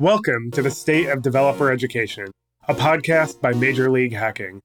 Welcome 0.00 0.52
to 0.52 0.62
the 0.62 0.70
State 0.70 1.08
of 1.08 1.22
Developer 1.22 1.72
Education, 1.72 2.26
a 2.68 2.74
podcast 2.74 3.40
by 3.40 3.52
Major 3.52 3.90
League 3.90 4.12
Hacking. 4.12 4.60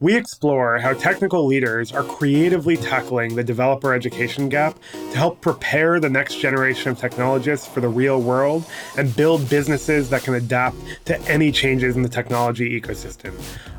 We 0.00 0.16
explore 0.18 0.76
how 0.76 0.92
technical 0.92 1.46
leaders 1.46 1.90
are 1.90 2.02
creatively 2.02 2.76
tackling 2.76 3.36
the 3.36 3.42
developer 3.42 3.94
education 3.94 4.50
gap 4.50 4.78
to 4.92 5.16
help 5.16 5.40
prepare 5.40 5.98
the 5.98 6.10
next 6.10 6.34
generation 6.34 6.90
of 6.90 6.98
technologists 6.98 7.66
for 7.66 7.80
the 7.80 7.88
real 7.88 8.20
world 8.20 8.66
and 8.98 9.16
build 9.16 9.48
businesses 9.48 10.10
that 10.10 10.24
can 10.24 10.34
adapt 10.34 10.76
to 11.06 11.18
any 11.22 11.50
changes 11.50 11.96
in 11.96 12.02
the 12.02 12.08
technology 12.10 12.78
ecosystem. 12.78 13.32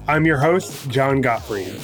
I'm 0.08 0.26
your 0.26 0.40
host, 0.40 0.90
Jon 0.90 1.22
Gottfried. 1.22 1.80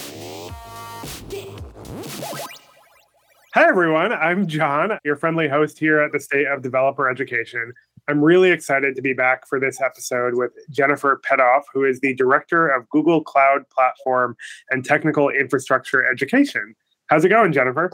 Hi, 3.55 3.69
everyone. 3.69 4.11
I'm 4.11 4.47
Jon, 4.47 4.99
your 5.05 5.15
friendly 5.15 5.47
host 5.47 5.79
here 5.79 6.01
at 6.01 6.11
the 6.11 6.19
State 6.19 6.45
of 6.45 6.61
Developer 6.61 7.09
Education. 7.09 7.71
I'm 8.09 8.21
really 8.21 8.51
excited 8.51 8.97
to 8.97 9.01
be 9.01 9.13
back 9.13 9.47
for 9.47 9.61
this 9.61 9.79
episode 9.79 10.33
with 10.35 10.51
Jennifer 10.69 11.21
Petoff, 11.25 11.61
who 11.73 11.85
is 11.85 12.01
the 12.01 12.13
Director 12.15 12.67
of 12.67 12.89
Google 12.89 13.23
Cloud 13.23 13.61
Platform 13.69 14.35
and 14.71 14.83
Technical 14.83 15.29
Infrastructure 15.29 16.05
Education. 16.05 16.75
How's 17.07 17.23
it 17.23 17.29
going, 17.29 17.53
Jennifer? 17.53 17.91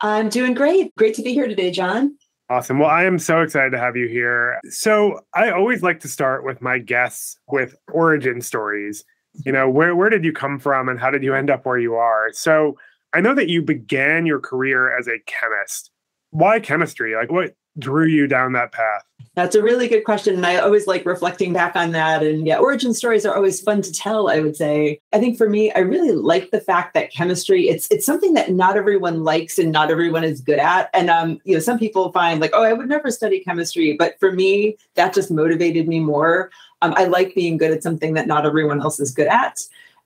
I'm 0.00 0.30
doing 0.30 0.54
great. 0.54 0.94
Great 0.96 1.12
to 1.16 1.22
be 1.22 1.34
here 1.34 1.46
today, 1.46 1.70
Jon. 1.70 2.16
Awesome. 2.48 2.78
Well, 2.78 2.88
I 2.88 3.04
am 3.04 3.18
so 3.18 3.42
excited 3.42 3.72
to 3.72 3.78
have 3.78 3.98
you 3.98 4.08
here. 4.08 4.58
So, 4.70 5.20
I 5.34 5.50
always 5.50 5.82
like 5.82 6.00
to 6.00 6.08
start 6.08 6.42
with 6.42 6.62
my 6.62 6.78
guests 6.78 7.38
with 7.48 7.76
origin 7.92 8.40
stories. 8.40 9.04
You 9.44 9.52
know, 9.52 9.68
where, 9.68 9.94
where 9.94 10.08
did 10.08 10.24
you 10.24 10.32
come 10.32 10.58
from 10.58 10.88
and 10.88 10.98
how 10.98 11.10
did 11.10 11.22
you 11.22 11.34
end 11.34 11.50
up 11.50 11.66
where 11.66 11.78
you 11.78 11.96
are? 11.96 12.30
So, 12.32 12.78
I 13.16 13.20
know 13.20 13.34
that 13.34 13.48
you 13.48 13.62
began 13.62 14.26
your 14.26 14.40
career 14.40 14.94
as 14.94 15.08
a 15.08 15.18
chemist. 15.24 15.90
Why 16.32 16.60
chemistry? 16.60 17.14
Like, 17.14 17.32
what 17.32 17.54
drew 17.78 18.04
you 18.04 18.26
down 18.26 18.52
that 18.52 18.72
path? 18.72 19.04
That's 19.34 19.54
a 19.54 19.62
really 19.62 19.88
good 19.88 20.04
question. 20.04 20.34
And 20.34 20.44
I 20.44 20.56
always 20.58 20.86
like 20.86 21.06
reflecting 21.06 21.54
back 21.54 21.76
on 21.76 21.92
that. 21.92 22.22
And 22.22 22.46
yeah, 22.46 22.58
origin 22.58 22.92
stories 22.92 23.24
are 23.24 23.34
always 23.34 23.58
fun 23.58 23.80
to 23.80 23.90
tell, 23.90 24.28
I 24.28 24.40
would 24.40 24.54
say. 24.54 25.00
I 25.14 25.18
think 25.18 25.38
for 25.38 25.48
me, 25.48 25.72
I 25.72 25.78
really 25.78 26.12
like 26.12 26.50
the 26.50 26.60
fact 26.60 26.92
that 26.92 27.10
chemistry, 27.10 27.70
it's 27.70 27.88
it's 27.90 28.04
something 28.04 28.34
that 28.34 28.52
not 28.52 28.76
everyone 28.76 29.24
likes 29.24 29.58
and 29.58 29.72
not 29.72 29.90
everyone 29.90 30.24
is 30.24 30.42
good 30.42 30.58
at. 30.58 30.90
And 30.92 31.08
um, 31.08 31.40
you 31.44 31.54
know, 31.54 31.60
some 31.60 31.78
people 31.78 32.12
find 32.12 32.38
like, 32.38 32.50
oh, 32.52 32.64
I 32.64 32.74
would 32.74 32.88
never 32.88 33.10
study 33.10 33.40
chemistry. 33.40 33.96
But 33.98 34.20
for 34.20 34.30
me, 34.30 34.76
that 34.94 35.14
just 35.14 35.30
motivated 35.30 35.88
me 35.88 36.00
more. 36.00 36.50
Um, 36.82 36.92
I 36.98 37.04
like 37.04 37.34
being 37.34 37.56
good 37.56 37.70
at 37.70 37.82
something 37.82 38.12
that 38.12 38.26
not 38.26 38.44
everyone 38.44 38.82
else 38.82 39.00
is 39.00 39.10
good 39.10 39.28
at. 39.28 39.58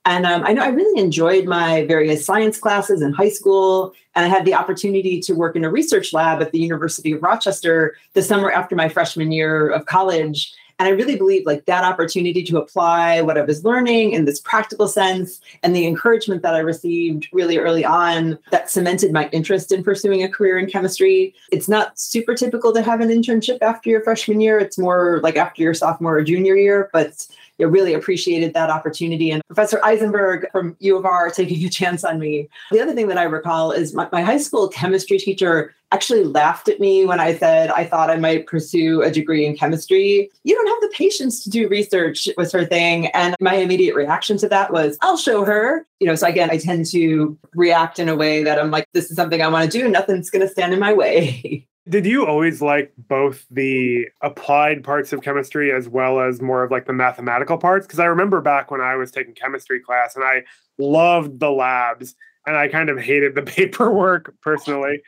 And 0.05 0.25
um, 0.25 0.43
I 0.45 0.53
know 0.53 0.63
I 0.63 0.69
really 0.69 0.99
enjoyed 0.99 1.45
my 1.45 1.85
various 1.85 2.25
science 2.25 2.57
classes 2.57 3.01
in 3.01 3.13
high 3.13 3.29
school. 3.29 3.93
And 4.15 4.25
I 4.25 4.29
had 4.29 4.45
the 4.45 4.55
opportunity 4.55 5.19
to 5.21 5.33
work 5.33 5.55
in 5.55 5.63
a 5.63 5.69
research 5.69 6.11
lab 6.11 6.41
at 6.41 6.51
the 6.51 6.59
University 6.59 7.11
of 7.11 7.21
Rochester 7.21 7.95
the 8.13 8.23
summer 8.23 8.51
after 8.51 8.75
my 8.75 8.89
freshman 8.89 9.31
year 9.31 9.69
of 9.69 9.85
college. 9.85 10.53
And 10.79 10.87
I 10.87 10.93
really 10.93 11.15
believe 11.15 11.45
like 11.45 11.65
that 11.65 11.83
opportunity 11.83 12.41
to 12.41 12.57
apply 12.57 13.21
what 13.21 13.37
I 13.37 13.43
was 13.43 13.63
learning 13.63 14.13
in 14.13 14.25
this 14.25 14.39
practical 14.39 14.87
sense 14.87 15.39
and 15.61 15.75
the 15.75 15.85
encouragement 15.85 16.41
that 16.41 16.55
I 16.55 16.59
received 16.59 17.27
really 17.31 17.59
early 17.59 17.85
on 17.85 18.39
that 18.49 18.71
cemented 18.71 19.11
my 19.11 19.29
interest 19.29 19.71
in 19.71 19.83
pursuing 19.83 20.23
a 20.23 20.29
career 20.29 20.57
in 20.57 20.65
chemistry. 20.65 21.35
It's 21.51 21.69
not 21.69 21.99
super 21.99 22.33
typical 22.33 22.73
to 22.73 22.81
have 22.81 22.99
an 22.99 23.09
internship 23.09 23.59
after 23.61 23.91
your 23.91 24.01
freshman 24.01 24.41
year. 24.41 24.57
It's 24.57 24.79
more 24.79 25.19
like 25.21 25.35
after 25.35 25.61
your 25.61 25.75
sophomore 25.75 26.17
or 26.17 26.23
junior 26.23 26.55
year, 26.55 26.89
but 26.91 27.27
you 27.61 27.67
know, 27.67 27.71
really 27.71 27.93
appreciated 27.93 28.55
that 28.55 28.71
opportunity. 28.71 29.29
And 29.29 29.43
Professor 29.45 29.79
Eisenberg 29.83 30.47
from 30.51 30.75
U 30.79 30.97
of 30.97 31.05
R 31.05 31.29
taking 31.29 31.63
a 31.63 31.69
chance 31.69 32.03
on 32.03 32.17
me. 32.17 32.49
The 32.71 32.81
other 32.81 32.93
thing 32.93 33.07
that 33.09 33.19
I 33.19 33.23
recall 33.23 33.71
is 33.71 33.93
my, 33.93 34.09
my 34.11 34.23
high 34.23 34.39
school 34.39 34.67
chemistry 34.67 35.19
teacher 35.19 35.75
actually 35.91 36.23
laughed 36.23 36.69
at 36.69 36.79
me 36.79 37.05
when 37.05 37.19
I 37.19 37.35
said 37.35 37.69
I 37.69 37.85
thought 37.85 38.09
I 38.09 38.15
might 38.15 38.47
pursue 38.47 39.03
a 39.03 39.11
degree 39.11 39.45
in 39.45 39.55
chemistry. 39.55 40.31
You 40.43 40.55
don't 40.55 40.67
have 40.67 40.89
the 40.89 40.95
patience 40.95 41.43
to 41.43 41.51
do 41.51 41.67
research, 41.67 42.27
was 42.35 42.51
her 42.51 42.65
thing. 42.65 43.07
And 43.07 43.35
my 43.39 43.55
immediate 43.55 43.93
reaction 43.93 44.37
to 44.37 44.49
that 44.49 44.73
was, 44.73 44.97
I'll 45.01 45.17
show 45.17 45.45
her. 45.45 45.85
You 45.99 46.07
know, 46.07 46.15
so 46.15 46.25
again, 46.27 46.49
I 46.49 46.57
tend 46.57 46.87
to 46.87 47.37
react 47.53 47.99
in 47.99 48.09
a 48.09 48.15
way 48.15 48.43
that 48.43 48.57
I'm 48.57 48.71
like, 48.71 48.87
this 48.93 49.11
is 49.11 49.17
something 49.17 49.39
I 49.39 49.49
want 49.49 49.71
to 49.71 49.77
do. 49.77 49.87
Nothing's 49.87 50.31
going 50.31 50.41
to 50.41 50.51
stand 50.51 50.73
in 50.73 50.79
my 50.79 50.93
way. 50.93 51.67
Did 51.89 52.05
you 52.05 52.27
always 52.27 52.61
like 52.61 52.93
both 52.97 53.45
the 53.49 54.07
applied 54.21 54.83
parts 54.83 55.13
of 55.13 55.21
chemistry 55.21 55.71
as 55.71 55.89
well 55.89 56.19
as 56.19 56.41
more 56.41 56.63
of 56.63 56.71
like 56.71 56.85
the 56.85 56.93
mathematical 56.93 57.57
parts? 57.57 57.87
Because 57.87 57.99
I 57.99 58.05
remember 58.05 58.39
back 58.39 58.69
when 58.69 58.81
I 58.81 58.95
was 58.95 59.11
taking 59.11 59.33
chemistry 59.33 59.79
class 59.79 60.15
and 60.15 60.23
I 60.23 60.43
loved 60.77 61.39
the 61.39 61.49
labs 61.49 62.15
and 62.45 62.55
I 62.55 62.67
kind 62.67 62.89
of 62.89 62.99
hated 62.99 63.33
the 63.33 63.41
paperwork 63.41 64.35
personally. 64.41 65.01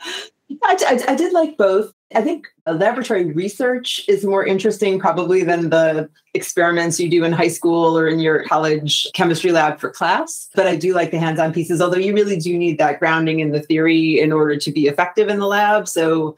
I, 0.62 0.76
I, 0.86 1.12
I, 1.12 1.14
did 1.14 1.32
like 1.32 1.56
both. 1.56 1.92
I 2.14 2.20
think 2.20 2.46
laboratory 2.66 3.32
research 3.32 4.04
is 4.08 4.24
more 4.24 4.44
interesting 4.44 4.98
probably 4.98 5.42
than 5.42 5.70
the 5.70 6.08
experiments 6.34 7.00
you 7.00 7.08
do 7.08 7.24
in 7.24 7.32
high 7.32 7.48
school 7.48 7.98
or 7.98 8.06
in 8.06 8.20
your 8.20 8.44
college 8.44 9.06
chemistry 9.14 9.52
lab 9.52 9.80
for 9.80 9.90
class. 9.90 10.48
But 10.54 10.66
I 10.66 10.76
do 10.76 10.94
like 10.94 11.10
the 11.10 11.18
hands 11.18 11.40
on 11.40 11.52
pieces, 11.52 11.80
although 11.80 11.98
you 11.98 12.14
really 12.14 12.38
do 12.38 12.56
need 12.56 12.78
that 12.78 12.98
grounding 12.98 13.40
in 13.40 13.50
the 13.52 13.60
theory 13.60 14.20
in 14.20 14.32
order 14.32 14.56
to 14.56 14.70
be 14.70 14.86
effective 14.86 15.28
in 15.28 15.38
the 15.38 15.46
lab. 15.46 15.88
So, 15.88 16.36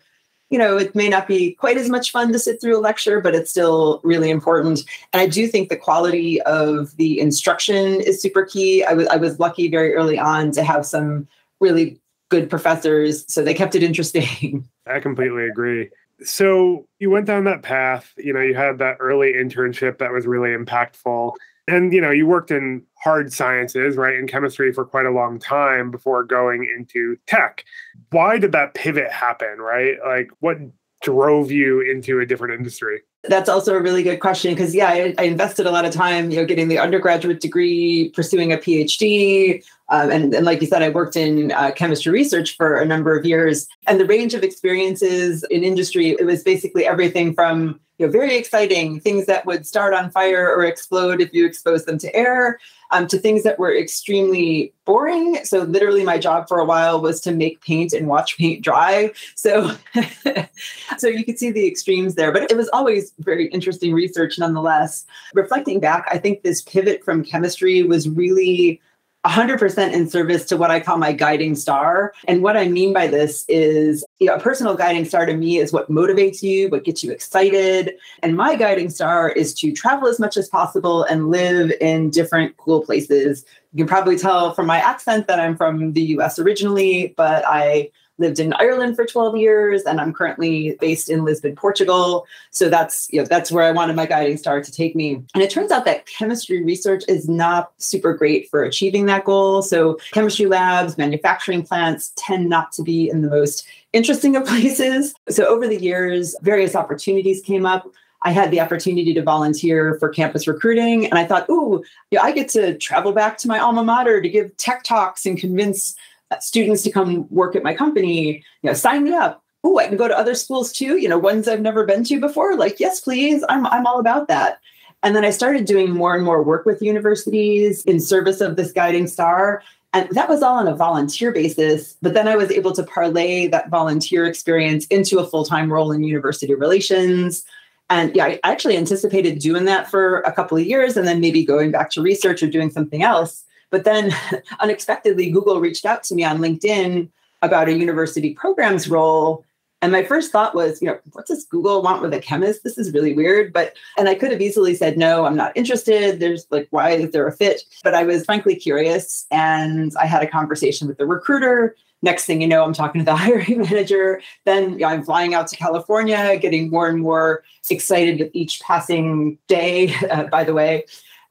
you 0.50 0.58
know, 0.58 0.76
it 0.76 0.94
may 0.94 1.08
not 1.08 1.26
be 1.26 1.52
quite 1.52 1.76
as 1.76 1.90
much 1.90 2.12
fun 2.12 2.32
to 2.32 2.38
sit 2.38 2.60
through 2.60 2.78
a 2.78 2.80
lecture, 2.80 3.20
but 3.20 3.34
it's 3.34 3.50
still 3.50 4.00
really 4.04 4.30
important. 4.30 4.84
And 5.12 5.20
I 5.20 5.26
do 5.26 5.48
think 5.48 5.68
the 5.68 5.76
quality 5.76 6.40
of 6.42 6.96
the 6.96 7.18
instruction 7.18 8.00
is 8.00 8.22
super 8.22 8.44
key. 8.44 8.84
I 8.84 8.92
was 8.92 9.08
I 9.08 9.16
was 9.16 9.40
lucky 9.40 9.68
very 9.68 9.94
early 9.94 10.18
on 10.18 10.52
to 10.52 10.62
have 10.62 10.86
some 10.86 11.26
really 11.60 12.00
good 12.28 12.50
professors. 12.50 13.24
So 13.32 13.42
they 13.42 13.54
kept 13.54 13.74
it 13.74 13.82
interesting. 13.82 14.68
I 14.86 15.00
completely 15.00 15.46
agree. 15.46 15.90
So 16.22 16.86
you 16.98 17.10
went 17.10 17.26
down 17.26 17.44
that 17.44 17.62
path, 17.62 18.12
you 18.16 18.32
know, 18.32 18.40
you 18.40 18.54
had 18.54 18.78
that 18.78 18.96
early 19.00 19.34
internship 19.34 19.98
that 19.98 20.12
was 20.12 20.26
really 20.26 20.50
impactful. 20.50 21.32
And, 21.68 21.92
you 21.92 22.00
know, 22.00 22.10
you 22.10 22.26
worked 22.26 22.50
in 22.50 22.84
hard 23.02 23.32
sciences, 23.32 23.96
right, 23.96 24.14
in 24.14 24.26
chemistry 24.26 24.72
for 24.72 24.84
quite 24.84 25.04
a 25.04 25.10
long 25.10 25.38
time 25.38 25.90
before 25.90 26.24
going 26.24 26.66
into 26.76 27.16
tech. 27.26 27.64
Why 28.10 28.38
did 28.38 28.52
that 28.52 28.74
pivot 28.74 29.10
happen, 29.10 29.58
right? 29.58 29.96
Like, 30.06 30.30
what 30.40 30.58
drove 31.02 31.50
you 31.50 31.80
into 31.80 32.20
a 32.20 32.26
different 32.26 32.54
industry? 32.54 33.02
That's 33.24 33.48
also 33.48 33.74
a 33.74 33.80
really 33.80 34.02
good 34.02 34.20
question 34.20 34.54
because 34.54 34.74
yeah, 34.74 34.88
I, 34.88 35.14
I, 35.18 35.24
invested 35.24 35.66
a 35.66 35.70
lot 35.70 35.84
of 35.84 35.92
time, 35.92 36.30
you 36.30 36.36
know, 36.36 36.46
getting 36.46 36.68
the 36.68 36.78
undergraduate 36.78 37.40
degree, 37.40 38.10
pursuing 38.14 38.52
a 38.52 38.56
PhD, 38.56 39.64
um, 39.88 40.10
and, 40.10 40.34
and, 40.34 40.44
like 40.44 40.60
you 40.60 40.66
said, 40.66 40.82
I 40.82 40.88
worked 40.88 41.16
in 41.16 41.52
uh, 41.52 41.70
chemistry 41.70 42.12
research 42.12 42.56
for 42.56 42.76
a 42.76 42.84
number 42.84 43.16
of 43.16 43.24
years, 43.24 43.68
and 43.86 44.00
the 44.00 44.06
range 44.06 44.34
of 44.34 44.42
experiences 44.42 45.44
in 45.50 45.62
industry 45.62 46.10
it 46.18 46.26
was 46.26 46.42
basically 46.42 46.86
everything 46.86 47.34
from 47.34 47.78
you 47.98 48.06
know 48.06 48.12
very 48.12 48.36
exciting 48.36 49.00
things 49.00 49.26
that 49.26 49.46
would 49.46 49.66
start 49.66 49.94
on 49.94 50.10
fire 50.10 50.52
or 50.52 50.64
explode 50.64 51.20
if 51.20 51.32
you 51.32 51.46
expose 51.46 51.84
them 51.84 51.98
to 51.98 52.14
air 52.14 52.58
um, 52.90 53.06
to 53.06 53.18
things 53.18 53.42
that 53.42 53.58
were 53.58 53.74
extremely 53.74 54.72
boring. 54.84 55.38
So 55.44 55.62
literally, 55.62 56.04
my 56.04 56.18
job 56.18 56.48
for 56.48 56.58
a 56.58 56.64
while 56.64 57.00
was 57.00 57.20
to 57.22 57.32
make 57.32 57.60
paint 57.60 57.92
and 57.92 58.06
watch 58.06 58.36
paint 58.36 58.62
dry. 58.62 59.12
So, 59.34 59.76
so 60.98 61.08
you 61.08 61.24
could 61.24 61.38
see 61.38 61.50
the 61.50 61.66
extremes 61.66 62.14
there. 62.14 62.32
But 62.32 62.50
it 62.50 62.56
was 62.56 62.68
always 62.70 63.12
very 63.20 63.46
interesting 63.48 63.92
research, 63.92 64.38
nonetheless. 64.38 65.06
Reflecting 65.34 65.80
back, 65.80 66.06
I 66.10 66.18
think 66.18 66.42
this 66.42 66.62
pivot 66.62 67.04
from 67.04 67.24
chemistry 67.24 67.82
was 67.82 68.08
really 68.08 68.80
100% 69.26 69.92
in 69.92 70.08
service 70.08 70.44
to 70.46 70.56
what 70.56 70.70
I 70.70 70.80
call 70.80 70.98
my 70.98 71.12
guiding 71.12 71.56
star. 71.56 72.12
And 72.28 72.42
what 72.42 72.56
I 72.56 72.68
mean 72.68 72.92
by 72.92 73.06
this 73.06 73.44
is 73.48 74.04
you 74.18 74.26
know, 74.26 74.34
a 74.34 74.40
personal 74.40 74.74
guiding 74.74 75.04
star 75.04 75.26
to 75.26 75.34
me 75.34 75.58
is 75.58 75.72
what 75.72 75.90
motivates 75.90 76.42
you, 76.42 76.68
what 76.68 76.84
gets 76.84 77.02
you 77.02 77.10
excited. 77.10 77.94
And 78.22 78.36
my 78.36 78.56
guiding 78.56 78.90
star 78.90 79.30
is 79.30 79.52
to 79.54 79.72
travel 79.72 80.08
as 80.08 80.20
much 80.20 80.36
as 80.36 80.48
possible 80.48 81.04
and 81.04 81.30
live 81.30 81.72
in 81.80 82.10
different 82.10 82.56
cool 82.56 82.82
places. 82.82 83.44
You 83.72 83.78
can 83.78 83.88
probably 83.88 84.16
tell 84.16 84.54
from 84.54 84.66
my 84.66 84.78
accent 84.78 85.26
that 85.26 85.40
I'm 85.40 85.56
from 85.56 85.92
the 85.92 86.02
US 86.02 86.38
originally, 86.38 87.12
but 87.16 87.44
I 87.46 87.90
lived 88.18 88.38
in 88.38 88.52
Ireland 88.54 88.96
for 88.96 89.04
12 89.04 89.36
years 89.36 89.82
and 89.82 90.00
I'm 90.00 90.12
currently 90.12 90.76
based 90.80 91.08
in 91.08 91.24
Lisbon, 91.24 91.54
Portugal. 91.54 92.26
So 92.50 92.68
that's, 92.68 93.08
you 93.12 93.20
know, 93.20 93.26
that's 93.26 93.52
where 93.52 93.64
I 93.64 93.72
wanted 93.72 93.96
my 93.96 94.06
guiding 94.06 94.36
star 94.36 94.62
to 94.62 94.72
take 94.72 94.96
me. 94.96 95.22
And 95.34 95.42
it 95.42 95.50
turns 95.50 95.70
out 95.70 95.84
that 95.84 96.06
chemistry 96.06 96.62
research 96.62 97.04
is 97.08 97.28
not 97.28 97.72
super 97.78 98.14
great 98.14 98.48
for 98.48 98.62
achieving 98.62 99.06
that 99.06 99.24
goal. 99.24 99.62
So 99.62 99.98
chemistry 100.12 100.46
labs, 100.46 100.96
manufacturing 100.96 101.62
plants 101.62 102.12
tend 102.16 102.48
not 102.48 102.72
to 102.72 102.82
be 102.82 103.08
in 103.08 103.22
the 103.22 103.28
most 103.28 103.66
interesting 103.92 104.36
of 104.36 104.44
places. 104.46 105.14
So 105.28 105.46
over 105.46 105.66
the 105.66 105.80
years, 105.80 106.34
various 106.42 106.74
opportunities 106.74 107.42
came 107.42 107.66
up. 107.66 107.90
I 108.22 108.30
had 108.30 108.50
the 108.50 108.60
opportunity 108.60 109.14
to 109.14 109.22
volunteer 109.22 109.96
for 110.00 110.08
campus 110.08 110.48
recruiting. 110.48 111.06
And 111.06 111.18
I 111.18 111.24
thought, 111.24 111.48
ooh, 111.50 111.84
yeah, 112.10 112.22
I 112.22 112.32
get 112.32 112.48
to 112.50 112.76
travel 112.78 113.12
back 113.12 113.38
to 113.38 113.48
my 113.48 113.58
alma 113.58 113.84
mater 113.84 114.20
to 114.20 114.28
give 114.28 114.56
tech 114.56 114.82
talks 114.82 115.26
and 115.26 115.38
convince 115.38 115.94
students 116.40 116.82
to 116.82 116.90
come 116.90 117.26
work 117.30 117.56
at 117.56 117.62
my 117.62 117.74
company, 117.74 118.36
you 118.62 118.70
know, 118.70 118.74
sign 118.74 119.04
me 119.04 119.12
up. 119.12 119.42
Oh, 119.64 119.78
I 119.78 119.88
can 119.88 119.96
go 119.96 120.08
to 120.08 120.16
other 120.16 120.34
schools 120.34 120.72
too, 120.72 120.96
you 120.98 121.08
know, 121.08 121.18
ones 121.18 121.48
I've 121.48 121.60
never 121.60 121.84
been 121.84 122.04
to 122.04 122.20
before. 122.20 122.56
Like, 122.56 122.78
yes, 122.78 123.00
please. 123.00 123.44
I'm 123.48 123.66
I'm 123.66 123.86
all 123.86 123.98
about 123.98 124.28
that. 124.28 124.60
And 125.02 125.14
then 125.14 125.24
I 125.24 125.30
started 125.30 125.66
doing 125.66 125.90
more 125.90 126.14
and 126.14 126.24
more 126.24 126.42
work 126.42 126.66
with 126.66 126.82
universities 126.82 127.84
in 127.84 128.00
service 128.00 128.40
of 128.40 128.56
this 128.56 128.72
guiding 128.72 129.06
star. 129.06 129.62
And 129.92 130.08
that 130.10 130.28
was 130.28 130.42
all 130.42 130.56
on 130.56 130.68
a 130.68 130.74
volunteer 130.74 131.32
basis. 131.32 131.96
But 132.02 132.14
then 132.14 132.28
I 132.28 132.36
was 132.36 132.50
able 132.50 132.72
to 132.72 132.82
parlay 132.82 133.46
that 133.48 133.70
volunteer 133.70 134.26
experience 134.26 134.86
into 134.86 135.18
a 135.18 135.26
full 135.26 135.44
time 135.44 135.72
role 135.72 135.92
in 135.92 136.04
university 136.04 136.54
relations. 136.54 137.44
And 137.88 138.14
yeah, 138.16 138.24
I 138.24 138.40
actually 138.42 138.76
anticipated 138.76 139.38
doing 139.38 139.64
that 139.66 139.88
for 139.88 140.20
a 140.20 140.32
couple 140.32 140.58
of 140.58 140.66
years 140.66 140.96
and 140.96 141.06
then 141.06 141.20
maybe 141.20 141.44
going 141.44 141.70
back 141.70 141.90
to 141.90 142.02
research 142.02 142.42
or 142.42 142.48
doing 142.48 142.70
something 142.70 143.02
else. 143.02 143.44
But 143.76 143.84
then 143.84 144.16
unexpectedly, 144.60 145.30
Google 145.30 145.60
reached 145.60 145.84
out 145.84 146.02
to 146.04 146.14
me 146.14 146.24
on 146.24 146.38
LinkedIn 146.38 147.10
about 147.42 147.68
a 147.68 147.74
university 147.74 148.32
programs 148.32 148.88
role. 148.88 149.44
And 149.82 149.92
my 149.92 150.02
first 150.02 150.32
thought 150.32 150.54
was, 150.54 150.80
you 150.80 150.88
know, 150.88 150.98
what 151.12 151.26
does 151.26 151.44
Google 151.44 151.82
want 151.82 152.00
with 152.00 152.14
a 152.14 152.18
chemist? 152.18 152.64
This 152.64 152.78
is 152.78 152.94
really 152.94 153.12
weird. 153.12 153.52
But, 153.52 153.74
and 153.98 154.08
I 154.08 154.14
could 154.14 154.30
have 154.30 154.40
easily 154.40 154.74
said, 154.74 154.96
no, 154.96 155.26
I'm 155.26 155.36
not 155.36 155.54
interested. 155.54 156.20
There's 156.20 156.46
like, 156.50 156.68
why 156.70 156.92
is 156.92 157.10
there 157.10 157.26
a 157.26 157.32
fit? 157.32 157.64
But 157.84 157.92
I 157.92 158.04
was 158.04 158.24
frankly 158.24 158.56
curious. 158.56 159.26
And 159.30 159.92
I 160.00 160.06
had 160.06 160.22
a 160.22 160.26
conversation 160.26 160.88
with 160.88 160.96
the 160.96 161.06
recruiter. 161.06 161.76
Next 162.00 162.24
thing 162.24 162.40
you 162.40 162.48
know, 162.48 162.64
I'm 162.64 162.72
talking 162.72 163.02
to 163.02 163.04
the 163.04 163.14
hiring 163.26 163.60
manager. 163.60 164.22
Then 164.46 164.72
you 164.72 164.78
know, 164.78 164.88
I'm 164.88 165.04
flying 165.04 165.34
out 165.34 165.48
to 165.48 165.56
California, 165.56 166.38
getting 166.38 166.70
more 166.70 166.88
and 166.88 167.02
more 167.02 167.44
excited 167.68 168.20
with 168.20 168.30
each 168.32 168.60
passing 168.60 169.36
day, 169.48 169.94
uh, 170.10 170.24
by 170.24 170.44
the 170.44 170.54
way. 170.54 170.84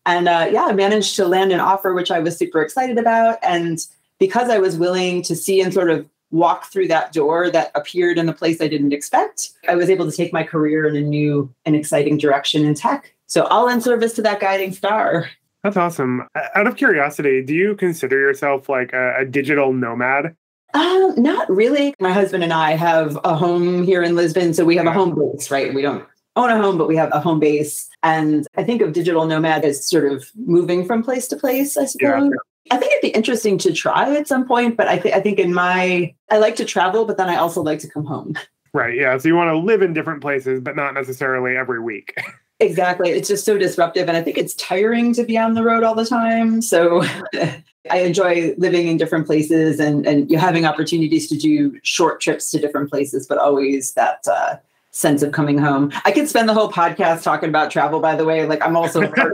And 0.05 0.27
uh, 0.27 0.47
yeah, 0.51 0.65
I 0.65 0.73
managed 0.73 1.15
to 1.15 1.27
land 1.27 1.51
an 1.51 1.59
offer, 1.59 1.93
which 1.93 2.11
I 2.11 2.19
was 2.19 2.37
super 2.37 2.61
excited 2.61 2.97
about. 2.97 3.39
And 3.41 3.79
because 4.19 4.49
I 4.49 4.59
was 4.59 4.77
willing 4.77 5.21
to 5.23 5.35
see 5.35 5.61
and 5.61 5.73
sort 5.73 5.89
of 5.89 6.07
walk 6.31 6.71
through 6.71 6.87
that 6.89 7.13
door 7.13 7.49
that 7.49 7.71
appeared 7.75 8.17
in 8.17 8.29
a 8.29 8.33
place 8.33 8.61
I 8.61 8.67
didn't 8.67 8.93
expect, 8.93 9.51
I 9.67 9.75
was 9.75 9.89
able 9.89 10.09
to 10.09 10.15
take 10.15 10.33
my 10.33 10.43
career 10.43 10.87
in 10.87 10.95
a 10.95 11.01
new 11.01 11.53
and 11.65 11.75
exciting 11.75 12.17
direction 12.17 12.65
in 12.65 12.75
tech. 12.75 13.13
So 13.27 13.45
all 13.45 13.67
in 13.67 13.81
service 13.81 14.13
to 14.13 14.21
that 14.23 14.39
guiding 14.39 14.73
star. 14.73 15.29
That's 15.63 15.77
awesome. 15.77 16.27
Out 16.53 16.67
of 16.67 16.75
curiosity, 16.75 17.41
do 17.41 17.55
you 17.55 17.75
consider 17.75 18.19
yourself 18.19 18.69
like 18.69 18.93
a, 18.93 19.15
a 19.19 19.25
digital 19.25 19.73
nomad? 19.73 20.35
Um, 20.75 21.13
not 21.17 21.49
really. 21.49 21.95
My 21.99 22.11
husband 22.11 22.43
and 22.43 22.53
I 22.53 22.71
have 22.71 23.17
a 23.23 23.33
home 23.33 23.83
here 23.83 24.03
in 24.03 24.15
Lisbon, 24.15 24.53
so 24.53 24.65
we 24.65 24.75
have 24.75 24.85
a 24.85 24.91
home 24.91 25.15
base, 25.15 25.49
right? 25.49 25.73
We 25.73 25.81
don't 25.81 26.05
own 26.35 26.49
a 26.49 26.57
home, 26.61 26.77
but 26.77 26.87
we 26.87 26.95
have 26.95 27.09
a 27.13 27.19
home 27.19 27.39
base. 27.39 27.89
And 28.03 28.47
I 28.57 28.63
think 28.63 28.81
of 28.81 28.93
digital 28.93 29.25
nomad 29.25 29.65
as 29.65 29.87
sort 29.87 30.11
of 30.11 30.29
moving 30.35 30.85
from 30.85 31.03
place 31.03 31.27
to 31.29 31.35
place, 31.35 31.77
I 31.77 31.85
suppose. 31.85 32.31
Yeah. 32.31 32.75
I 32.75 32.77
think 32.77 32.91
it'd 32.91 33.01
be 33.01 33.09
interesting 33.09 33.57
to 33.59 33.73
try 33.73 34.15
at 34.15 34.27
some 34.27 34.47
point, 34.47 34.75
but 34.75 34.87
I, 34.87 34.97
th- 34.97 35.13
I 35.13 35.21
think 35.21 35.37
in 35.37 35.53
my, 35.53 36.13
I 36.31 36.37
like 36.37 36.55
to 36.57 36.65
travel, 36.65 37.05
but 37.05 37.17
then 37.17 37.29
I 37.29 37.35
also 37.35 37.61
like 37.61 37.79
to 37.79 37.87
come 37.87 38.05
home. 38.05 38.35
Right. 38.73 38.95
Yeah. 38.95 39.17
So 39.17 39.27
you 39.27 39.35
want 39.35 39.49
to 39.49 39.57
live 39.57 39.81
in 39.81 39.93
different 39.93 40.21
places, 40.21 40.59
but 40.59 40.75
not 40.75 40.93
necessarily 40.95 41.55
every 41.55 41.79
week. 41.79 42.15
exactly. 42.59 43.11
It's 43.11 43.27
just 43.27 43.45
so 43.45 43.57
disruptive. 43.57 44.07
And 44.07 44.17
I 44.17 44.21
think 44.21 44.37
it's 44.37 44.55
tiring 44.55 45.13
to 45.13 45.23
be 45.23 45.37
on 45.37 45.53
the 45.53 45.63
road 45.63 45.83
all 45.83 45.95
the 45.95 46.05
time. 46.05 46.61
So 46.61 47.03
I 47.89 47.99
enjoy 47.99 48.55
living 48.57 48.87
in 48.87 48.97
different 48.97 49.27
places 49.27 49.79
and, 49.79 50.05
and 50.07 50.29
you 50.29 50.37
having 50.37 50.65
opportunities 50.65 51.29
to 51.29 51.37
do 51.37 51.79
short 51.83 52.19
trips 52.19 52.49
to 52.51 52.59
different 52.59 52.89
places, 52.89 53.27
but 53.27 53.37
always 53.37 53.93
that, 53.93 54.27
uh, 54.27 54.55
sense 54.95 55.21
of 55.21 55.33
coming 55.33 55.57
home. 55.57 55.91
I 56.05 56.11
could 56.11 56.27
spend 56.29 56.47
the 56.47 56.53
whole 56.53 56.71
podcast 56.71 57.21
talking 57.21 57.49
about 57.49 57.69
travel, 57.69 57.99
by 57.99 58.15
the 58.15 58.23
way. 58.23 58.45
Like 58.45 58.65
I'm 58.65 58.77
also 58.77 59.01
a 59.01 59.07
travel 59.13 59.33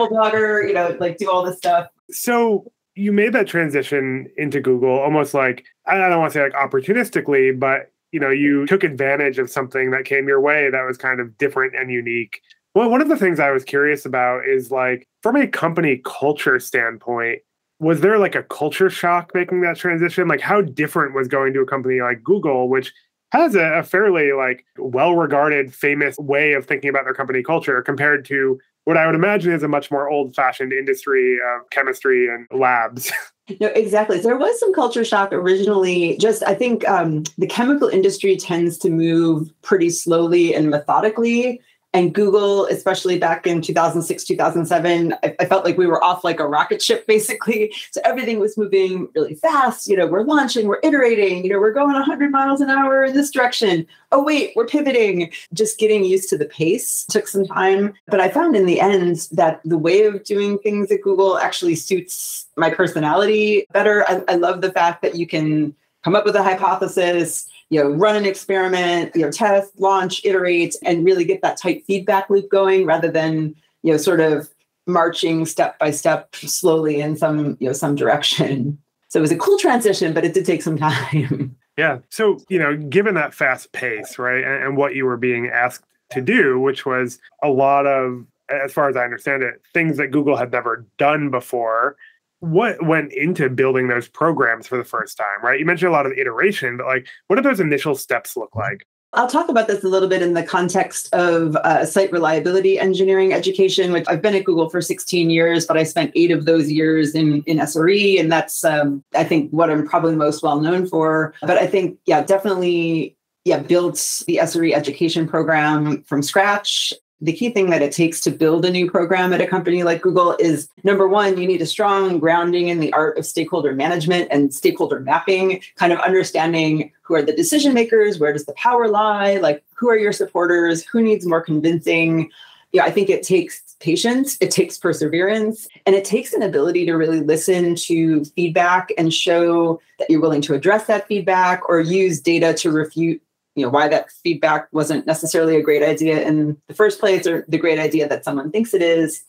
blogger, 0.00 0.66
you 0.66 0.72
know, 0.72 0.96
like 0.98 1.18
do 1.18 1.30
all 1.30 1.44
this 1.44 1.58
stuff. 1.58 1.88
So 2.10 2.72
you 2.94 3.12
made 3.12 3.32
that 3.34 3.46
transition 3.46 4.30
into 4.36 4.60
Google 4.60 4.98
almost 4.98 5.34
like 5.34 5.64
I 5.86 5.96
don't 5.96 6.18
want 6.18 6.32
to 6.32 6.38
say 6.38 6.42
like 6.42 6.54
opportunistically, 6.54 7.58
but 7.58 7.92
you 8.10 8.20
know, 8.20 8.30
you 8.30 8.66
took 8.66 8.84
advantage 8.84 9.38
of 9.38 9.50
something 9.50 9.90
that 9.90 10.04
came 10.04 10.28
your 10.28 10.40
way 10.40 10.70
that 10.70 10.82
was 10.86 10.96
kind 10.96 11.20
of 11.20 11.36
different 11.38 11.74
and 11.74 11.90
unique. 11.90 12.40
Well, 12.74 12.90
one 12.90 13.02
of 13.02 13.08
the 13.08 13.16
things 13.16 13.38
I 13.38 13.50
was 13.50 13.64
curious 13.64 14.06
about 14.06 14.46
is 14.46 14.70
like 14.70 15.06
from 15.22 15.36
a 15.36 15.46
company 15.46 16.00
culture 16.04 16.58
standpoint, 16.58 17.40
was 17.80 18.00
there 18.00 18.18
like 18.18 18.34
a 18.34 18.44
culture 18.44 18.88
shock 18.88 19.32
making 19.34 19.60
that 19.62 19.76
transition? 19.76 20.28
Like 20.28 20.40
how 20.40 20.62
different 20.62 21.14
was 21.14 21.28
going 21.28 21.52
to 21.52 21.60
a 21.60 21.66
company 21.66 22.00
like 22.00 22.22
Google, 22.22 22.68
which 22.70 22.92
has 23.32 23.54
a, 23.54 23.78
a 23.78 23.82
fairly 23.82 24.32
like 24.32 24.64
well-regarded, 24.76 25.74
famous 25.74 26.16
way 26.18 26.52
of 26.52 26.66
thinking 26.66 26.90
about 26.90 27.04
their 27.04 27.14
company 27.14 27.42
culture 27.42 27.80
compared 27.82 28.24
to 28.26 28.60
what 28.84 28.96
I 28.96 29.06
would 29.06 29.14
imagine 29.14 29.52
is 29.52 29.62
a 29.62 29.68
much 29.68 29.90
more 29.90 30.10
old-fashioned 30.10 30.72
industry 30.72 31.36
of 31.36 31.70
chemistry 31.70 32.28
and 32.28 32.46
labs. 32.58 33.10
No, 33.60 33.66
exactly. 33.66 34.20
There 34.20 34.36
was 34.36 34.58
some 34.60 34.72
culture 34.72 35.04
shock 35.04 35.32
originally. 35.32 36.16
Just, 36.18 36.44
I 36.44 36.54
think 36.54 36.88
um, 36.88 37.24
the 37.36 37.46
chemical 37.48 37.88
industry 37.88 38.36
tends 38.36 38.78
to 38.78 38.88
move 38.88 39.50
pretty 39.62 39.90
slowly 39.90 40.54
and 40.54 40.70
methodically 40.70 41.60
and 41.94 42.14
Google, 42.14 42.64
especially 42.66 43.18
back 43.18 43.46
in 43.46 43.60
2006, 43.60 44.24
2007, 44.24 45.14
I, 45.22 45.34
I, 45.38 45.44
felt 45.44 45.64
like 45.64 45.76
we 45.76 45.86
were 45.86 46.02
off 46.02 46.24
like 46.24 46.40
a 46.40 46.46
rocket 46.46 46.80
ship, 46.80 47.06
basically. 47.08 47.74
So 47.90 48.00
everything 48.04 48.40
was 48.40 48.56
moving 48.56 49.08
really 49.14 49.34
fast. 49.34 49.88
You 49.88 49.96
know, 49.96 50.06
we're 50.06 50.22
launching, 50.22 50.66
we're 50.66 50.80
iterating, 50.82 51.44
you 51.44 51.50
know, 51.52 51.60
we're 51.60 51.72
going 51.72 51.92
100 51.92 52.30
miles 52.30 52.62
an 52.62 52.70
hour 52.70 53.04
in 53.04 53.14
this 53.14 53.30
direction. 53.30 53.86
Oh, 54.10 54.22
wait, 54.22 54.52
we're 54.56 54.66
pivoting. 54.66 55.30
Just 55.52 55.78
getting 55.78 56.04
used 56.04 56.30
to 56.30 56.38
the 56.38 56.46
pace 56.46 57.04
took 57.10 57.28
some 57.28 57.44
time. 57.44 57.92
But 58.06 58.20
I 58.20 58.30
found 58.30 58.56
in 58.56 58.64
the 58.64 58.80
end 58.80 59.28
that 59.32 59.60
the 59.64 59.78
way 59.78 60.04
of 60.04 60.24
doing 60.24 60.58
things 60.58 60.90
at 60.90 61.02
Google 61.02 61.36
actually 61.36 61.74
suits 61.74 62.46
my 62.56 62.70
personality 62.70 63.66
better. 63.72 64.04
I, 64.08 64.22
I 64.28 64.34
love 64.36 64.62
the 64.62 64.72
fact 64.72 65.02
that 65.02 65.16
you 65.16 65.26
can 65.26 65.74
come 66.02 66.16
up 66.16 66.24
with 66.24 66.36
a 66.36 66.42
hypothesis 66.42 67.48
you 67.72 67.82
know, 67.82 67.88
run 67.88 68.16
an 68.16 68.26
experiment, 68.26 69.16
you 69.16 69.22
know, 69.22 69.30
test, 69.30 69.72
launch, 69.80 70.22
iterate, 70.26 70.76
and 70.84 71.06
really 71.06 71.24
get 71.24 71.40
that 71.40 71.56
tight 71.56 71.82
feedback 71.86 72.28
loop 72.28 72.50
going 72.50 72.84
rather 72.84 73.10
than, 73.10 73.54
you 73.82 73.90
know, 73.90 73.96
sort 73.96 74.20
of 74.20 74.50
marching 74.86 75.46
step 75.46 75.78
by 75.78 75.90
step 75.90 76.36
slowly 76.36 77.00
in 77.00 77.16
some, 77.16 77.56
you 77.60 77.66
know, 77.66 77.72
some 77.72 77.94
direction. 77.94 78.76
So 79.08 79.20
it 79.20 79.22
was 79.22 79.32
a 79.32 79.38
cool 79.38 79.56
transition, 79.56 80.12
but 80.12 80.22
it 80.22 80.34
did 80.34 80.44
take 80.44 80.60
some 80.60 80.76
time. 80.78 81.56
Yeah. 81.78 82.00
So, 82.10 82.38
you 82.50 82.58
know, 82.58 82.76
given 82.76 83.14
that 83.14 83.32
fast 83.32 83.72
pace, 83.72 84.18
right, 84.18 84.44
and, 84.44 84.64
and 84.64 84.76
what 84.76 84.94
you 84.94 85.06
were 85.06 85.16
being 85.16 85.48
asked 85.48 85.86
to 86.10 86.20
do, 86.20 86.60
which 86.60 86.84
was 86.84 87.20
a 87.42 87.48
lot 87.48 87.86
of, 87.86 88.26
as 88.50 88.74
far 88.74 88.90
as 88.90 88.96
I 88.96 89.04
understand 89.04 89.42
it, 89.42 89.62
things 89.72 89.96
that 89.96 90.08
Google 90.08 90.36
had 90.36 90.52
never 90.52 90.84
done 90.98 91.30
before 91.30 91.96
what 92.42 92.84
went 92.84 93.12
into 93.12 93.48
building 93.48 93.86
those 93.86 94.08
programs 94.08 94.66
for 94.66 94.76
the 94.76 94.84
first 94.84 95.16
time, 95.16 95.44
right? 95.44 95.60
You 95.60 95.64
mentioned 95.64 95.88
a 95.88 95.92
lot 95.92 96.06
of 96.06 96.12
iteration, 96.18 96.76
but 96.76 96.86
like, 96.86 97.06
what 97.28 97.36
do 97.36 97.42
those 97.42 97.60
initial 97.60 97.94
steps 97.94 98.36
look 98.36 98.56
like? 98.56 98.84
I'll 99.12 99.28
talk 99.28 99.48
about 99.48 99.68
this 99.68 99.84
a 99.84 99.88
little 99.88 100.08
bit 100.08 100.22
in 100.22 100.34
the 100.34 100.42
context 100.42 101.08
of 101.14 101.54
uh, 101.56 101.84
site 101.84 102.10
reliability 102.10 102.80
engineering 102.80 103.32
education, 103.32 103.92
which 103.92 104.06
I've 104.08 104.22
been 104.22 104.34
at 104.34 104.42
Google 104.42 104.70
for 104.70 104.80
16 104.80 105.30
years, 105.30 105.66
but 105.66 105.76
I 105.76 105.84
spent 105.84 106.10
eight 106.16 106.32
of 106.32 106.44
those 106.44 106.68
years 106.68 107.14
in, 107.14 107.44
in 107.46 107.58
SRE. 107.58 108.18
And 108.18 108.32
that's, 108.32 108.64
um, 108.64 109.04
I 109.14 109.22
think, 109.22 109.50
what 109.50 109.70
I'm 109.70 109.86
probably 109.86 110.16
most 110.16 110.42
well 110.42 110.60
known 110.60 110.86
for. 110.86 111.34
But 111.42 111.58
I 111.58 111.68
think, 111.68 111.98
yeah, 112.06 112.22
definitely 112.22 113.16
yeah, 113.44 113.58
built 113.58 114.22
the 114.26 114.38
SRE 114.42 114.72
education 114.72 115.28
program 115.28 116.02
from 116.04 116.22
scratch 116.22 116.92
the 117.22 117.32
key 117.32 117.50
thing 117.50 117.70
that 117.70 117.82
it 117.82 117.92
takes 117.92 118.20
to 118.20 118.32
build 118.32 118.64
a 118.64 118.70
new 118.70 118.90
program 118.90 119.32
at 119.32 119.40
a 119.40 119.46
company 119.46 119.84
like 119.84 120.02
Google 120.02 120.36
is 120.40 120.68
number 120.82 121.06
one, 121.06 121.38
you 121.38 121.46
need 121.46 121.62
a 121.62 121.66
strong 121.66 122.18
grounding 122.18 122.66
in 122.66 122.80
the 122.80 122.92
art 122.92 123.16
of 123.16 123.24
stakeholder 123.24 123.72
management 123.72 124.26
and 124.32 124.52
stakeholder 124.52 124.98
mapping, 124.98 125.62
kind 125.76 125.92
of 125.92 126.00
understanding 126.00 126.90
who 127.02 127.14
are 127.14 127.22
the 127.22 127.32
decision 127.32 127.74
makers, 127.74 128.18
where 128.18 128.32
does 128.32 128.44
the 128.44 128.54
power 128.54 128.88
lie, 128.88 129.36
like 129.36 129.62
who 129.74 129.88
are 129.88 129.96
your 129.96 130.12
supporters, 130.12 130.84
who 130.84 131.00
needs 131.00 131.24
more 131.24 131.40
convincing. 131.40 132.28
Yeah, 132.72 132.84
I 132.84 132.90
think 132.90 133.08
it 133.08 133.22
takes 133.22 133.76
patience, 133.78 134.36
it 134.40 134.50
takes 134.50 134.76
perseverance, 134.76 135.68
and 135.86 135.94
it 135.94 136.04
takes 136.04 136.32
an 136.32 136.42
ability 136.42 136.86
to 136.86 136.94
really 136.94 137.20
listen 137.20 137.76
to 137.76 138.24
feedback 138.24 138.90
and 138.98 139.14
show 139.14 139.80
that 140.00 140.10
you're 140.10 140.20
willing 140.20 140.42
to 140.42 140.54
address 140.54 140.86
that 140.86 141.06
feedback 141.06 141.68
or 141.68 141.78
use 141.78 142.20
data 142.20 142.52
to 142.54 142.72
refute 142.72 143.22
you 143.54 143.64
know 143.64 143.70
why 143.70 143.88
that 143.88 144.10
feedback 144.10 144.68
wasn't 144.72 145.06
necessarily 145.06 145.56
a 145.56 145.62
great 145.62 145.82
idea 145.82 146.26
in 146.26 146.56
the 146.68 146.74
first 146.74 147.00
place 147.00 147.26
or 147.26 147.44
the 147.48 147.58
great 147.58 147.78
idea 147.78 148.08
that 148.08 148.24
someone 148.24 148.50
thinks 148.50 148.74
it 148.74 148.82
is. 148.82 149.24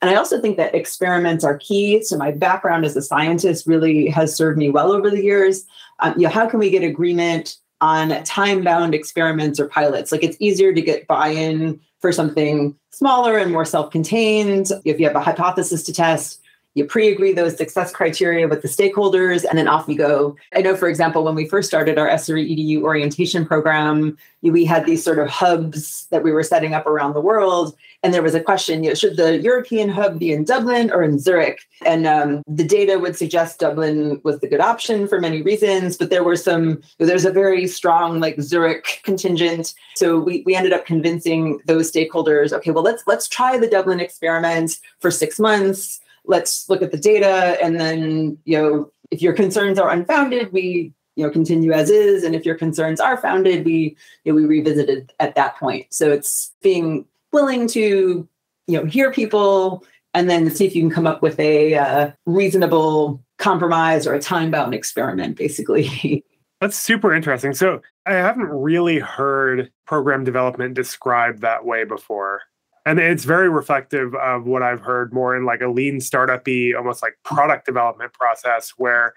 And 0.00 0.10
i 0.10 0.16
also 0.16 0.40
think 0.40 0.56
that 0.56 0.74
experiments 0.74 1.44
are 1.44 1.58
key. 1.58 2.02
So 2.02 2.16
my 2.16 2.32
background 2.32 2.84
as 2.84 2.96
a 2.96 3.02
scientist 3.02 3.66
really 3.66 4.08
has 4.08 4.34
served 4.34 4.58
me 4.58 4.70
well 4.70 4.92
over 4.92 5.10
the 5.10 5.22
years. 5.22 5.64
Um, 6.00 6.14
you 6.16 6.24
know 6.24 6.28
how 6.28 6.46
can 6.48 6.58
we 6.58 6.70
get 6.70 6.82
agreement 6.82 7.56
on 7.80 8.22
time 8.24 8.62
bound 8.64 8.94
experiments 8.94 9.60
or 9.60 9.68
pilots? 9.68 10.10
Like 10.10 10.22
it's 10.22 10.36
easier 10.40 10.72
to 10.72 10.80
get 10.80 11.06
buy-in 11.06 11.80
for 12.00 12.12
something 12.12 12.74
smaller 12.90 13.36
and 13.38 13.52
more 13.52 13.64
self-contained. 13.64 14.68
If 14.84 14.98
you 14.98 15.06
have 15.06 15.16
a 15.16 15.20
hypothesis 15.20 15.82
to 15.84 15.92
test 15.92 16.40
you 16.76 16.84
pre-agree 16.84 17.32
those 17.32 17.56
success 17.56 17.90
criteria 17.90 18.46
with 18.46 18.60
the 18.60 18.68
stakeholders 18.68 19.44
and 19.48 19.58
then 19.58 19.66
off 19.66 19.88
you 19.88 19.96
go. 19.96 20.36
I 20.54 20.60
know 20.60 20.76
for 20.76 20.88
example 20.88 21.24
when 21.24 21.34
we 21.34 21.48
first 21.48 21.68
started 21.68 21.98
our 21.98 22.08
sre 22.10 22.44
edu 22.44 22.82
orientation 22.82 23.46
program 23.46 24.16
we 24.42 24.64
had 24.64 24.86
these 24.86 25.02
sort 25.02 25.18
of 25.18 25.28
hubs 25.28 26.06
that 26.10 26.22
we 26.22 26.30
were 26.30 26.42
setting 26.42 26.74
up 26.74 26.86
around 26.86 27.14
the 27.14 27.20
world 27.20 27.74
and 28.02 28.14
there 28.14 28.22
was 28.22 28.34
a 28.34 28.40
question 28.40 28.84
you 28.84 28.90
know, 28.90 28.94
should 28.94 29.16
the 29.16 29.38
european 29.38 29.88
hub 29.88 30.18
be 30.18 30.30
in 30.30 30.44
dublin 30.44 30.92
or 30.92 31.02
in 31.02 31.18
zurich? 31.18 31.60
And 31.84 32.06
um, 32.06 32.42
the 32.46 32.62
data 32.62 32.98
would 32.98 33.16
suggest 33.16 33.58
dublin 33.58 34.20
was 34.22 34.40
the 34.40 34.48
good 34.48 34.60
option 34.60 35.08
for 35.08 35.18
many 35.18 35.40
reasons 35.40 35.96
but 35.96 36.10
there 36.10 36.24
were 36.24 36.36
some 36.36 36.82
there's 36.98 37.24
a 37.24 37.32
very 37.32 37.66
strong 37.66 38.20
like 38.20 38.40
zurich 38.40 39.00
contingent. 39.02 39.72
So 39.94 40.18
we, 40.18 40.42
we 40.44 40.54
ended 40.54 40.74
up 40.74 40.84
convincing 40.84 41.58
those 41.64 41.90
stakeholders 41.90 42.52
okay 42.52 42.70
well 42.70 42.84
let's 42.84 43.02
let's 43.06 43.28
try 43.28 43.58
the 43.58 43.66
dublin 43.66 43.98
experiment 43.98 44.78
for 45.00 45.10
six 45.10 45.40
months 45.40 46.00
let's 46.26 46.68
look 46.68 46.82
at 46.82 46.90
the 46.90 46.98
data 46.98 47.56
and 47.62 47.80
then 47.80 48.38
you 48.44 48.60
know 48.60 48.90
if 49.10 49.22
your 49.22 49.32
concerns 49.32 49.78
are 49.78 49.90
unfounded 49.90 50.52
we 50.52 50.92
you 51.16 51.24
know 51.24 51.30
continue 51.30 51.72
as 51.72 51.90
is. 51.90 52.22
And 52.22 52.34
if 52.34 52.46
your 52.46 52.54
concerns 52.54 53.00
are 53.00 53.16
founded 53.16 53.64
we 53.64 53.96
you 54.24 54.32
know, 54.32 54.36
we 54.36 54.44
revisit 54.44 54.88
it 54.88 55.12
at 55.18 55.34
that 55.34 55.56
point. 55.56 55.86
So 55.90 56.12
it's 56.12 56.52
being 56.62 57.06
willing 57.32 57.66
to 57.68 58.28
you 58.66 58.78
know 58.78 58.84
hear 58.84 59.10
people 59.10 59.84
and 60.14 60.30
then 60.30 60.50
see 60.50 60.66
if 60.66 60.74
you 60.74 60.82
can 60.82 60.90
come 60.90 61.06
up 61.06 61.22
with 61.22 61.38
a 61.40 61.74
uh, 61.74 62.10
reasonable 62.24 63.22
compromise 63.38 64.06
or 64.06 64.14
a 64.14 64.20
time 64.20 64.50
bound 64.50 64.74
experiment 64.74 65.36
basically. 65.36 66.24
That's 66.60 66.76
super 66.76 67.12
interesting. 67.14 67.52
So 67.52 67.82
i 68.06 68.12
haven't 68.12 68.48
really 68.48 68.98
heard 68.98 69.70
program 69.86 70.24
development 70.24 70.74
described 70.74 71.40
that 71.40 71.64
way 71.64 71.84
before 71.84 72.42
and 72.86 72.98
it's 72.98 73.24
very 73.24 73.50
reflective 73.50 74.14
of 74.14 74.46
what 74.46 74.62
i've 74.62 74.80
heard 74.80 75.12
more 75.12 75.36
in 75.36 75.44
like 75.44 75.60
a 75.60 75.68
lean 75.68 76.00
startup-y 76.00 76.72
almost 76.76 77.02
like 77.02 77.18
product 77.22 77.66
development 77.66 78.12
process 78.14 78.72
where 78.78 79.12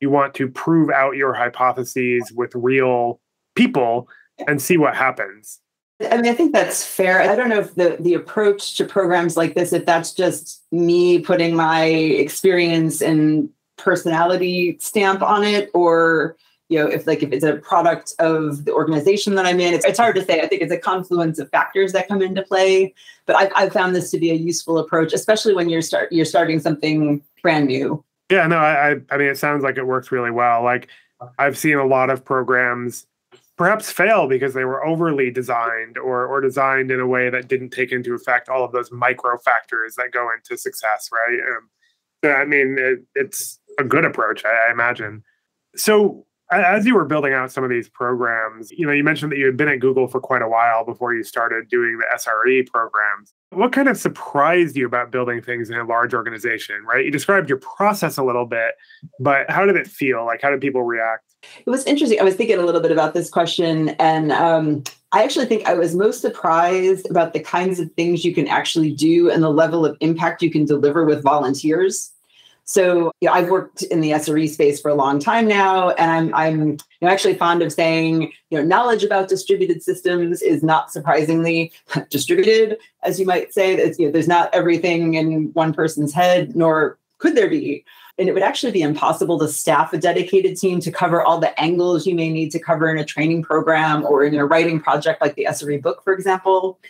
you 0.00 0.10
want 0.10 0.34
to 0.34 0.48
prove 0.48 0.90
out 0.90 1.16
your 1.16 1.34
hypotheses 1.34 2.32
with 2.34 2.54
real 2.54 3.20
people 3.54 4.08
and 4.46 4.60
see 4.60 4.76
what 4.76 4.94
happens. 4.94 5.60
I 6.00 6.16
mean, 6.16 6.30
I 6.30 6.34
think 6.34 6.52
that's 6.52 6.84
fair. 6.84 7.22
I 7.22 7.34
don't 7.34 7.48
know 7.48 7.60
if 7.60 7.74
the 7.74 7.96
the 7.98 8.12
approach 8.12 8.76
to 8.76 8.84
programs 8.84 9.36
like 9.36 9.54
this, 9.54 9.72
if 9.72 9.86
that's 9.86 10.12
just 10.12 10.62
me 10.70 11.20
putting 11.20 11.56
my 11.56 11.84
experience 11.84 13.00
and 13.00 13.48
personality 13.78 14.76
stamp 14.78 15.22
on 15.22 15.42
it, 15.42 15.70
or 15.72 16.36
you 16.68 16.78
know, 16.78 16.88
if 16.88 17.06
like 17.06 17.22
if 17.22 17.32
it's 17.32 17.44
a 17.44 17.56
product 17.56 18.14
of 18.18 18.64
the 18.64 18.72
organization 18.72 19.36
that 19.36 19.46
I'm 19.46 19.60
in, 19.60 19.72
it's, 19.72 19.84
it's 19.84 19.98
hard 19.98 20.16
to 20.16 20.24
say. 20.24 20.40
I 20.40 20.46
think 20.48 20.62
it's 20.62 20.72
a 20.72 20.78
confluence 20.78 21.38
of 21.38 21.48
factors 21.50 21.92
that 21.92 22.08
come 22.08 22.22
into 22.22 22.42
play. 22.42 22.92
But 23.26 23.36
I've, 23.36 23.52
I've 23.54 23.72
found 23.72 23.94
this 23.94 24.10
to 24.10 24.18
be 24.18 24.30
a 24.30 24.34
useful 24.34 24.78
approach, 24.78 25.12
especially 25.12 25.54
when 25.54 25.68
you're 25.68 25.82
start 25.82 26.10
you're 26.10 26.24
starting 26.24 26.58
something 26.58 27.22
brand 27.42 27.66
new. 27.66 28.04
Yeah, 28.30 28.46
no, 28.48 28.56
I, 28.58 28.96
I 29.10 29.16
mean, 29.16 29.28
it 29.28 29.38
sounds 29.38 29.62
like 29.62 29.76
it 29.76 29.86
works 29.86 30.10
really 30.10 30.32
well. 30.32 30.64
Like 30.64 30.88
I've 31.38 31.56
seen 31.56 31.76
a 31.76 31.86
lot 31.86 32.10
of 32.10 32.24
programs 32.24 33.06
perhaps 33.56 33.90
fail 33.90 34.28
because 34.28 34.52
they 34.52 34.64
were 34.64 34.84
overly 34.84 35.30
designed 35.30 35.96
or 35.96 36.26
or 36.26 36.40
designed 36.40 36.90
in 36.90 36.98
a 36.98 37.06
way 37.06 37.30
that 37.30 37.46
didn't 37.46 37.70
take 37.70 37.92
into 37.92 38.14
effect 38.14 38.48
all 38.48 38.64
of 38.64 38.72
those 38.72 38.90
micro 38.90 39.38
factors 39.38 39.94
that 39.94 40.10
go 40.10 40.30
into 40.32 40.58
success, 40.58 41.10
right? 41.12 41.38
Um, 41.56 41.70
I 42.24 42.44
mean, 42.44 42.76
it, 42.76 43.04
it's 43.14 43.60
a 43.78 43.84
good 43.84 44.04
approach, 44.04 44.44
I, 44.44 44.68
I 44.68 44.72
imagine. 44.72 45.22
So 45.76 46.26
as 46.50 46.86
you 46.86 46.94
were 46.94 47.04
building 47.04 47.32
out 47.32 47.50
some 47.50 47.64
of 47.64 47.70
these 47.70 47.88
programs, 47.88 48.70
you 48.70 48.86
know, 48.86 48.92
you 48.92 49.02
mentioned 49.02 49.32
that 49.32 49.38
you 49.38 49.46
had 49.46 49.56
been 49.56 49.68
at 49.68 49.80
Google 49.80 50.06
for 50.06 50.20
quite 50.20 50.42
a 50.42 50.48
while 50.48 50.84
before 50.84 51.14
you 51.14 51.24
started 51.24 51.68
doing 51.68 51.98
the 51.98 52.04
SRE 52.16 52.66
programs. 52.68 53.34
What 53.50 53.72
kind 53.72 53.88
of 53.88 53.96
surprised 53.96 54.76
you 54.76 54.86
about 54.86 55.10
building 55.10 55.40
things 55.40 55.70
in 55.70 55.76
a 55.76 55.84
large 55.84 56.14
organization, 56.14 56.84
right? 56.84 57.04
You 57.04 57.10
described 57.10 57.48
your 57.48 57.58
process 57.58 58.16
a 58.16 58.22
little 58.22 58.46
bit, 58.46 58.74
but 59.18 59.50
how 59.50 59.66
did 59.66 59.76
it 59.76 59.86
feel? 59.86 60.24
Like, 60.24 60.42
how 60.42 60.50
did 60.50 60.60
people 60.60 60.82
react? 60.82 61.24
It 61.64 61.70
was 61.70 61.84
interesting. 61.84 62.20
I 62.20 62.24
was 62.24 62.34
thinking 62.34 62.58
a 62.58 62.62
little 62.62 62.80
bit 62.80 62.92
about 62.92 63.14
this 63.14 63.30
question, 63.30 63.90
and 64.00 64.32
um, 64.32 64.84
I 65.12 65.22
actually 65.22 65.46
think 65.46 65.66
I 65.66 65.74
was 65.74 65.94
most 65.94 66.20
surprised 66.20 67.08
about 67.10 67.32
the 67.32 67.40
kinds 67.40 67.80
of 67.80 67.90
things 67.92 68.24
you 68.24 68.34
can 68.34 68.48
actually 68.48 68.92
do 68.92 69.30
and 69.30 69.42
the 69.42 69.50
level 69.50 69.86
of 69.86 69.96
impact 70.00 70.42
you 70.42 70.50
can 70.50 70.64
deliver 70.64 71.04
with 71.04 71.22
volunteers. 71.22 72.12
So 72.66 73.12
you 73.20 73.28
know, 73.28 73.32
I've 73.32 73.48
worked 73.48 73.82
in 73.82 74.00
the 74.00 74.10
SRE 74.10 74.48
space 74.48 74.80
for 74.80 74.90
a 74.90 74.94
long 74.94 75.20
time 75.20 75.46
now, 75.46 75.90
and 75.90 76.10
I'm 76.10 76.34
I'm 76.34 76.70
you 76.72 76.78
know, 77.02 77.08
actually 77.08 77.34
fond 77.34 77.62
of 77.62 77.72
saying 77.72 78.32
you 78.50 78.58
know 78.58 78.64
knowledge 78.64 79.04
about 79.04 79.28
distributed 79.28 79.82
systems 79.82 80.42
is 80.42 80.62
not 80.64 80.90
surprisingly 80.90 81.72
distributed, 82.10 82.78
as 83.04 83.18
you 83.20 83.24
might 83.24 83.54
say. 83.54 83.74
It's, 83.74 83.98
you 83.98 84.06
know, 84.06 84.12
there's 84.12 84.28
not 84.28 84.52
everything 84.52 85.14
in 85.14 85.52
one 85.52 85.72
person's 85.72 86.12
head, 86.12 86.56
nor 86.56 86.98
could 87.18 87.36
there 87.36 87.48
be. 87.48 87.84
And 88.18 88.28
it 88.28 88.32
would 88.32 88.42
actually 88.42 88.72
be 88.72 88.82
impossible 88.82 89.38
to 89.38 89.48
staff 89.48 89.92
a 89.92 89.98
dedicated 89.98 90.56
team 90.56 90.80
to 90.80 90.90
cover 90.90 91.22
all 91.22 91.38
the 91.38 91.58
angles 91.60 92.06
you 92.06 92.14
may 92.14 92.30
need 92.30 92.50
to 92.52 92.58
cover 92.58 92.88
in 92.88 92.98
a 92.98 93.04
training 93.04 93.42
program 93.42 94.04
or 94.06 94.24
in 94.24 94.34
a 94.34 94.46
writing 94.46 94.80
project 94.80 95.20
like 95.20 95.34
the 95.34 95.46
SRE 95.50 95.80
book, 95.82 96.02
for 96.02 96.14
example. 96.14 96.80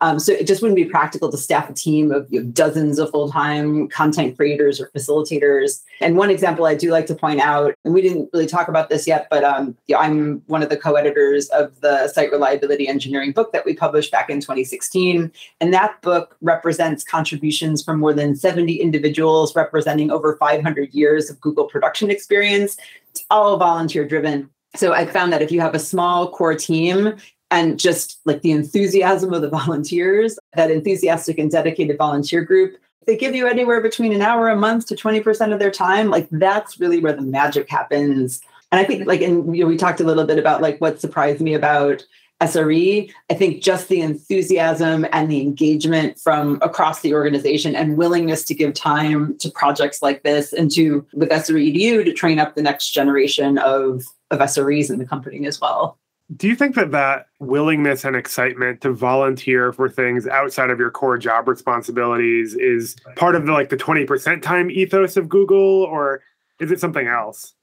Um, 0.00 0.18
so 0.18 0.32
it 0.32 0.46
just 0.46 0.62
wouldn't 0.62 0.76
be 0.76 0.84
practical 0.84 1.30
to 1.30 1.36
staff 1.36 1.68
a 1.68 1.72
team 1.72 2.12
of 2.12 2.26
you 2.32 2.40
know, 2.40 2.50
dozens 2.50 2.98
of 2.98 3.10
full-time 3.10 3.88
content 3.88 4.36
creators 4.36 4.80
or 4.80 4.90
facilitators. 4.90 5.82
And 6.00 6.16
one 6.16 6.30
example 6.30 6.66
I 6.66 6.74
do 6.74 6.90
like 6.90 7.06
to 7.06 7.14
point 7.14 7.40
out, 7.40 7.74
and 7.84 7.92
we 7.92 8.00
didn't 8.00 8.30
really 8.32 8.46
talk 8.46 8.68
about 8.68 8.90
this 8.90 9.06
yet, 9.06 9.26
but 9.30 9.42
um, 9.42 9.76
you 9.86 9.94
know, 9.94 10.00
I'm 10.00 10.42
one 10.46 10.62
of 10.62 10.68
the 10.68 10.76
co-editors 10.76 11.48
of 11.48 11.80
the 11.80 12.08
site 12.08 12.30
reliability 12.30 12.86
engineering 12.86 13.32
book 13.32 13.52
that 13.52 13.64
we 13.64 13.74
published 13.74 14.12
back 14.12 14.30
in 14.30 14.40
2016. 14.40 15.32
And 15.60 15.74
that 15.74 16.00
book 16.02 16.36
represents 16.42 17.02
contributions 17.02 17.82
from 17.82 17.98
more 17.98 18.12
than 18.12 18.36
70 18.36 18.74
individuals 18.80 19.56
representing 19.56 20.10
over 20.10 20.36
500 20.36 20.94
years 20.94 21.28
of 21.28 21.40
Google 21.40 21.64
production 21.64 22.10
experience. 22.10 22.76
It's 23.10 23.24
all 23.30 23.56
volunteer 23.56 24.06
driven. 24.06 24.50
So 24.76 24.92
I 24.92 25.06
found 25.06 25.32
that 25.32 25.42
if 25.42 25.50
you 25.50 25.60
have 25.60 25.74
a 25.74 25.78
small 25.78 26.30
core 26.30 26.54
team, 26.54 27.16
and 27.50 27.78
just 27.78 28.20
like 28.24 28.42
the 28.42 28.52
enthusiasm 28.52 29.32
of 29.32 29.42
the 29.42 29.48
volunteers, 29.48 30.38
that 30.54 30.70
enthusiastic 30.70 31.38
and 31.38 31.50
dedicated 31.50 31.96
volunteer 31.96 32.42
group, 32.42 32.76
they 33.06 33.16
give 33.16 33.34
you 33.34 33.46
anywhere 33.46 33.80
between 33.80 34.12
an 34.12 34.20
hour 34.20 34.48
a 34.48 34.56
month 34.56 34.86
to 34.86 34.94
20% 34.94 35.52
of 35.52 35.58
their 35.58 35.70
time. 35.70 36.10
Like 36.10 36.28
that's 36.30 36.78
really 36.78 37.00
where 37.00 37.14
the 37.14 37.22
magic 37.22 37.70
happens. 37.70 38.42
And 38.70 38.80
I 38.80 38.84
think 38.84 39.06
like, 39.06 39.22
and 39.22 39.56
you 39.56 39.64
know, 39.64 39.68
we 39.68 39.78
talked 39.78 40.00
a 40.00 40.04
little 40.04 40.26
bit 40.26 40.38
about 40.38 40.60
like 40.60 40.78
what 40.78 41.00
surprised 41.00 41.40
me 41.40 41.54
about 41.54 42.04
SRE. 42.42 43.10
I 43.30 43.34
think 43.34 43.62
just 43.62 43.88
the 43.88 44.02
enthusiasm 44.02 45.06
and 45.10 45.30
the 45.30 45.40
engagement 45.40 46.20
from 46.20 46.58
across 46.60 47.00
the 47.00 47.14
organization 47.14 47.74
and 47.74 47.96
willingness 47.96 48.44
to 48.44 48.54
give 48.54 48.74
time 48.74 49.36
to 49.38 49.50
projects 49.50 50.02
like 50.02 50.22
this 50.22 50.52
and 50.52 50.70
to 50.72 51.04
with 51.14 51.30
SRE 51.30 51.74
EDU 51.74 52.04
to 52.04 52.12
train 52.12 52.38
up 52.38 52.54
the 52.54 52.62
next 52.62 52.90
generation 52.90 53.56
of, 53.56 54.04
of 54.30 54.38
SREs 54.40 54.90
in 54.90 54.98
the 54.98 55.06
company 55.06 55.46
as 55.46 55.60
well 55.60 55.98
do 56.36 56.46
you 56.46 56.54
think 56.54 56.74
that 56.74 56.90
that 56.90 57.26
willingness 57.38 58.04
and 58.04 58.14
excitement 58.14 58.82
to 58.82 58.92
volunteer 58.92 59.72
for 59.72 59.88
things 59.88 60.26
outside 60.26 60.70
of 60.70 60.78
your 60.78 60.90
core 60.90 61.16
job 61.16 61.48
responsibilities 61.48 62.54
is 62.54 62.96
part 63.16 63.34
of 63.34 63.46
the 63.46 63.52
like 63.52 63.70
the 63.70 63.76
20% 63.76 64.42
time 64.42 64.70
ethos 64.70 65.16
of 65.16 65.28
google 65.28 65.82
or 65.84 66.22
is 66.60 66.70
it 66.70 66.80
something 66.80 67.06
else 67.06 67.54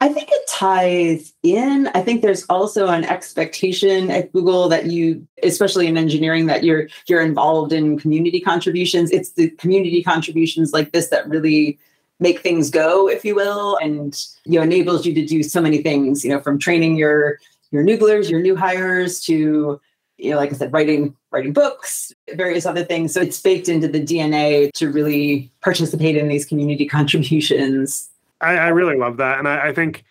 I 0.00 0.08
think 0.08 0.30
it 0.32 0.48
ties 0.48 1.32
in. 1.44 1.88
I 1.94 2.02
think 2.02 2.22
there's 2.22 2.44
also 2.46 2.88
an 2.88 3.04
expectation 3.04 4.10
at 4.10 4.32
Google 4.32 4.68
that 4.68 4.86
you, 4.86 5.26
especially 5.44 5.86
in 5.86 5.96
engineering, 5.96 6.46
that 6.46 6.64
you're 6.64 6.88
you're 7.06 7.20
involved 7.20 7.72
in 7.72 7.98
community 7.98 8.40
contributions. 8.40 9.12
It's 9.12 9.32
the 9.32 9.50
community 9.50 10.02
contributions 10.02 10.72
like 10.72 10.90
this 10.90 11.08
that 11.08 11.28
really 11.28 11.78
make 12.18 12.40
things 12.40 12.68
go, 12.68 13.08
if 13.08 13.24
you 13.24 13.36
will, 13.36 13.76
and 13.76 14.20
you 14.44 14.58
know 14.58 14.62
enables 14.62 15.06
you 15.06 15.14
to 15.14 15.24
do 15.24 15.42
so 15.42 15.60
many 15.60 15.82
things. 15.82 16.24
You 16.24 16.30
know, 16.30 16.40
from 16.40 16.58
training 16.58 16.96
your 16.96 17.38
your 17.72 17.82
nooglers, 17.82 18.30
your 18.30 18.40
new 18.40 18.54
hires 18.54 19.20
to, 19.22 19.80
you 20.18 20.30
know, 20.30 20.36
like 20.36 20.52
I 20.52 20.56
said, 20.56 20.72
writing 20.72 21.16
writing 21.32 21.52
books, 21.52 22.12
various 22.34 22.66
other 22.66 22.84
things. 22.84 23.12
So 23.12 23.20
it's 23.22 23.40
baked 23.40 23.68
into 23.68 23.88
the 23.88 24.00
DNA 24.00 24.70
to 24.74 24.90
really 24.90 25.50
participate 25.62 26.16
in 26.16 26.28
these 26.28 26.44
community 26.44 26.86
contributions. 26.88 28.10
I, 28.40 28.56
I 28.56 28.68
really 28.68 28.96
love 28.96 29.16
that. 29.16 29.38
And 29.38 29.48
I, 29.48 29.68
I, 29.68 29.72
think 29.72 30.04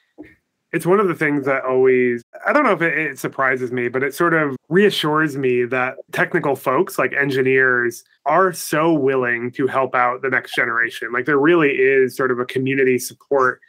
it's 0.72 0.86
one 0.86 1.00
of 1.00 1.08
the 1.10 1.14
things 1.14 1.46
that 1.46 1.66
always, 1.66 2.24
I 2.48 2.54
don't 2.54 2.64
know 2.64 2.72
if 2.72 2.82
it, 2.82 2.98
it 2.98 3.20
surprises 3.20 3.72
me, 3.72 3.90
but 3.90 4.04
it 4.04 4.16
sort 4.16 4.34
of 4.34 4.56
reassures 4.70 5.38
me 5.38 5.66
that 5.66 5.98
technical 6.14 6.56
folks 6.56 6.98
like 6.98 7.14
engineers 7.14 8.04
are 8.26 8.54
so 8.54 8.94
willing 8.94 9.52
to 9.52 9.68
help 9.68 9.94
out 9.94 10.22
the 10.22 10.30
next 10.30 10.56
generation. 10.56 11.12
Like 11.12 11.26
there 11.26 11.38
really 11.38 11.72
is 11.72 12.16
sort 12.16 12.32
of 12.32 12.40
a 12.40 12.46
community 12.46 12.98
support 12.98 13.60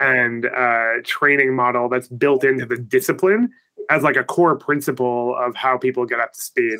and 0.00 0.46
uh, 0.46 0.94
training 1.04 1.54
model 1.54 1.88
that's 1.88 2.08
built 2.08 2.44
into 2.44 2.66
the 2.66 2.76
discipline 2.76 3.50
as 3.90 4.02
like 4.02 4.16
a 4.16 4.24
core 4.24 4.56
principle 4.56 5.36
of 5.38 5.56
how 5.56 5.76
people 5.76 6.06
get 6.06 6.20
up 6.20 6.32
to 6.32 6.40
speed. 6.40 6.78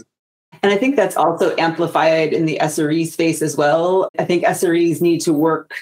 And 0.63 0.73
I 0.73 0.77
think 0.77 0.97
that's 0.97 1.17
also 1.17 1.57
amplified 1.57 2.33
in 2.33 2.47
the 2.47 2.59
SRE 2.61 3.07
space 3.07 3.43
as 3.43 3.57
well. 3.57 4.09
I 4.19 4.25
think 4.25 4.45
SREs 4.45 5.01
need 5.01 5.21
to 5.23 5.33
work 5.33 5.75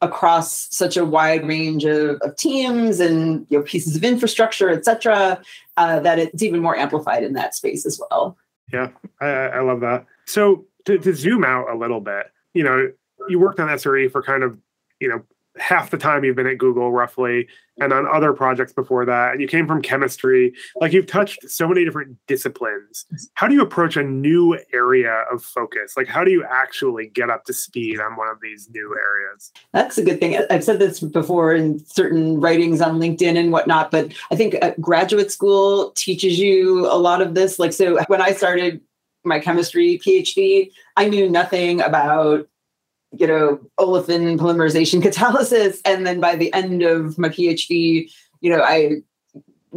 across 0.00 0.68
such 0.74 0.96
a 0.96 1.04
wide 1.04 1.46
range 1.48 1.84
of, 1.84 2.20
of 2.20 2.36
teams 2.36 3.00
and 3.00 3.46
you 3.50 3.58
know, 3.58 3.64
pieces 3.64 3.96
of 3.96 4.04
infrastructure, 4.04 4.70
et 4.70 4.84
cetera, 4.84 5.42
uh, 5.76 5.98
that 6.00 6.18
it's 6.18 6.42
even 6.42 6.60
more 6.60 6.76
amplified 6.76 7.24
in 7.24 7.32
that 7.32 7.54
space 7.54 7.84
as 7.84 8.00
well. 8.10 8.36
Yeah, 8.72 8.90
I, 9.20 9.26
I 9.26 9.60
love 9.60 9.80
that. 9.80 10.06
So 10.26 10.66
to, 10.84 10.98
to 10.98 11.14
zoom 11.14 11.42
out 11.42 11.68
a 11.70 11.76
little 11.76 12.00
bit, 12.00 12.26
you 12.54 12.62
know, 12.62 12.92
you 13.28 13.40
worked 13.40 13.58
on 13.58 13.68
SRE 13.68 14.12
for 14.12 14.22
kind 14.22 14.42
of, 14.42 14.58
you 15.00 15.08
know, 15.08 15.22
half 15.60 15.90
the 15.90 15.98
time 15.98 16.24
you've 16.24 16.36
been 16.36 16.46
at 16.46 16.58
Google, 16.58 16.92
roughly, 16.92 17.48
and 17.80 17.92
on 17.92 18.06
other 18.08 18.32
projects 18.32 18.72
before 18.72 19.04
that. 19.04 19.32
And 19.32 19.40
you 19.40 19.46
came 19.46 19.66
from 19.66 19.82
chemistry. 19.82 20.52
Like 20.80 20.92
you've 20.92 21.06
touched 21.06 21.48
so 21.48 21.68
many 21.68 21.84
different 21.84 22.16
disciplines. 22.26 23.06
How 23.34 23.46
do 23.46 23.54
you 23.54 23.62
approach 23.62 23.96
a 23.96 24.02
new 24.02 24.58
area 24.72 25.24
of 25.30 25.44
focus? 25.44 25.94
Like, 25.96 26.08
how 26.08 26.24
do 26.24 26.30
you 26.30 26.44
actually 26.44 27.08
get 27.08 27.30
up 27.30 27.44
to 27.44 27.52
speed 27.52 28.00
on 28.00 28.16
one 28.16 28.28
of 28.28 28.38
these 28.42 28.68
new 28.70 28.96
areas? 28.98 29.52
That's 29.72 29.96
a 29.98 30.04
good 30.04 30.18
thing. 30.18 30.40
I've 30.50 30.64
said 30.64 30.80
this 30.80 31.00
before 31.00 31.54
in 31.54 31.78
certain 31.86 32.40
writings 32.40 32.80
on 32.80 32.98
LinkedIn 32.98 33.38
and 33.38 33.52
whatnot, 33.52 33.90
but 33.90 34.12
I 34.30 34.36
think 34.36 34.56
graduate 34.80 35.30
school 35.30 35.92
teaches 35.92 36.38
you 36.38 36.86
a 36.86 36.98
lot 36.98 37.22
of 37.22 37.34
this. 37.34 37.58
Like, 37.58 37.72
so 37.72 38.02
when 38.08 38.20
I 38.20 38.32
started 38.32 38.80
my 39.24 39.38
chemistry 39.38 40.00
PhD, 40.04 40.72
I 40.96 41.08
knew 41.08 41.30
nothing 41.30 41.80
about 41.80 42.48
you 43.16 43.26
know, 43.26 43.58
olefin 43.78 44.38
polymerization 44.38 45.02
catalysis. 45.02 45.80
And 45.84 46.06
then 46.06 46.20
by 46.20 46.36
the 46.36 46.52
end 46.52 46.82
of 46.82 47.18
my 47.18 47.28
PhD, 47.28 48.10
you 48.40 48.50
know, 48.50 48.62
I 48.62 49.02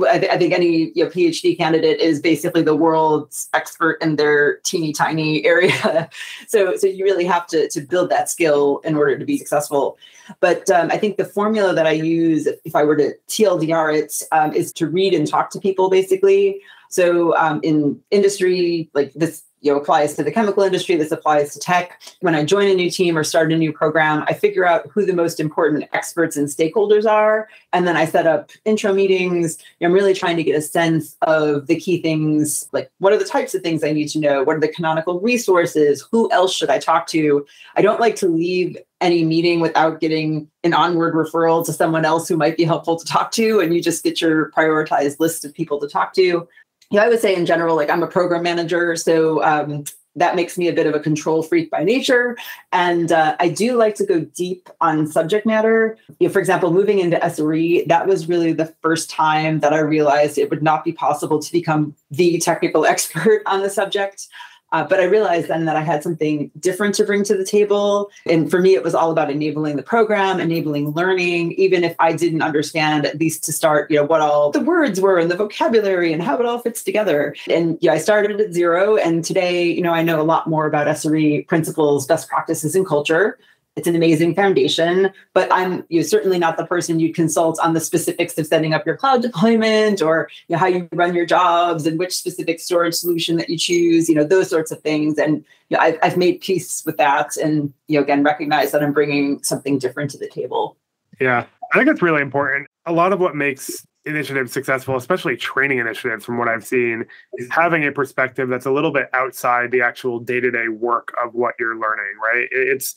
I, 0.09 0.19
th- 0.19 0.31
I, 0.31 0.38
think 0.38 0.53
any 0.53 0.91
you 0.95 1.03
know, 1.03 1.09
PhD 1.09 1.57
candidate 1.57 2.00
is 2.00 2.21
basically 2.21 2.61
the 2.61 2.75
world's 2.75 3.50
expert 3.53 3.97
in 4.01 4.15
their 4.15 4.57
teeny 4.59 4.93
tiny 4.93 5.45
area. 5.53 6.09
so, 6.47 6.75
so 6.77 6.88
you 6.88 7.03
really 7.03 7.25
have 7.25 7.45
to 7.47 7.67
to 7.69 7.81
build 7.81 8.09
that 8.09 8.29
skill 8.29 8.79
in 8.83 8.95
order 8.95 9.17
to 9.17 9.25
be 9.25 9.38
successful. 9.38 9.97
But 10.39 10.69
um, 10.69 10.89
I 10.91 10.97
think 10.97 11.17
the 11.17 11.25
formula 11.25 11.73
that 11.73 11.85
I 11.85 11.91
use, 11.91 12.47
if 12.63 12.75
I 12.75 12.83
were 12.83 12.95
to 12.95 13.13
TLDR 13.27 13.97
it, 13.97 14.23
um, 14.31 14.53
is 14.53 14.71
to 14.73 14.88
read 14.88 15.13
and 15.13 15.27
talk 15.27 15.50
to 15.51 15.59
people, 15.59 15.89
basically. 15.89 16.61
So 16.89 17.35
um, 17.38 17.59
in 17.63 18.00
industry, 18.11 18.89
like 18.93 19.13
this 19.13 19.43
you 19.62 19.72
know 19.72 19.80
applies 19.80 20.15
to 20.15 20.24
the 20.24 20.32
chemical 20.32 20.63
industry 20.63 20.96
this 20.96 21.12
applies 21.12 21.53
to 21.53 21.60
tech. 21.60 22.01
When 22.20 22.36
i 22.36 22.44
join 22.44 22.68
a 22.68 22.75
new 22.75 22.89
team 22.89 23.18
or 23.18 23.24
start 23.24 23.51
a 23.51 23.58
new 23.58 23.72
program 23.72 24.24
i 24.27 24.34
figure 24.34 24.65
out 24.65 24.88
who 24.91 25.06
the 25.06 25.13
most 25.13 25.39
important 25.39 25.86
experts 25.94 26.36
and 26.36 26.48
stakeholders 26.48 27.10
are 27.10 27.48
and 27.72 27.88
then 27.88 27.96
i 27.96 28.06
set 28.06 28.27
up 28.27 28.51
intro 28.65 28.94
meetings. 28.94 29.58
I'm 29.82 29.94
really 29.94 30.13
trying 30.13 30.38
to 30.38 30.44
get 30.44 30.56
a 30.56 30.62
sense 30.62 31.15
of 31.22 31.68
the 31.68 31.80
key 31.80 32.01
things 32.01 32.68
like 32.72 32.91
what 33.00 33.13
are 33.13 33.18
the 33.18 33.25
types 33.25 33.53
of 33.53 33.62
things 33.62 33.84
i 33.84 33.91
need 33.91 34.10
to 34.10 34.20
know? 34.20 34.44
What 34.44 34.58
are 34.58 34.62
the 34.62 34.68
canonical 34.68 35.20
resources? 35.20 36.06
Who 36.12 36.32
else 36.32 36.53
should 36.53 36.70
i 36.70 36.80
talk 36.80 37.08
to? 37.08 37.46
I 37.75 37.82
don't 37.82 38.00
like 38.00 38.15
to 38.18 38.27
leave 38.27 38.77
any 39.00 39.25
meeting 39.25 39.60
without 39.60 40.00
getting 40.00 40.48
an 40.63 40.74
onward 40.74 41.15
referral 41.15 41.65
to 41.65 41.74
someone 41.74 42.06
else 42.06 42.27
who 42.27 42.38
might 42.38 42.56
be 42.56 42.63
helpful 42.63 42.98
to 42.98 43.06
talk 43.06 43.32
to 43.32 43.60
and 43.60 43.74
you 43.74 43.82
just 43.82 44.03
get 44.03 44.22
your 44.22 44.51
prioritized 44.51 45.20
list 45.20 45.44
of 45.44 45.53
people 45.53 45.80
to 45.80 45.88
talk 45.88 46.13
to 46.13 46.48
yeah, 46.91 47.03
I 47.03 47.10
would 47.10 47.21
say 47.21 47.36
in 47.36 47.45
general, 47.45 47.75
like 47.75 47.89
I'm 47.89 48.03
a 48.03 48.07
program 48.07 48.43
manager, 48.43 48.95
so 48.95 49.43
um, 49.43 49.86
that 50.15 50.36
makes 50.36 50.57
me 50.57 50.67
a 50.67 50.74
bit 50.74 50.88
of 50.88 50.93
a 50.93 51.00
control 51.00 51.41
freak 51.41 51.71
by 51.71 51.83
nature. 51.83 52.38
And 52.71 53.12
uh, 53.12 53.36
I 53.39 53.48
do 53.48 53.75
like 53.75 53.95
to 53.95 54.05
go 54.05 54.19
deep 54.19 54.69
on 54.81 55.07
subject 55.07 55.45
matter. 55.45 55.98
You 56.19 56.27
know, 56.27 56.33
for 56.33 56.39
example, 56.39 56.71
moving 56.71 57.00
into 57.00 57.17
SRE, 57.17 57.88
that 57.88 58.07
was 58.07 58.27
really 58.27 58.51
the 58.51 58.74
first 58.81 59.10
time 59.10 59.62
that 59.62 59.74
I 59.74 59.79
realized 59.79 60.38
it 60.38 60.50
would 60.50 60.62
not 60.62 60.83
be 60.83 60.91
possible 60.91 61.39
to 61.39 61.51
become 61.51 61.95
the 62.10 62.39
technical 62.39 62.86
expert 62.93 63.41
on 63.45 63.62
the 63.62 63.69
subject. 63.69 64.27
Uh, 64.71 64.83
but 64.83 64.99
I 64.99 65.03
realized 65.03 65.47
then 65.47 65.65
that 65.65 65.75
I 65.75 65.81
had 65.81 66.03
something 66.03 66.49
different 66.59 66.95
to 66.95 67.03
bring 67.03 67.23
to 67.25 67.35
the 67.35 67.45
table. 67.45 68.09
And 68.25 68.49
for 68.49 68.59
me, 68.59 68.73
it 68.73 68.83
was 68.83 68.95
all 68.95 69.11
about 69.11 69.29
enabling 69.29 69.75
the 69.75 69.83
program, 69.83 70.39
enabling 70.39 70.91
learning, 70.91 71.53
even 71.53 71.83
if 71.83 71.95
I 71.99 72.13
didn't 72.13 72.41
understand, 72.41 73.05
at 73.05 73.19
least 73.19 73.43
to 73.45 73.53
start, 73.53 73.91
you 73.91 73.97
know, 73.97 74.05
what 74.05 74.21
all 74.21 74.51
the 74.51 74.61
words 74.61 75.01
were 75.01 75.17
and 75.17 75.29
the 75.29 75.35
vocabulary 75.35 76.13
and 76.13 76.23
how 76.23 76.37
it 76.37 76.45
all 76.45 76.59
fits 76.59 76.83
together. 76.83 77.35
And 77.49 77.77
yeah, 77.81 77.93
I 77.93 77.97
started 77.97 78.39
at 78.39 78.53
zero. 78.53 78.95
And 78.95 79.23
today, 79.23 79.63
you 79.69 79.81
know, 79.81 79.93
I 79.93 80.03
know 80.03 80.21
a 80.21 80.23
lot 80.23 80.47
more 80.47 80.65
about 80.65 80.87
SRE 80.87 81.47
principles, 81.47 82.05
best 82.05 82.29
practices, 82.29 82.75
and 82.75 82.85
culture 82.85 83.37
it's 83.75 83.87
an 83.87 83.95
amazing 83.95 84.35
foundation 84.35 85.11
but 85.33 85.51
i'm 85.51 85.83
you 85.89 85.99
know, 85.99 86.05
certainly 86.05 86.37
not 86.37 86.57
the 86.57 86.65
person 86.65 86.99
you'd 86.99 87.15
consult 87.15 87.59
on 87.59 87.73
the 87.73 87.79
specifics 87.79 88.37
of 88.37 88.45
setting 88.45 88.73
up 88.73 88.85
your 88.85 88.97
cloud 88.97 89.21
deployment 89.21 90.01
or 90.01 90.29
you 90.47 90.53
know, 90.53 90.59
how 90.59 90.67
you 90.67 90.87
run 90.93 91.15
your 91.15 91.25
jobs 91.25 91.85
and 91.85 91.97
which 91.97 92.13
specific 92.13 92.59
storage 92.59 92.93
solution 92.93 93.37
that 93.37 93.49
you 93.49 93.57
choose 93.57 94.09
you 94.09 94.15
know 94.15 94.23
those 94.23 94.49
sorts 94.49 94.71
of 94.71 94.81
things. 94.81 95.17
And 95.17 95.43
you 95.69 95.77
know, 95.77 95.79
I've, 95.79 95.97
I've 96.03 96.17
made 96.17 96.41
peace 96.41 96.83
with 96.85 96.97
that 96.97 97.37
and 97.37 97.73
you 97.87 97.97
know 97.97 98.03
again 98.03 98.23
recognize 98.23 98.71
that 98.71 98.83
i'm 98.83 98.93
bringing 98.93 99.41
something 99.43 99.77
different 99.77 100.11
to 100.11 100.17
the 100.17 100.27
table. 100.27 100.77
Yeah. 101.19 101.45
I 101.73 101.77
think 101.77 101.87
that's 101.87 102.01
really 102.01 102.21
important. 102.21 102.67
A 102.85 102.91
lot 102.91 103.13
of 103.13 103.19
what 103.19 103.35
makes 103.35 103.85
initiatives 104.05 104.51
successful, 104.51 104.97
especially 104.97 105.37
training 105.37 105.77
initiatives, 105.77 106.25
from 106.25 106.37
what 106.37 106.47
I've 106.47 106.65
seen, 106.65 107.05
is 107.35 107.47
having 107.51 107.85
a 107.85 107.91
perspective 107.91 108.49
that's 108.49 108.65
a 108.65 108.71
little 108.71 108.91
bit 108.91 109.09
outside 109.13 109.71
the 109.71 109.81
actual 109.81 110.19
day 110.19 110.39
to 110.39 110.51
day 110.51 110.67
work 110.67 111.13
of 111.23 111.33
what 111.33 111.55
you're 111.59 111.77
learning, 111.77 112.13
right? 112.21 112.47
It's 112.51 112.95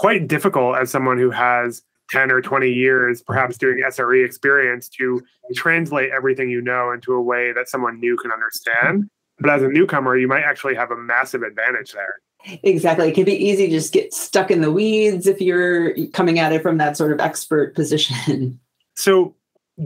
quite 0.00 0.26
difficult 0.26 0.78
as 0.78 0.90
someone 0.90 1.18
who 1.18 1.30
has 1.30 1.82
10 2.10 2.30
or 2.30 2.40
20 2.40 2.72
years, 2.72 3.20
perhaps 3.20 3.58
doing 3.58 3.82
SRE 3.86 4.24
experience, 4.24 4.88
to 4.88 5.22
translate 5.54 6.10
everything 6.10 6.48
you 6.48 6.62
know 6.62 6.90
into 6.90 7.12
a 7.12 7.20
way 7.20 7.52
that 7.52 7.68
someone 7.68 8.00
new 8.00 8.16
can 8.16 8.32
understand. 8.32 9.10
But 9.40 9.50
as 9.50 9.62
a 9.62 9.68
newcomer, 9.68 10.16
you 10.16 10.26
might 10.26 10.42
actually 10.42 10.74
have 10.74 10.90
a 10.90 10.96
massive 10.96 11.42
advantage 11.42 11.92
there. 11.92 12.14
Exactly. 12.62 13.10
It 13.10 13.14
can 13.14 13.26
be 13.26 13.34
easy 13.34 13.66
to 13.66 13.72
just 13.72 13.92
get 13.92 14.14
stuck 14.14 14.50
in 14.50 14.62
the 14.62 14.72
weeds 14.72 15.26
if 15.26 15.38
you're 15.38 15.94
coming 16.14 16.38
at 16.38 16.54
it 16.54 16.62
from 16.62 16.78
that 16.78 16.96
sort 16.96 17.12
of 17.12 17.20
expert 17.20 17.74
position. 17.74 18.58
So, 18.96 19.34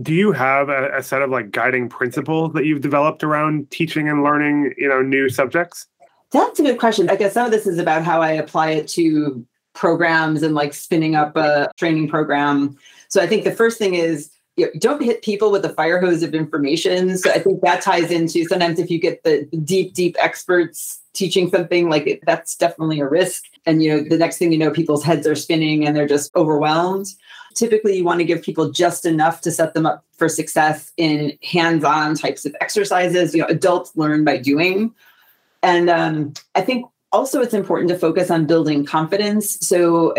do 0.02 0.12
you 0.12 0.32
have 0.32 0.70
a, 0.70 0.96
a 0.96 1.02
set 1.02 1.22
of 1.22 1.30
like 1.30 1.52
guiding 1.52 1.88
principles 1.88 2.52
that 2.54 2.64
you've 2.64 2.80
developed 2.80 3.22
around 3.22 3.70
teaching 3.70 4.08
and 4.08 4.24
learning, 4.24 4.74
you 4.76 4.88
know, 4.88 5.02
new 5.02 5.28
subjects? 5.28 5.86
That's 6.32 6.58
a 6.58 6.64
good 6.64 6.80
question. 6.80 7.08
I 7.08 7.14
guess 7.14 7.34
some 7.34 7.46
of 7.46 7.52
this 7.52 7.64
is 7.64 7.78
about 7.78 8.02
how 8.02 8.20
I 8.20 8.32
apply 8.32 8.70
it 8.70 8.88
to 8.88 9.46
programs 9.74 10.42
and 10.42 10.54
like 10.54 10.72
spinning 10.72 11.14
up 11.14 11.36
a 11.36 11.70
training 11.76 12.08
program. 12.08 12.76
So 13.08 13.20
I 13.20 13.26
think 13.26 13.44
the 13.44 13.52
first 13.52 13.78
thing 13.78 13.94
is 13.94 14.30
you 14.56 14.66
know, 14.66 14.72
don't 14.78 15.02
hit 15.02 15.22
people 15.22 15.50
with 15.50 15.64
a 15.64 15.70
fire 15.70 16.00
hose 16.00 16.22
of 16.22 16.34
information. 16.34 17.18
So 17.18 17.30
I 17.30 17.40
think 17.40 17.60
that 17.62 17.82
ties 17.82 18.10
into 18.10 18.44
sometimes 18.44 18.78
if 18.78 18.90
you 18.90 19.00
get 19.00 19.24
the 19.24 19.44
deep, 19.64 19.94
deep 19.94 20.16
experts 20.20 21.00
teaching 21.12 21.50
something, 21.50 21.90
like 21.90 22.06
it, 22.06 22.20
that's 22.24 22.54
definitely 22.54 23.00
a 23.00 23.08
risk. 23.08 23.44
And 23.66 23.82
you 23.82 23.90
know, 23.90 24.08
the 24.08 24.16
next 24.16 24.38
thing 24.38 24.52
you 24.52 24.58
know, 24.58 24.70
people's 24.70 25.02
heads 25.02 25.26
are 25.26 25.34
spinning 25.34 25.86
and 25.86 25.96
they're 25.96 26.06
just 26.06 26.34
overwhelmed. 26.36 27.06
Typically, 27.54 27.96
you 27.96 28.04
want 28.04 28.18
to 28.18 28.24
give 28.24 28.42
people 28.42 28.70
just 28.70 29.06
enough 29.06 29.40
to 29.40 29.50
set 29.50 29.74
them 29.74 29.86
up 29.86 30.04
for 30.16 30.28
success 30.28 30.92
in 30.96 31.36
hands-on 31.42 32.16
types 32.16 32.44
of 32.44 32.54
exercises. 32.60 33.34
You 33.34 33.42
know, 33.42 33.48
adults 33.48 33.92
learn 33.96 34.24
by 34.24 34.38
doing. 34.38 34.92
And 35.62 35.88
um, 35.88 36.34
I 36.54 36.60
think 36.60 36.86
also 37.14 37.40
it's 37.40 37.54
important 37.54 37.88
to 37.90 37.98
focus 37.98 38.30
on 38.30 38.44
building 38.44 38.84
confidence. 38.84 39.56
So 39.66 40.12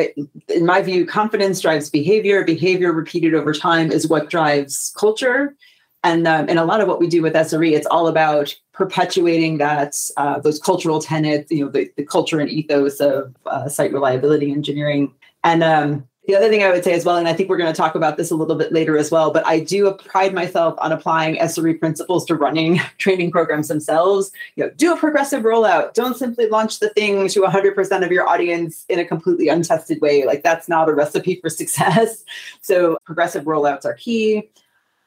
in 0.48 0.66
my 0.66 0.82
view 0.82 1.06
confidence 1.06 1.60
drives 1.60 1.90
behavior. 1.90 2.44
Behavior 2.46 2.94
repeated 2.94 3.36
over 3.36 3.54
time 3.54 3.92
is 3.92 4.08
what 4.08 4.30
drives 4.30 4.94
culture. 4.98 5.56
And 6.04 6.28
um, 6.28 6.48
and 6.48 6.58
a 6.58 6.66
lot 6.66 6.82
of 6.82 6.88
what 6.88 7.00
we 7.00 7.08
do 7.08 7.22
with 7.22 7.34
sre 7.34 7.72
it's 7.72 7.88
all 7.88 8.08
about 8.08 8.56
perpetuating 8.74 9.58
that 9.58 9.96
uh, 10.18 10.40
those 10.40 10.60
cultural 10.60 11.02
tenets 11.02 11.52
you 11.52 11.66
know 11.66 11.72
the, 11.72 11.90
the 11.98 12.06
culture 12.06 12.40
and 12.40 12.50
ethos 12.50 13.00
of 13.00 13.36
uh, 13.48 13.68
site 13.68 13.92
reliability 13.92 14.52
engineering. 14.52 15.14
And 15.44 15.64
um, 15.64 16.08
the 16.28 16.36
other 16.36 16.50
thing 16.50 16.64
I 16.64 16.72
would 16.72 16.84
say 16.84 16.94
as 16.94 17.06
well, 17.06 17.18
and 17.18 17.28
I 17.28 17.34
think 17.34 17.50
we're 17.50 17.58
going 17.58 17.72
to 17.72 17.78
talk 17.78 17.96
about 17.96 18.18
this 18.18 18.32
a 18.32 18.36
little 18.36 18.56
bit 18.56 18.72
later 18.72 18.98
as 18.98 19.12
well, 19.12 19.32
but 19.32 19.46
I 19.46 19.60
do 19.60 19.92
pride 19.94 20.34
myself 20.34 20.76
on 20.80 20.92
applying 20.92 21.36
SRE 21.36 21.80
principles 21.80 22.26
to 22.26 22.36
running 22.36 22.80
training 22.98 23.32
programs 23.32 23.68
themselves. 23.68 24.32
You 24.56 24.66
know, 24.66 24.72
do 24.72 24.94
a 24.94 24.98
progressive 24.98 25.44
rollout. 25.44 25.94
Don't 25.94 26.18
simply 26.18 26.48
launch 26.48 26.80
the 26.80 26.90
thing 26.90 27.28
to 27.30 27.42
100% 27.42 28.06
of 28.06 28.12
your 28.12 28.28
audience 28.28 28.86
in 28.90 29.00
a 29.00 29.06
completely 29.06 29.48
untested 29.50 30.02
way. 30.02 30.26
Like 30.26 30.44
that's 30.44 30.68
not 30.68 30.90
a 30.90 30.94
recipe 30.94 31.40
for 31.42 31.50
success. 31.56 32.24
So 32.62 32.98
progressive 33.06 33.46
rollouts 33.46 33.86
are 33.86 33.94
key. 33.94 34.50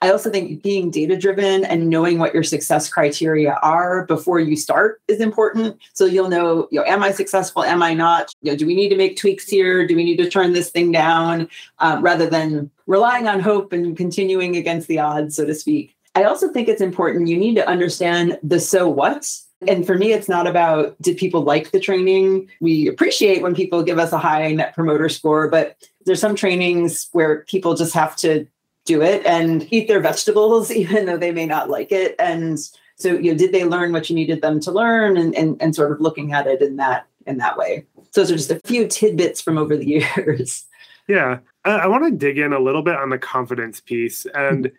I 0.00 0.10
also 0.10 0.30
think 0.30 0.62
being 0.62 0.90
data 0.90 1.16
driven 1.16 1.64
and 1.64 1.90
knowing 1.90 2.18
what 2.18 2.32
your 2.32 2.44
success 2.44 2.88
criteria 2.88 3.58
are 3.62 4.06
before 4.06 4.38
you 4.38 4.54
start 4.54 5.00
is 5.08 5.20
important. 5.20 5.76
So 5.92 6.04
you'll 6.04 6.28
know, 6.28 6.68
you 6.70 6.78
know, 6.78 6.86
am 6.86 7.02
I 7.02 7.10
successful? 7.10 7.64
Am 7.64 7.82
I 7.82 7.94
not? 7.94 8.32
You 8.42 8.52
know, 8.52 8.56
do 8.56 8.66
we 8.66 8.76
need 8.76 8.90
to 8.90 8.96
make 8.96 9.16
tweaks 9.16 9.48
here? 9.48 9.86
Do 9.86 9.96
we 9.96 10.04
need 10.04 10.18
to 10.18 10.30
turn 10.30 10.52
this 10.52 10.70
thing 10.70 10.92
down? 10.92 11.48
Um, 11.80 12.00
rather 12.02 12.30
than 12.30 12.70
relying 12.86 13.26
on 13.26 13.40
hope 13.40 13.72
and 13.72 13.96
continuing 13.96 14.56
against 14.56 14.86
the 14.86 15.00
odds, 15.00 15.34
so 15.34 15.44
to 15.44 15.54
speak. 15.54 15.96
I 16.14 16.24
also 16.24 16.48
think 16.48 16.68
it's 16.68 16.80
important. 16.80 17.28
You 17.28 17.36
need 17.36 17.56
to 17.56 17.68
understand 17.68 18.38
the 18.42 18.60
so 18.60 18.88
what. 18.88 19.28
And 19.66 19.84
for 19.84 19.96
me, 19.96 20.12
it's 20.12 20.28
not 20.28 20.46
about 20.46 21.00
did 21.02 21.16
people 21.16 21.42
like 21.42 21.72
the 21.72 21.80
training? 21.80 22.48
We 22.60 22.86
appreciate 22.86 23.42
when 23.42 23.54
people 23.54 23.82
give 23.82 23.98
us 23.98 24.12
a 24.12 24.18
high 24.18 24.52
net 24.52 24.74
promoter 24.74 25.08
score, 25.08 25.48
but 25.48 25.76
there's 26.06 26.20
some 26.20 26.36
trainings 26.36 27.08
where 27.12 27.40
people 27.48 27.74
just 27.74 27.94
have 27.94 28.14
to 28.16 28.46
do 28.88 29.02
it 29.02 29.24
and 29.24 29.70
eat 29.72 29.86
their 29.86 30.00
vegetables, 30.00 30.70
even 30.82 31.06
though 31.06 31.18
they 31.18 31.30
may 31.30 31.46
not 31.46 31.70
like 31.70 31.92
it. 31.92 32.16
And 32.18 32.58
so, 32.96 33.12
you 33.12 33.30
know, 33.30 33.38
did 33.38 33.52
they 33.52 33.64
learn 33.64 33.92
what 33.92 34.10
you 34.10 34.16
needed 34.16 34.42
them 34.42 34.58
to 34.60 34.72
learn 34.72 35.16
and, 35.16 35.34
and, 35.36 35.60
and 35.60 35.76
sort 35.76 35.92
of 35.92 36.00
looking 36.00 36.32
at 36.32 36.46
it 36.46 36.60
in 36.60 36.76
that 36.76 37.06
in 37.26 37.36
that 37.38 37.58
way. 37.58 37.84
So 38.10 38.22
those 38.22 38.32
are 38.32 38.36
just 38.36 38.50
a 38.50 38.60
few 38.64 38.88
tidbits 38.88 39.40
from 39.40 39.58
over 39.58 39.76
the 39.76 39.86
years. 40.16 40.66
Yeah. 41.06 41.38
I, 41.64 41.70
I 41.70 41.86
want 41.86 42.04
to 42.04 42.10
dig 42.10 42.38
in 42.38 42.52
a 42.52 42.58
little 42.58 42.82
bit 42.82 42.96
on 42.96 43.10
the 43.10 43.18
confidence 43.18 43.80
piece. 43.80 44.26
And 44.34 44.72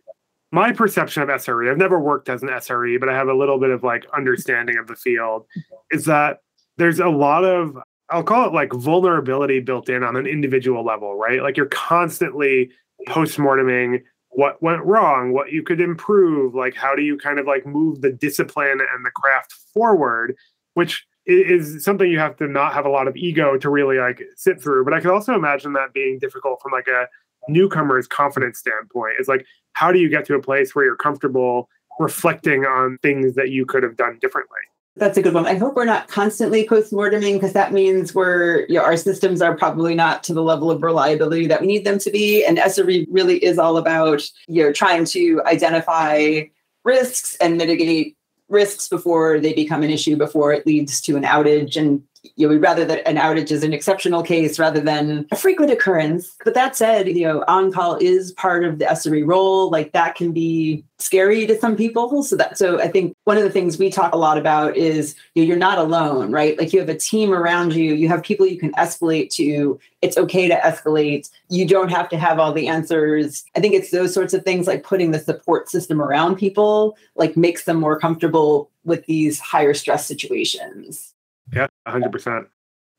my 0.52 0.72
perception 0.72 1.22
of 1.22 1.30
SRE, 1.30 1.70
I've 1.70 1.78
never 1.78 2.00
worked 2.00 2.28
as 2.28 2.42
an 2.42 2.50
SRE, 2.50 3.00
but 3.00 3.08
I 3.08 3.14
have 3.14 3.28
a 3.28 3.36
little 3.36 3.60
bit 3.60 3.70
of 3.70 3.84
like 3.84 4.08
understanding 4.18 4.80
of 4.80 4.88
the 4.88 4.96
field, 4.96 5.46
is 5.92 6.06
that 6.06 6.40
there's 6.78 7.00
a 7.00 7.08
lot 7.08 7.46
of 7.46 7.78
I'll 8.12 8.24
call 8.24 8.48
it 8.48 8.54
like 8.54 8.74
vulnerability 8.74 9.60
built 9.60 9.88
in 9.88 10.04
on 10.04 10.16
an 10.16 10.26
individual 10.26 10.84
level, 10.84 11.16
right? 11.16 11.44
Like 11.44 11.58
you're 11.58 11.68
constantly 11.68 12.72
post-morteming 13.08 14.02
what 14.32 14.62
went 14.62 14.84
wrong, 14.86 15.34
what 15.34 15.52
you 15.52 15.64
could 15.64 15.82
improve, 15.82 16.54
like 16.54 16.76
how 16.76 16.96
do 16.96 17.02
you 17.02 17.18
kind 17.18 17.40
of 17.40 17.48
like 17.48 17.66
move 17.66 18.02
the 18.02 18.12
discipline 18.12 18.80
and 18.80 19.06
the 19.06 19.12
craft 19.12 19.54
forward, 19.74 20.36
which 20.76 21.06
is 21.26 21.84
something 21.84 22.10
you 22.10 22.20
have 22.20 22.36
to 22.38 22.48
not 22.48 22.74
have 22.74 22.86
a 22.86 22.90
lot 22.90 23.08
of 23.08 23.16
ego 23.16 23.58
to 23.58 23.70
really 23.70 23.98
like 23.98 24.22
sit 24.36 24.62
through. 24.62 24.84
But 24.84 24.94
I 24.94 25.00
can 25.00 25.10
also 25.10 25.34
imagine 25.34 25.74
that 25.74 25.94
being 25.94 26.20
difficult 26.20 26.62
from 26.62 26.72
like 26.72 26.88
a 26.88 27.08
newcomer's 27.48 28.08
confidence 28.08 28.60
standpoint. 28.60 29.16
Is 29.20 29.28
like 29.28 29.46
how 29.74 29.92
do 29.92 30.00
you 30.00 30.10
get 30.10 30.26
to 30.26 30.36
a 30.36 30.42
place 30.42 30.74
where 30.76 30.86
you're 30.86 30.96
comfortable 30.96 31.70
reflecting 32.00 32.66
on 32.66 32.98
things 33.02 33.36
that 33.36 33.50
you 33.50 33.66
could 33.66 33.84
have 33.84 33.98
done 33.98 34.18
differently? 34.22 34.60
That's 35.00 35.18
a 35.18 35.22
good 35.22 35.34
one. 35.34 35.46
I 35.46 35.56
hope 35.56 35.76
we're 35.76 35.86
not 35.86 36.08
constantly 36.08 36.68
post-morteming 36.68 37.36
because 37.36 37.54
that 37.54 37.72
means 37.72 38.14
we're 38.14 38.66
you 38.68 38.76
know, 38.76 38.84
our 38.84 38.98
systems 38.98 39.42
are 39.42 39.56
probably 39.56 39.96
not 39.96 40.24
to 40.26 40.34
the 40.34 40.44
level 40.44 40.70
of 40.70 40.84
reliability 40.84 41.48
that 41.48 41.62
we 41.62 41.68
need 41.68 41.86
them 41.86 42.00
to 42.00 42.12
be. 42.12 42.44
And 42.46 42.58
SRE 42.58 43.08
really 43.10 43.44
is 43.44 43.58
all 43.58 43.78
about 43.78 44.30
you 44.48 44.64
know 44.64 44.72
trying 44.74 45.06
to 45.06 45.42
identify 45.46 46.42
risks 46.84 47.38
and 47.42 47.58
mitigate 47.58 48.18
risks 48.50 48.90
before 48.90 49.40
they 49.40 49.54
become 49.54 49.84
an 49.84 49.90
issue, 49.90 50.16
before 50.16 50.52
it 50.52 50.66
leads 50.66 51.00
to 51.02 51.16
an 51.16 51.24
outage. 51.24 51.78
And 51.78 52.04
you 52.36 52.48
know, 52.48 52.58
rather 52.58 52.86
that 52.86 53.08
an 53.08 53.16
outage 53.16 53.52
is 53.52 53.64
an 53.64 53.74
exceptional 53.74 54.24
case 54.24 54.60
rather 54.60 54.80
than 54.80 55.26
a 55.32 55.36
frequent 55.36 55.72
occurrence. 55.72 56.36
But 56.44 56.54
that 56.54 56.76
said, 56.76 57.08
you 57.08 57.24
know, 57.24 57.44
on 57.48 57.72
call 57.72 57.98
is 58.00 58.32
part 58.34 58.64
of 58.64 58.80
the 58.80 58.86
SRE 58.86 59.26
role. 59.26 59.70
Like 59.70 59.94
that 59.94 60.16
can 60.16 60.32
be 60.32 60.84
scary 60.98 61.48
to 61.48 61.58
some 61.58 61.76
people. 61.78 62.24
So 62.24 62.36
that 62.36 62.58
so 62.58 62.80
I 62.80 62.88
think 62.88 63.16
one 63.24 63.38
of 63.38 63.44
the 63.44 63.50
things 63.50 63.78
we 63.78 63.90
talk 63.90 64.14
a 64.14 64.18
lot 64.18 64.38
about 64.38 64.76
is 64.76 65.16
you 65.34 65.44
know, 65.44 65.48
you're 65.48 65.58
not 65.58 65.78
alone, 65.78 66.32
right? 66.32 66.58
Like 66.58 66.74
you 66.74 66.80
have 66.80 66.90
a 66.90 66.98
team 66.98 67.34
around 67.34 67.74
you, 67.74 67.94
you 67.94 68.08
have 68.10 68.24
people 68.24 68.46
you 68.46 68.60
can 68.60 68.74
escalate 68.74 69.30
to. 69.36 69.80
It's 70.02 70.18
okay 70.18 70.48
to 70.48 70.56
escalate. 70.56 71.30
You 71.50 71.68
don't 71.68 71.90
have 71.90 72.10
to 72.10 72.18
have 72.18 72.40
all 72.40 72.54
the 72.54 72.68
answers. 72.68 73.44
I 73.56 73.60
think 73.60 73.74
it's 73.74 73.92
those 73.92 74.14
sorts 74.14 74.34
of 74.34 74.44
things 74.44 74.68
like 74.68 74.84
putting 74.84 75.12
the 75.12 75.20
support 75.20 75.70
system 75.70 76.02
around 76.02 76.36
people 76.36 76.98
like 77.16 77.38
makes 77.38 77.64
them 77.64 77.78
more 77.78 78.00
comfortable 78.00 78.70
with 78.84 79.06
these 79.06 79.40
higher 79.40 79.74
stress 79.74 80.06
situations. 80.06 81.14
Yeah, 81.54 81.68
100%. 81.88 82.46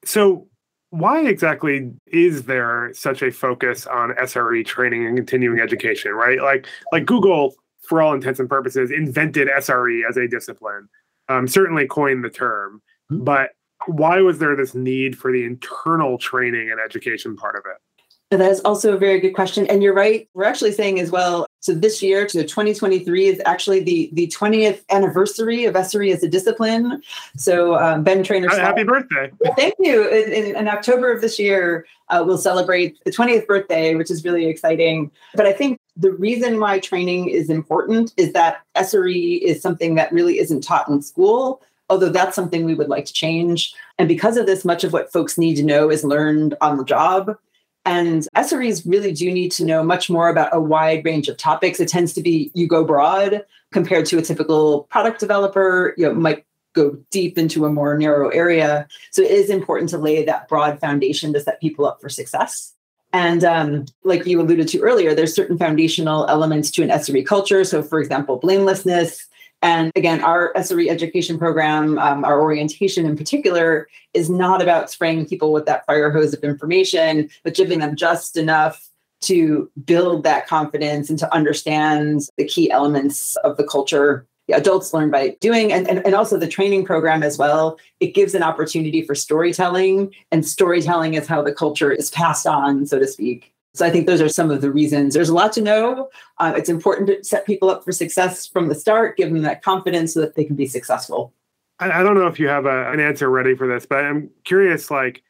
So, 0.04 0.46
why 0.90 1.24
exactly 1.24 1.92
is 2.08 2.44
there 2.44 2.90
such 2.92 3.22
a 3.22 3.30
focus 3.30 3.86
on 3.86 4.10
SRE 4.14 4.66
training 4.66 5.06
and 5.06 5.16
continuing 5.16 5.60
education, 5.60 6.12
right? 6.12 6.40
Like 6.40 6.66
like 6.90 7.06
Google 7.06 7.54
for 7.82 8.02
all 8.02 8.12
intents 8.12 8.40
and 8.40 8.48
purposes 8.48 8.90
invented 8.90 9.48
SRE 9.48 10.08
as 10.08 10.16
a 10.16 10.26
discipline. 10.26 10.88
Um, 11.28 11.46
certainly 11.46 11.86
coined 11.86 12.24
the 12.24 12.30
term, 12.30 12.82
mm-hmm. 13.10 13.22
but 13.22 13.50
why 13.86 14.20
was 14.20 14.38
there 14.38 14.56
this 14.56 14.74
need 14.74 15.16
for 15.16 15.32
the 15.32 15.44
internal 15.44 16.18
training 16.18 16.70
and 16.70 16.80
education 16.80 17.36
part 17.36 17.54
of 17.54 17.62
it? 17.66 18.36
That 18.36 18.50
is 18.50 18.60
also 18.60 18.94
a 18.94 18.98
very 18.98 19.20
good 19.20 19.32
question. 19.32 19.66
And 19.66 19.82
you're 19.82 19.94
right. 19.94 20.28
We're 20.34 20.44
actually 20.44 20.72
saying 20.72 21.00
as 21.00 21.10
well. 21.10 21.46
So 21.60 21.74
this 21.74 22.02
year, 22.02 22.26
to 22.26 22.42
2023, 22.42 23.26
is 23.26 23.42
actually 23.44 23.80
the 23.80 24.10
the 24.12 24.26
20th 24.28 24.82
anniversary 24.90 25.66
of 25.66 25.74
SRE 25.74 26.12
as 26.12 26.22
a 26.22 26.28
discipline. 26.28 27.02
So 27.36 27.76
um, 27.76 28.02
Ben 28.02 28.22
Treynor. 28.22 28.50
Happy 28.50 28.82
birthday! 28.82 29.30
Thank 29.56 29.74
you. 29.78 30.08
In, 30.08 30.56
in, 30.56 30.68
October 30.68 31.12
of 31.12 31.20
this 31.20 31.38
year, 31.38 31.86
uh, 32.08 32.22
we'll 32.26 32.38
celebrate 32.38 33.02
the 33.04 33.10
20th 33.10 33.46
birthday, 33.46 33.94
which 33.94 34.10
is 34.10 34.24
really 34.24 34.46
exciting. 34.46 35.10
But 35.34 35.46
I 35.46 35.52
think 35.52 35.78
the 35.96 36.12
reason 36.12 36.60
why 36.60 36.78
training 36.78 37.28
is 37.28 37.50
important 37.50 38.14
is 38.16 38.32
that 38.32 38.62
SRE 38.76 39.40
is 39.40 39.60
something 39.60 39.96
that 39.96 40.10
really 40.12 40.38
isn't 40.38 40.62
taught 40.62 40.88
in 40.88 41.02
school 41.02 41.62
although 41.90 42.08
that's 42.08 42.36
something 42.36 42.64
we 42.64 42.74
would 42.74 42.88
like 42.88 43.04
to 43.04 43.12
change. 43.12 43.74
And 43.98 44.08
because 44.08 44.36
of 44.36 44.46
this, 44.46 44.64
much 44.64 44.84
of 44.84 44.92
what 44.92 45.12
folks 45.12 45.36
need 45.36 45.56
to 45.56 45.64
know 45.64 45.90
is 45.90 46.04
learned 46.04 46.54
on 46.60 46.76
the 46.78 46.84
job. 46.84 47.36
And 47.84 48.28
SREs 48.36 48.82
really 48.84 49.12
do 49.12 49.32
need 49.32 49.52
to 49.52 49.64
know 49.64 49.82
much 49.82 50.10
more 50.10 50.28
about 50.28 50.54
a 50.54 50.60
wide 50.60 51.04
range 51.04 51.28
of 51.28 51.36
topics. 51.36 51.80
It 51.80 51.88
tends 51.88 52.12
to 52.14 52.22
be 52.22 52.50
you 52.54 52.66
go 52.66 52.84
broad 52.84 53.44
compared 53.72 54.06
to 54.06 54.18
a 54.18 54.22
typical 54.22 54.84
product 54.84 55.20
developer, 55.20 55.94
you 55.96 56.06
know, 56.06 56.14
might 56.14 56.44
go 56.72 56.96
deep 57.10 57.38
into 57.38 57.64
a 57.64 57.72
more 57.72 57.96
narrow 57.96 58.28
area. 58.28 58.86
So 59.10 59.22
it 59.22 59.30
is 59.30 59.50
important 59.50 59.90
to 59.90 59.98
lay 59.98 60.24
that 60.24 60.48
broad 60.48 60.78
foundation 60.78 61.32
to 61.32 61.40
set 61.40 61.60
people 61.60 61.86
up 61.86 62.00
for 62.00 62.08
success. 62.08 62.74
And 63.12 63.42
um, 63.42 63.86
like 64.04 64.24
you 64.26 64.40
alluded 64.40 64.68
to 64.68 64.80
earlier, 64.80 65.14
there's 65.14 65.34
certain 65.34 65.58
foundational 65.58 66.28
elements 66.28 66.70
to 66.72 66.82
an 66.82 66.90
SRE 66.90 67.26
culture. 67.26 67.64
So, 67.64 67.82
for 67.82 67.98
example, 67.98 68.36
blamelessness, 68.36 69.26
and 69.62 69.92
again, 69.94 70.22
our 70.22 70.52
SRE 70.54 70.88
education 70.88 71.38
program, 71.38 71.98
um, 71.98 72.24
our 72.24 72.40
orientation 72.40 73.04
in 73.04 73.16
particular, 73.16 73.88
is 74.14 74.30
not 74.30 74.62
about 74.62 74.90
spraying 74.90 75.26
people 75.26 75.52
with 75.52 75.66
that 75.66 75.84
fire 75.86 76.10
hose 76.10 76.32
of 76.32 76.42
information, 76.42 77.28
but 77.44 77.54
giving 77.54 77.80
them 77.80 77.94
just 77.94 78.36
enough 78.36 78.88
to 79.22 79.70
build 79.84 80.24
that 80.24 80.46
confidence 80.46 81.10
and 81.10 81.18
to 81.18 81.34
understand 81.34 82.22
the 82.38 82.46
key 82.46 82.70
elements 82.70 83.36
of 83.44 83.58
the 83.58 83.64
culture. 83.64 84.26
adults 84.50 84.92
learn 84.94 85.10
by 85.10 85.36
doing, 85.40 85.72
and, 85.72 85.88
and, 85.88 86.04
and 86.04 86.14
also 86.14 86.36
the 86.38 86.48
training 86.48 86.84
program 86.84 87.22
as 87.22 87.36
well. 87.38 87.78
It 88.00 88.14
gives 88.14 88.34
an 88.34 88.42
opportunity 88.42 89.02
for 89.02 89.14
storytelling, 89.14 90.12
and 90.32 90.44
storytelling 90.44 91.14
is 91.14 91.26
how 91.26 91.42
the 91.42 91.52
culture 91.52 91.92
is 91.92 92.10
passed 92.10 92.46
on, 92.46 92.86
so 92.86 92.98
to 92.98 93.06
speak. 93.06 93.52
So 93.74 93.86
I 93.86 93.90
think 93.90 94.06
those 94.06 94.20
are 94.20 94.28
some 94.28 94.50
of 94.50 94.62
the 94.62 94.70
reasons. 94.70 95.14
There's 95.14 95.28
a 95.28 95.34
lot 95.34 95.52
to 95.52 95.60
know. 95.60 96.08
Uh, 96.38 96.54
it's 96.56 96.68
important 96.68 97.06
to 97.08 97.24
set 97.24 97.46
people 97.46 97.70
up 97.70 97.84
for 97.84 97.92
success 97.92 98.46
from 98.46 98.68
the 98.68 98.74
start, 98.74 99.16
give 99.16 99.32
them 99.32 99.42
that 99.42 99.62
confidence 99.62 100.14
so 100.14 100.20
that 100.20 100.34
they 100.34 100.44
can 100.44 100.56
be 100.56 100.66
successful. 100.66 101.32
I, 101.78 102.00
I 102.00 102.02
don't 102.02 102.14
know 102.14 102.26
if 102.26 102.40
you 102.40 102.48
have 102.48 102.66
a, 102.66 102.90
an 102.90 102.98
answer 102.98 103.30
ready 103.30 103.54
for 103.54 103.68
this, 103.68 103.86
but 103.86 104.04
I'm 104.04 104.30
curious. 104.44 104.90
Like, 104.90 105.22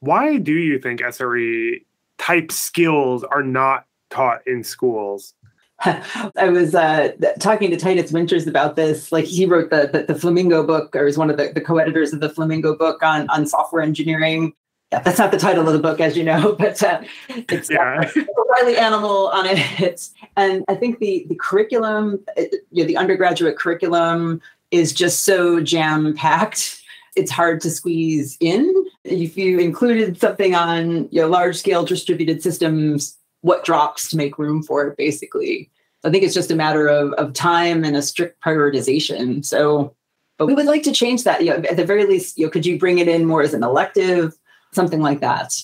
why 0.00 0.38
do 0.38 0.52
you 0.52 0.78
think 0.78 1.00
SRE 1.00 1.84
type 2.18 2.50
skills 2.50 3.22
are 3.24 3.42
not 3.42 3.86
taught 4.10 4.46
in 4.46 4.64
schools? 4.64 5.34
I 5.84 6.48
was 6.48 6.74
uh, 6.74 7.12
talking 7.38 7.70
to 7.70 7.76
Titus 7.76 8.10
Winters 8.10 8.46
about 8.46 8.74
this. 8.76 9.12
Like 9.12 9.24
he 9.24 9.44
wrote 9.46 9.70
the, 9.70 9.90
the, 9.92 10.12
the 10.14 10.18
Flamingo 10.18 10.64
book, 10.66 10.94
or 10.96 11.06
is 11.06 11.18
one 11.18 11.30
of 11.30 11.36
the, 11.36 11.52
the 11.52 11.60
co-editors 11.60 12.12
of 12.12 12.20
the 12.20 12.28
Flamingo 12.28 12.76
book 12.76 13.02
on 13.02 13.28
on 13.28 13.46
software 13.46 13.82
engineering 13.82 14.52
yeah, 14.92 15.00
that's 15.00 15.18
not 15.18 15.30
the 15.30 15.38
title 15.38 15.66
of 15.66 15.72
the 15.72 15.78
book, 15.78 16.00
as 16.00 16.16
you 16.16 16.24
know, 16.24 16.52
but 16.58 16.82
uh, 16.82 17.02
it's 17.28 17.70
yeah. 17.70 18.10
Riley 18.58 18.76
Animal 18.76 19.28
on 19.28 19.46
it. 19.46 20.08
And 20.36 20.64
I 20.66 20.74
think 20.74 20.98
the 20.98 21.24
the 21.28 21.36
curriculum, 21.36 22.18
you 22.36 22.82
know, 22.82 22.84
the 22.84 22.96
undergraduate 22.96 23.56
curriculum 23.56 24.42
is 24.72 24.92
just 24.92 25.24
so 25.24 25.60
jam 25.60 26.12
packed. 26.16 26.82
It's 27.14 27.30
hard 27.30 27.60
to 27.60 27.70
squeeze 27.70 28.36
in. 28.40 28.84
If 29.04 29.36
you 29.36 29.60
included 29.60 30.20
something 30.20 30.56
on 30.56 31.08
you 31.12 31.20
know, 31.20 31.28
large 31.28 31.56
scale 31.56 31.84
distributed 31.84 32.42
systems, 32.42 33.16
what 33.42 33.64
drops 33.64 34.08
to 34.08 34.16
make 34.16 34.38
room 34.38 34.62
for 34.62 34.88
it, 34.88 34.96
basically. 34.96 35.70
I 36.02 36.10
think 36.10 36.24
it's 36.24 36.34
just 36.34 36.50
a 36.50 36.56
matter 36.56 36.88
of, 36.88 37.12
of 37.12 37.32
time 37.32 37.84
and 37.84 37.96
a 37.96 38.02
strict 38.02 38.42
prioritization. 38.42 39.44
So, 39.44 39.94
but 40.38 40.46
we 40.46 40.54
would 40.54 40.66
like 40.66 40.82
to 40.84 40.92
change 40.92 41.24
that. 41.24 41.44
You 41.44 41.50
know, 41.50 41.56
at 41.70 41.76
the 41.76 41.84
very 41.84 42.06
least, 42.06 42.38
you 42.38 42.46
know, 42.46 42.50
could 42.50 42.66
you 42.66 42.78
bring 42.78 42.98
it 42.98 43.06
in 43.06 43.24
more 43.24 43.42
as 43.42 43.54
an 43.54 43.62
elective? 43.62 44.34
Something 44.74 45.00
like 45.00 45.20
that. 45.20 45.62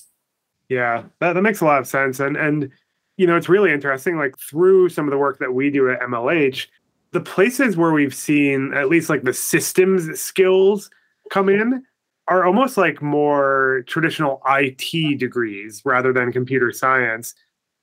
Yeah, 0.68 1.04
that, 1.18 1.34
that 1.34 1.42
makes 1.42 1.60
a 1.60 1.64
lot 1.64 1.80
of 1.80 1.86
sense. 1.86 2.20
And 2.20 2.36
and 2.36 2.70
you 3.16 3.26
know, 3.26 3.36
it's 3.36 3.48
really 3.48 3.72
interesting. 3.72 4.16
Like 4.16 4.38
through 4.38 4.88
some 4.88 5.06
of 5.06 5.10
the 5.10 5.18
work 5.18 5.38
that 5.40 5.52
we 5.52 5.70
do 5.70 5.90
at 5.90 6.00
MLH, 6.00 6.66
the 7.12 7.20
places 7.20 7.76
where 7.76 7.92
we've 7.92 8.14
seen 8.14 8.72
at 8.74 8.88
least 8.88 9.10
like 9.10 9.22
the 9.22 9.34
systems 9.34 10.18
skills 10.18 10.90
come 11.30 11.48
in 11.48 11.84
are 12.28 12.44
almost 12.44 12.76
like 12.76 13.02
more 13.02 13.82
traditional 13.86 14.40
IT 14.48 15.18
degrees 15.18 15.82
rather 15.84 16.12
than 16.12 16.32
computer 16.32 16.72
science, 16.72 17.34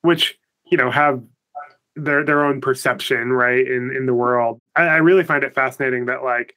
which 0.02 0.40
you 0.72 0.78
know 0.78 0.90
have 0.90 1.22
their 1.96 2.24
their 2.24 2.46
own 2.46 2.62
perception 2.62 3.34
right 3.34 3.68
in 3.68 3.94
in 3.96 4.06
the 4.06 4.14
world. 4.14 4.62
I, 4.76 4.84
I 4.84 4.98
really 4.98 5.24
find 5.24 5.44
it 5.44 5.54
fascinating 5.54 6.06
that 6.06 6.24
like 6.24 6.56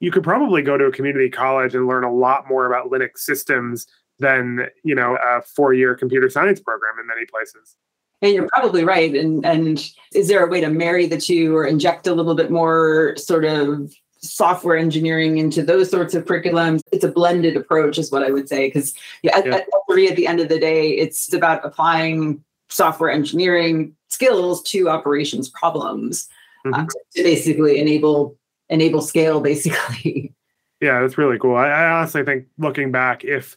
you 0.00 0.10
could 0.10 0.24
probably 0.24 0.62
go 0.62 0.76
to 0.76 0.86
a 0.86 0.92
community 0.92 1.30
college 1.30 1.74
and 1.74 1.86
learn 1.86 2.04
a 2.04 2.12
lot 2.12 2.48
more 2.48 2.66
about 2.66 2.90
Linux 2.90 3.18
systems 3.18 3.86
than 4.18 4.66
you 4.84 4.94
know 4.94 5.16
a 5.22 5.42
four-year 5.42 5.94
computer 5.94 6.28
science 6.28 6.60
program 6.60 6.94
in 7.00 7.06
many 7.06 7.26
places. 7.26 7.76
And 8.20 8.32
you're 8.32 8.48
probably 8.48 8.84
right. 8.84 9.14
And 9.14 9.44
and 9.46 9.90
is 10.12 10.28
there 10.28 10.44
a 10.44 10.50
way 10.50 10.60
to 10.60 10.68
marry 10.68 11.06
the 11.06 11.20
two 11.20 11.56
or 11.56 11.64
inject 11.64 12.06
a 12.06 12.14
little 12.14 12.34
bit 12.34 12.50
more 12.50 13.14
sort 13.16 13.44
of 13.44 13.92
software 14.20 14.76
engineering 14.76 15.38
into 15.38 15.62
those 15.62 15.90
sorts 15.90 16.14
of 16.14 16.24
curriculums? 16.24 16.80
It's 16.90 17.04
a 17.04 17.12
blended 17.12 17.56
approach, 17.56 17.96
is 17.98 18.10
what 18.10 18.24
I 18.24 18.30
would 18.30 18.48
say. 18.48 18.68
Because 18.68 18.92
yeah, 19.22 19.36
at, 19.36 19.46
yeah. 19.46 19.54
at, 19.56 20.16
the 20.16 20.26
end 20.26 20.40
of 20.40 20.48
the 20.48 20.58
day, 20.58 20.90
it's 20.90 21.32
about 21.32 21.64
applying 21.64 22.42
software 22.68 23.10
engineering 23.10 23.94
skills 24.08 24.62
to 24.62 24.88
operations 24.88 25.48
problems 25.48 26.28
mm-hmm. 26.66 26.74
uh, 26.74 26.86
to 27.14 27.22
basically 27.22 27.78
enable 27.78 28.36
enable 28.68 29.00
scale. 29.00 29.40
Basically. 29.40 30.34
Yeah, 30.80 31.00
that's 31.00 31.18
really 31.18 31.40
cool. 31.40 31.56
I, 31.56 31.66
I 31.66 31.90
honestly 31.90 32.22
think 32.22 32.46
looking 32.56 32.92
back, 32.92 33.24
if 33.24 33.56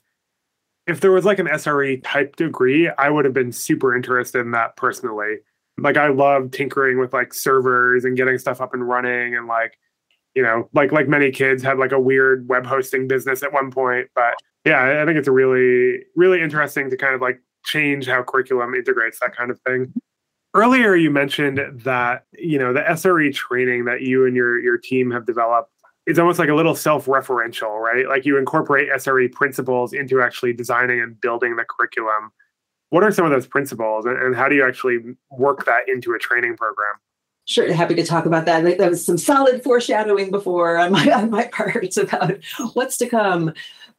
if 0.92 1.00
there 1.00 1.12
was 1.12 1.26
like 1.26 1.40
an 1.40 1.48
SRE 1.48 2.02
type 2.04 2.36
degree, 2.36 2.90
I 2.98 3.10
would 3.10 3.26
have 3.26 3.34
been 3.34 3.52
super 3.52 3.96
interested 3.96 4.40
in 4.40 4.52
that 4.52 4.76
personally. 4.76 5.38
Like 5.78 5.98
I 5.98 6.10
love 6.10 6.52
tinkering 6.52 7.00
with 7.00 7.14
like 7.14 7.34
servers 7.34 8.06
and 8.06 8.18
getting 8.18 8.38
stuff 8.38 8.62
up 8.62 8.74
and 8.74 8.88
running 8.88 9.36
and 9.36 9.48
like, 9.48 9.78
you 10.36 10.44
know, 10.44 10.70
like 10.74 10.92
like 10.92 11.08
many 11.08 11.32
kids 11.32 11.64
had 11.64 11.78
like 11.78 11.92
a 11.92 12.00
weird 12.00 12.48
web 12.48 12.66
hosting 12.66 13.08
business 13.08 13.42
at 13.42 13.54
one 13.54 13.72
point. 13.72 14.10
But 14.14 14.36
yeah, 14.66 15.02
I 15.02 15.06
think 15.06 15.18
it's 15.18 15.28
really, 15.28 16.04
really 16.16 16.42
interesting 16.42 16.90
to 16.90 16.98
kind 16.98 17.16
of 17.16 17.22
like 17.22 17.42
change 17.66 18.08
how 18.08 18.24
curriculum 18.24 18.74
integrates 18.74 19.20
that 19.20 19.36
kind 19.36 19.50
of 19.50 19.60
thing. 19.62 19.94
Earlier 20.54 20.96
you 20.96 21.10
mentioned 21.10 21.62
that, 21.84 22.26
you 22.34 22.60
know, 22.60 22.74
the 22.74 22.82
SRE 22.82 23.34
training 23.34 23.86
that 23.86 24.02
you 24.02 24.26
and 24.26 24.36
your 24.36 24.60
your 24.60 24.78
team 24.78 25.10
have 25.12 25.26
developed 25.26 25.72
it's 26.08 26.20
almost 26.20 26.40
like 26.40 26.50
a 26.50 26.56
little 26.56 26.76
self-referential, 26.76 27.80
right? 27.80 28.08
Like 28.08 28.26
you 28.26 28.38
incorporate 28.38 28.90
SRE 28.90 29.32
principles 29.32 29.94
into 29.94 30.22
actually 30.22 30.54
designing 30.54 31.00
and 31.00 31.20
building 31.20 31.56
the 31.56 31.64
curriculum. 31.64 32.32
What 32.90 33.04
are 33.04 33.12
some 33.12 33.26
of 33.26 33.32
those 33.32 33.48
principles 33.48 34.06
and, 34.06 34.36
how 34.36 34.50
do 34.50 34.56
you 34.56 34.66
actually 34.66 34.98
work 35.30 35.66
that 35.66 35.88
into 35.88 36.14
a 36.14 36.20
training 36.20 36.58
program? 36.58 36.94
Sure, 37.46 37.72
happy 37.74 37.96
to 37.96 38.04
talk 38.04 38.26
about 38.26 38.46
that. 38.46 38.78
That 38.78 38.90
was 38.90 39.06
some 39.06 39.18
solid 39.18 39.64
foreshadowing 39.64 40.32
before 40.32 40.78
on 40.78 40.92
my 40.92 41.12
on 41.12 41.30
my 41.30 41.48
part 41.48 41.98
about 41.98 42.38
what's 42.74 42.98
to 42.98 43.08
come. 43.08 43.54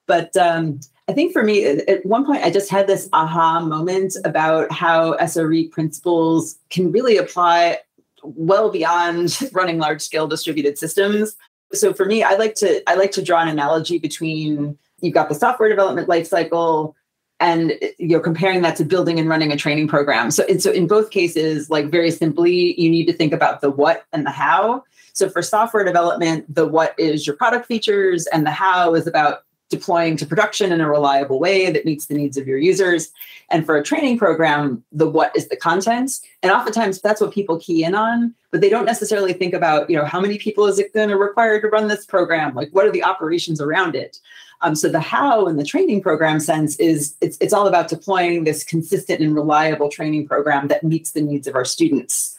But 0.07 0.37
um, 0.37 0.81
I 1.09 1.12
think 1.12 1.33
for 1.33 1.43
me, 1.43 1.65
at 1.65 2.05
one 2.07 2.25
point, 2.25 2.45
I 2.45 2.51
just 2.51 2.71
had 2.71 2.87
this 2.87 3.09
aha 3.12 3.61
moment 3.61 4.17
about 4.25 4.71
how 4.71 5.17
SRE 5.19 5.71
principles 5.71 6.59
can 6.71 6.93
really 6.93 7.17
apply 7.17 7.79
well 8.23 8.71
beyond 8.71 9.38
running 9.53 9.79
large 9.79 10.01
scale 10.01 10.27
distributed 10.27 10.79
systems. 10.79 11.37
So 11.74 11.92
for 11.94 12.04
me, 12.04 12.22
I 12.22 12.35
like 12.35 12.54
to 12.56 12.82
I 12.88 12.94
like 12.94 13.12
to 13.12 13.22
draw 13.22 13.40
an 13.40 13.48
analogy 13.48 13.98
between 13.98 14.78
you've 15.00 15.14
got 15.14 15.28
the 15.28 15.35
software 15.35 15.68
development 15.68 16.08
lifecycle 16.08 16.94
and 17.40 17.72
you're 17.98 18.20
comparing 18.20 18.62
that 18.62 18.76
to 18.76 18.85
building 18.85 19.18
and 19.18 19.28
running 19.28 19.50
a 19.50 19.56
training 19.56 19.88
program. 19.88 20.30
So, 20.30 20.44
so 20.58 20.70
in 20.70 20.87
both 20.87 21.11
cases, 21.11 21.68
like 21.68 21.87
very 21.90 22.12
simply, 22.12 22.80
you 22.80 22.88
need 22.88 23.06
to 23.06 23.12
think 23.12 23.32
about 23.32 23.61
the 23.61 23.70
what 23.70 24.04
and 24.12 24.24
the 24.24 24.30
how. 24.30 24.85
So 25.12 25.28
for 25.28 25.42
software 25.42 25.85
development, 25.85 26.54
the 26.54 26.66
what 26.66 26.94
is 26.98 27.26
your 27.26 27.35
product 27.35 27.66
features, 27.66 28.26
and 28.28 28.46
the 28.46 28.52
how 28.52 28.94
is 28.94 29.08
about 29.08 29.42
deploying 29.72 30.16
to 30.18 30.26
production 30.26 30.70
in 30.70 30.80
a 30.80 30.88
reliable 30.88 31.40
way 31.40 31.72
that 31.72 31.85
meets 31.85 32.06
the 32.06 32.14
needs 32.14 32.37
of 32.37 32.46
your 32.46 32.58
users. 32.58 33.11
And 33.50 33.66
for 33.66 33.76
a 33.76 33.82
training 33.82 34.18
program, 34.18 34.85
the 34.92 35.08
what 35.08 35.35
is 35.35 35.48
the 35.48 35.56
content. 35.56 36.20
And 36.42 36.52
oftentimes 36.52 37.00
that's 37.00 37.20
what 37.20 37.32
people 37.32 37.58
key 37.58 37.82
in 37.82 37.96
on, 37.96 38.35
but 38.52 38.61
they 38.61 38.68
don't 38.68 38.85
necessarily 38.85 39.32
think 39.32 39.54
about, 39.54 39.90
you 39.90 39.96
know, 39.96 40.04
how 40.04 40.20
many 40.20 40.38
people 40.38 40.66
is 40.66 40.78
it 40.78 40.94
going 40.94 41.08
to 41.08 41.16
require 41.16 41.61
to 41.61 41.68
run 41.68 41.88
this 41.88 42.06
program? 42.06 42.54
Like 42.54 42.68
what 42.70 42.87
are 42.87 42.92
the 42.92 43.02
operations 43.02 43.61
around 43.61 43.96
it? 43.96 44.20
Um, 44.61 44.76
so 44.76 44.88
the 44.88 45.00
how 45.00 45.48
in 45.48 45.56
the 45.56 45.64
training 45.64 46.02
program 46.02 46.38
sense 46.38 46.76
is 46.76 47.16
it's, 47.20 47.37
it's 47.40 47.52
all 47.52 47.66
about 47.66 47.88
deploying 47.88 48.44
this 48.44 48.62
consistent 48.62 49.20
and 49.20 49.35
reliable 49.35 49.88
training 49.88 50.28
program 50.28 50.68
that 50.68 50.85
meets 50.85 51.11
the 51.12 51.22
needs 51.22 51.48
of 51.48 51.56
our 51.56 51.64
students. 51.64 52.38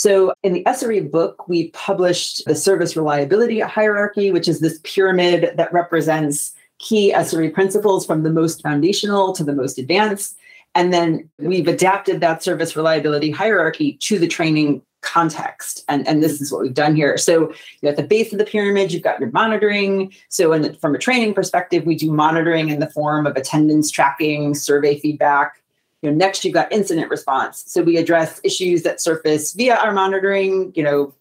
So 0.00 0.32
in 0.42 0.54
the 0.54 0.64
SRE 0.64 1.10
book, 1.10 1.46
we 1.46 1.68
published 1.72 2.46
the 2.46 2.54
service 2.54 2.96
reliability 2.96 3.60
hierarchy, 3.60 4.30
which 4.30 4.48
is 4.48 4.60
this 4.60 4.80
pyramid 4.82 5.52
that 5.58 5.70
represents 5.74 6.54
key 6.80 7.12
SRE 7.12 7.52
principles 7.52 8.06
from 8.06 8.22
the 8.22 8.30
most 8.30 8.62
foundational 8.62 9.32
to 9.34 9.44
the 9.44 9.52
most 9.52 9.78
advanced. 9.78 10.36
And 10.74 10.92
then 10.92 11.28
we've 11.38 11.68
adapted 11.68 12.20
that 12.20 12.42
service 12.42 12.74
reliability 12.74 13.30
hierarchy 13.30 13.98
to 14.00 14.18
the 14.18 14.26
training 14.26 14.82
context. 15.02 15.84
And, 15.88 16.06
and 16.06 16.22
this 16.22 16.40
is 16.40 16.52
what 16.52 16.62
we've 16.62 16.74
done 16.74 16.96
here. 16.96 17.16
So 17.18 17.52
at 17.82 17.96
the 17.96 18.02
base 18.02 18.32
of 18.32 18.38
the 18.38 18.44
pyramid, 18.44 18.92
you've 18.92 19.02
got 19.02 19.20
your 19.20 19.30
monitoring. 19.30 20.12
So 20.28 20.58
the, 20.58 20.74
from 20.74 20.94
a 20.94 20.98
training 20.98 21.34
perspective, 21.34 21.84
we 21.84 21.96
do 21.96 22.12
monitoring 22.12 22.70
in 22.70 22.80
the 22.80 22.90
form 22.90 23.26
of 23.26 23.36
attendance 23.36 23.90
tracking, 23.90 24.54
survey 24.54 24.98
feedback. 24.98 25.62
You 26.02 26.10
know, 26.10 26.16
next 26.16 26.44
you've 26.44 26.54
got 26.54 26.72
incident 26.72 27.10
response. 27.10 27.64
So 27.66 27.82
we 27.82 27.98
address 27.98 28.40
issues 28.42 28.82
that 28.84 29.00
surface 29.00 29.52
via 29.52 29.76
our 29.76 29.92
monitoring. 29.92 30.72
You 30.74 30.82
know, 30.82 31.14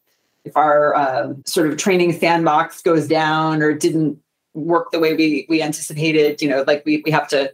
if 0.45 0.55
our 0.55 0.95
uh, 0.95 1.33
sort 1.45 1.69
of 1.69 1.77
training 1.77 2.13
sandbox 2.13 2.81
goes 2.81 3.07
down 3.07 3.61
or 3.61 3.73
didn't 3.73 4.19
work 4.53 4.91
the 4.91 4.99
way 4.99 5.13
we 5.13 5.45
we 5.49 5.62
anticipated, 5.62 6.41
you 6.41 6.49
know, 6.49 6.63
like 6.67 6.83
we 6.85 7.01
we 7.05 7.12
have 7.12 7.27
to 7.29 7.51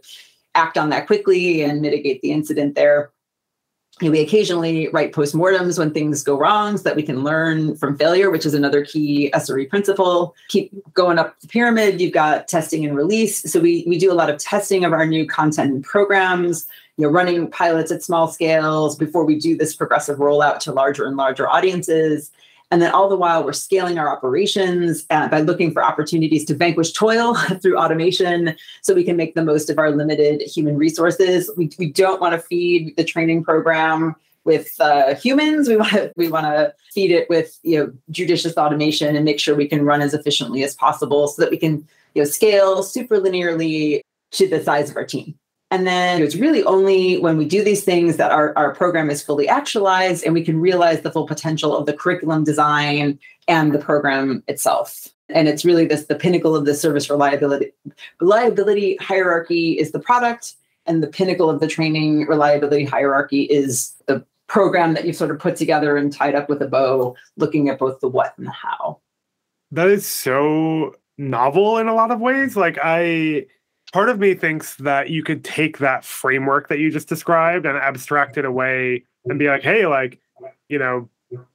act 0.54 0.78
on 0.78 0.90
that 0.90 1.06
quickly 1.06 1.62
and 1.62 1.82
mitigate 1.82 2.22
the 2.22 2.32
incident 2.32 2.74
there 2.74 3.10
we 4.02 4.20
occasionally 4.20 4.88
write 4.88 5.12
postmortems 5.12 5.78
when 5.78 5.90
things 5.90 6.22
go 6.22 6.38
wrong 6.38 6.76
so 6.76 6.82
that 6.82 6.96
we 6.96 7.02
can 7.02 7.24
learn 7.24 7.76
from 7.76 7.96
failure, 7.96 8.30
which 8.30 8.44
is 8.44 8.52
another 8.52 8.84
key 8.84 9.30
SRE 9.34 9.68
principle. 9.70 10.34
Keep 10.48 10.92
going 10.92 11.18
up 11.18 11.38
the 11.40 11.48
pyramid. 11.48 11.98
You've 12.00 12.12
got 12.12 12.46
testing 12.46 12.84
and 12.84 12.94
release. 12.94 13.50
So 13.50 13.58
we, 13.58 13.84
we 13.86 13.98
do 13.98 14.12
a 14.12 14.14
lot 14.14 14.28
of 14.28 14.38
testing 14.38 14.84
of 14.84 14.92
our 14.92 15.06
new 15.06 15.26
content 15.26 15.72
and 15.72 15.82
programs, 15.82 16.66
you 16.98 17.06
know, 17.06 17.10
running 17.10 17.50
pilots 17.50 17.90
at 17.90 18.02
small 18.02 18.28
scales 18.28 18.96
before 18.96 19.24
we 19.24 19.38
do 19.38 19.56
this 19.56 19.74
progressive 19.74 20.18
rollout 20.18 20.58
to 20.60 20.72
larger 20.72 21.06
and 21.06 21.16
larger 21.16 21.48
audiences. 21.48 22.30
And 22.70 22.82
then 22.82 22.90
all 22.90 23.08
the 23.08 23.16
while, 23.16 23.44
we're 23.44 23.52
scaling 23.52 23.96
our 23.98 24.08
operations 24.08 25.06
uh, 25.10 25.28
by 25.28 25.40
looking 25.40 25.72
for 25.72 25.84
opportunities 25.84 26.44
to 26.46 26.54
vanquish 26.54 26.92
toil 26.92 27.34
through 27.62 27.78
automation 27.78 28.56
so 28.82 28.94
we 28.94 29.04
can 29.04 29.16
make 29.16 29.34
the 29.34 29.44
most 29.44 29.70
of 29.70 29.78
our 29.78 29.92
limited 29.92 30.40
human 30.42 30.76
resources. 30.76 31.50
We, 31.56 31.70
we 31.78 31.92
don't 31.92 32.20
want 32.20 32.32
to 32.34 32.40
feed 32.40 32.96
the 32.96 33.04
training 33.04 33.44
program 33.44 34.16
with 34.44 34.80
uh, 34.80 35.14
humans. 35.14 35.68
We 35.68 35.76
want 35.76 35.92
to 35.92 36.12
we 36.16 36.28
want 36.28 36.46
to 36.46 36.74
feed 36.92 37.10
it 37.10 37.28
with 37.28 37.58
you 37.62 37.78
know 37.78 37.92
judicious 38.10 38.56
automation 38.56 39.14
and 39.14 39.24
make 39.24 39.40
sure 39.40 39.54
we 39.54 39.68
can 39.68 39.84
run 39.84 40.00
as 40.00 40.14
efficiently 40.14 40.62
as 40.62 40.74
possible 40.74 41.28
so 41.28 41.42
that 41.42 41.50
we 41.50 41.58
can 41.58 41.86
you 42.14 42.22
know 42.22 42.24
scale 42.24 42.82
super 42.82 43.18
linearly 43.18 44.00
to 44.32 44.48
the 44.48 44.62
size 44.62 44.90
of 44.90 44.96
our 44.96 45.04
team. 45.04 45.36
And 45.70 45.86
then 45.86 46.22
it's 46.22 46.36
really 46.36 46.62
only 46.62 47.18
when 47.18 47.36
we 47.36 47.44
do 47.44 47.64
these 47.64 47.82
things 47.82 48.18
that 48.18 48.30
our, 48.30 48.52
our 48.56 48.72
program 48.72 49.10
is 49.10 49.22
fully 49.22 49.48
actualized 49.48 50.24
and 50.24 50.32
we 50.32 50.44
can 50.44 50.60
realize 50.60 51.00
the 51.00 51.10
full 51.10 51.26
potential 51.26 51.76
of 51.76 51.86
the 51.86 51.92
curriculum 51.92 52.44
design 52.44 53.18
and 53.48 53.72
the 53.72 53.78
program 53.78 54.44
itself. 54.46 55.08
And 55.28 55.48
it's 55.48 55.64
really 55.64 55.86
this 55.86 56.06
the 56.06 56.14
pinnacle 56.14 56.54
of 56.54 56.66
the 56.66 56.74
service 56.74 57.10
reliability 57.10 57.72
reliability 58.20 58.96
hierarchy 59.00 59.72
is 59.72 59.90
the 59.90 59.98
product, 59.98 60.54
and 60.86 61.02
the 61.02 61.08
pinnacle 61.08 61.50
of 61.50 61.58
the 61.58 61.66
training 61.66 62.26
reliability 62.26 62.84
hierarchy 62.84 63.42
is 63.42 63.92
the 64.06 64.24
program 64.46 64.94
that 64.94 65.04
you've 65.04 65.16
sort 65.16 65.32
of 65.32 65.40
put 65.40 65.56
together 65.56 65.96
and 65.96 66.12
tied 66.12 66.36
up 66.36 66.48
with 66.48 66.62
a 66.62 66.68
bow, 66.68 67.16
looking 67.36 67.68
at 67.68 67.80
both 67.80 67.98
the 67.98 68.08
what 68.08 68.34
and 68.38 68.46
the 68.46 68.52
how. 68.52 69.00
That 69.72 69.88
is 69.88 70.06
so 70.06 70.94
novel 71.18 71.78
in 71.78 71.88
a 71.88 71.94
lot 71.94 72.12
of 72.12 72.20
ways. 72.20 72.56
Like 72.56 72.78
I 72.80 73.46
part 73.96 74.10
of 74.10 74.18
me 74.18 74.34
thinks 74.34 74.76
that 74.76 75.08
you 75.08 75.22
could 75.22 75.42
take 75.42 75.78
that 75.78 76.04
framework 76.04 76.68
that 76.68 76.78
you 76.78 76.90
just 76.90 77.08
described 77.08 77.64
and 77.64 77.78
abstract 77.78 78.36
it 78.36 78.44
away 78.44 79.02
and 79.24 79.38
be 79.38 79.48
like, 79.48 79.62
hey, 79.62 79.86
like, 79.86 80.20
you 80.68 80.78
know, 80.78 81.08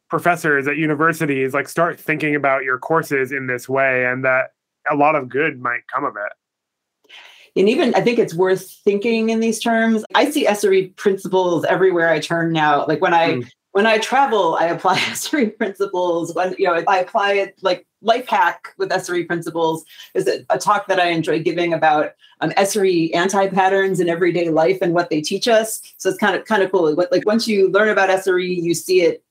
professors 0.10 0.68
at 0.68 0.76
universities, 0.76 1.54
like, 1.54 1.70
start 1.70 2.00
thinking 2.00 2.34
about 2.34 2.64
your 2.64 2.80
courses 2.80 3.32
in 3.32 3.46
this 3.46 3.70
way, 3.70 4.08
and 4.08 4.26
that 4.26 4.54
a 4.90 4.96
lot 4.96 5.14
of 5.14 5.30
good 5.30 5.62
might 5.62 5.82
come 5.94 6.04
of 6.04 6.16
it. 6.16 7.12
And 7.56 7.70
even 7.70 7.94
I 7.94 8.02
think 8.02 8.18
it's 8.18 8.34
worth 8.34 8.72
thinking 8.84 9.30
in 9.30 9.40
these 9.40 9.60
terms. 9.60 10.04
I 10.16 10.32
see 10.32 10.48
SRE 10.48 10.96
principles 10.96 11.64
everywhere 11.66 12.10
I 12.10 12.20
turn 12.20 12.52
now. 12.52 12.88
Like 12.88 13.02
when 13.02 13.14
I 13.14 13.34
mm. 13.34 13.50
When 13.72 13.86
I 13.86 13.98
travel, 13.98 14.56
I 14.56 14.66
apply 14.66 14.98
SRE 15.00 15.58
principles. 15.58 16.34
When 16.34 16.56
you 16.58 16.66
know, 16.66 16.84
I 16.88 17.00
apply 17.00 17.34
it 17.34 17.58
like 17.62 17.86
life 18.02 18.28
hack 18.28 18.74
with 18.78 18.90
SRE 18.90 19.28
principles 19.28 19.86
is 20.14 20.28
a, 20.28 20.58
talk 20.58 20.88
that 20.88 21.00
I 21.00 21.08
enjoy 21.08 21.42
giving 21.42 21.74
about 21.74 22.14
um, 22.42 22.50
SRE 22.52 23.16
anti 23.16 23.48
patterns 23.48 24.00
in 24.00 24.10
everyday 24.10 24.50
life 24.50 24.80
and 24.82 24.94
what 24.94 25.10
they 25.10 25.22
teach 25.22 25.48
us. 25.48 25.82
So 25.98 26.10
it's 26.10 26.18
kind 26.18 26.36
of 26.36 26.46
kind 26.46 26.64
of 26.64 26.72
cool. 26.72 26.94
Like 26.94 27.26
once 27.26 27.48
you 27.48 27.70
learn 27.70 27.90
about 27.90 28.10
SRE, 28.10 28.62
you 28.62 28.74
see 28.74 29.02
it 29.02 29.24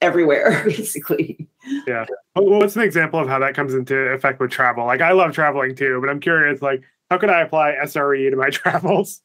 everywhere, 0.00 0.62
basically. 0.66 1.48
Yeah. 1.86 2.06
What's 2.34 2.76
an 2.76 2.82
example 2.82 3.20
of 3.20 3.28
how 3.28 3.38
that 3.40 3.54
comes 3.54 3.74
into 3.74 3.96
effect 3.96 4.40
with 4.40 4.50
travel? 4.50 4.86
Like 4.86 5.00
I 5.00 5.12
love 5.12 5.32
traveling 5.32 5.74
too, 5.74 5.98
but 6.00 6.10
I'm 6.10 6.20
curious, 6.20 6.62
like 6.62 6.82
how 7.10 7.18
could 7.18 7.30
I 7.30 7.40
apply 7.40 7.74
SRE 7.82 8.30
to 8.30 8.36
my 8.36 8.50
travels? 8.50 9.22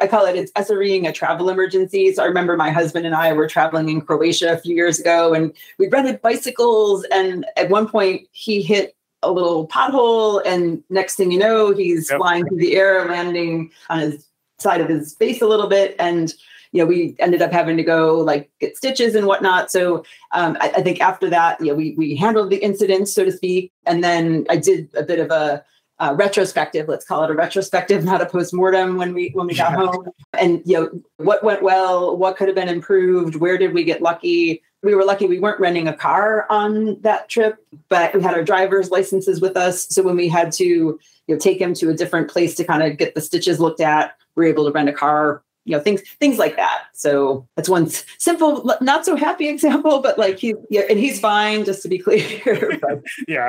I 0.00 0.06
call 0.06 0.26
it 0.26 0.36
it's 0.36 0.52
SREing 0.52 1.08
a 1.08 1.12
travel 1.12 1.48
emergency. 1.48 2.12
So 2.12 2.22
I 2.22 2.26
remember 2.26 2.56
my 2.56 2.70
husband 2.70 3.06
and 3.06 3.14
I 3.14 3.32
were 3.32 3.48
traveling 3.48 3.88
in 3.88 4.00
Croatia 4.00 4.52
a 4.52 4.58
few 4.58 4.74
years 4.74 4.98
ago 4.98 5.32
and 5.32 5.52
we 5.78 5.88
rented 5.88 6.20
bicycles. 6.20 7.04
And 7.10 7.46
at 7.56 7.70
one 7.70 7.88
point 7.88 8.28
he 8.32 8.62
hit 8.62 8.94
a 9.22 9.32
little 9.32 9.66
pothole. 9.68 10.42
And 10.44 10.82
next 10.90 11.16
thing 11.16 11.32
you 11.32 11.38
know, 11.38 11.72
he's 11.72 12.10
yep. 12.10 12.18
flying 12.18 12.46
through 12.46 12.58
the 12.58 12.76
air, 12.76 13.06
landing 13.06 13.70
on 13.88 14.00
his 14.00 14.26
side 14.58 14.80
of 14.80 14.88
his 14.88 15.14
face 15.14 15.40
a 15.40 15.46
little 15.46 15.68
bit. 15.68 15.96
And 15.98 16.32
you 16.72 16.82
know, 16.82 16.86
we 16.86 17.16
ended 17.20 17.40
up 17.40 17.52
having 17.52 17.76
to 17.78 17.82
go 17.82 18.18
like 18.18 18.50
get 18.60 18.76
stitches 18.76 19.14
and 19.14 19.26
whatnot. 19.26 19.70
So 19.70 20.04
um, 20.32 20.58
I, 20.60 20.72
I 20.76 20.82
think 20.82 21.00
after 21.00 21.30
that, 21.30 21.58
you 21.60 21.68
know, 21.68 21.74
we 21.74 21.94
we 21.96 22.16
handled 22.16 22.50
the 22.50 22.56
incident, 22.56 23.08
so 23.08 23.24
to 23.24 23.32
speak. 23.32 23.72
And 23.86 24.04
then 24.04 24.46
I 24.50 24.56
did 24.56 24.90
a 24.94 25.02
bit 25.02 25.18
of 25.18 25.30
a 25.30 25.64
uh, 25.98 26.14
retrospective 26.16 26.88
let's 26.88 27.04
call 27.04 27.24
it 27.24 27.30
a 27.30 27.34
retrospective 27.34 28.04
not 28.04 28.20
a 28.20 28.26
post-mortem 28.26 28.96
when 28.96 29.14
we 29.14 29.30
when 29.30 29.46
we 29.46 29.54
got 29.54 29.72
home. 29.72 30.08
And 30.38 30.62
you 30.64 30.74
know 30.74 31.02
what 31.16 31.42
went 31.42 31.62
well 31.62 32.16
what 32.16 32.36
could 32.36 32.48
have 32.48 32.54
been 32.54 32.68
improved 32.68 33.36
where 33.36 33.56
did 33.56 33.72
we 33.72 33.84
get 33.84 34.02
lucky? 34.02 34.62
We 34.82 34.94
were 34.94 35.04
lucky 35.04 35.26
we 35.26 35.40
weren't 35.40 35.60
renting 35.60 35.88
a 35.88 35.94
car 35.94 36.46
on 36.50 37.00
that 37.00 37.28
trip 37.28 37.64
but 37.88 38.14
we 38.14 38.22
had 38.22 38.34
our 38.34 38.44
driver's 38.44 38.90
licenses 38.90 39.40
with 39.40 39.56
us. 39.56 39.88
So 39.88 40.02
when 40.02 40.16
we 40.16 40.28
had 40.28 40.52
to 40.52 40.64
you 40.64 41.00
know 41.28 41.38
take 41.38 41.60
him 41.60 41.72
to 41.74 41.88
a 41.88 41.94
different 41.94 42.30
place 42.30 42.54
to 42.56 42.64
kind 42.64 42.82
of 42.82 42.98
get 42.98 43.14
the 43.14 43.20
stitches 43.20 43.58
looked 43.58 43.80
at 43.80 44.16
we 44.34 44.44
were 44.44 44.50
able 44.50 44.66
to 44.66 44.72
rent 44.72 44.90
a 44.90 44.92
car 44.92 45.42
you 45.64 45.76
know 45.76 45.82
things 45.82 46.02
things 46.20 46.38
like 46.38 46.56
that. 46.56 46.84
So 46.92 47.48
that's 47.56 47.70
one 47.70 47.88
simple 48.18 48.70
not 48.82 49.06
so 49.06 49.16
happy 49.16 49.48
example 49.56 50.00
but 50.00 50.18
like 50.18 50.38
he 50.38 50.54
yeah 50.68 50.82
and 50.90 50.98
he's 50.98 51.20
fine 51.20 51.64
just 51.64 51.80
to 51.82 51.88
be 51.88 51.98
clear 51.98 52.78
yeah 53.28 53.48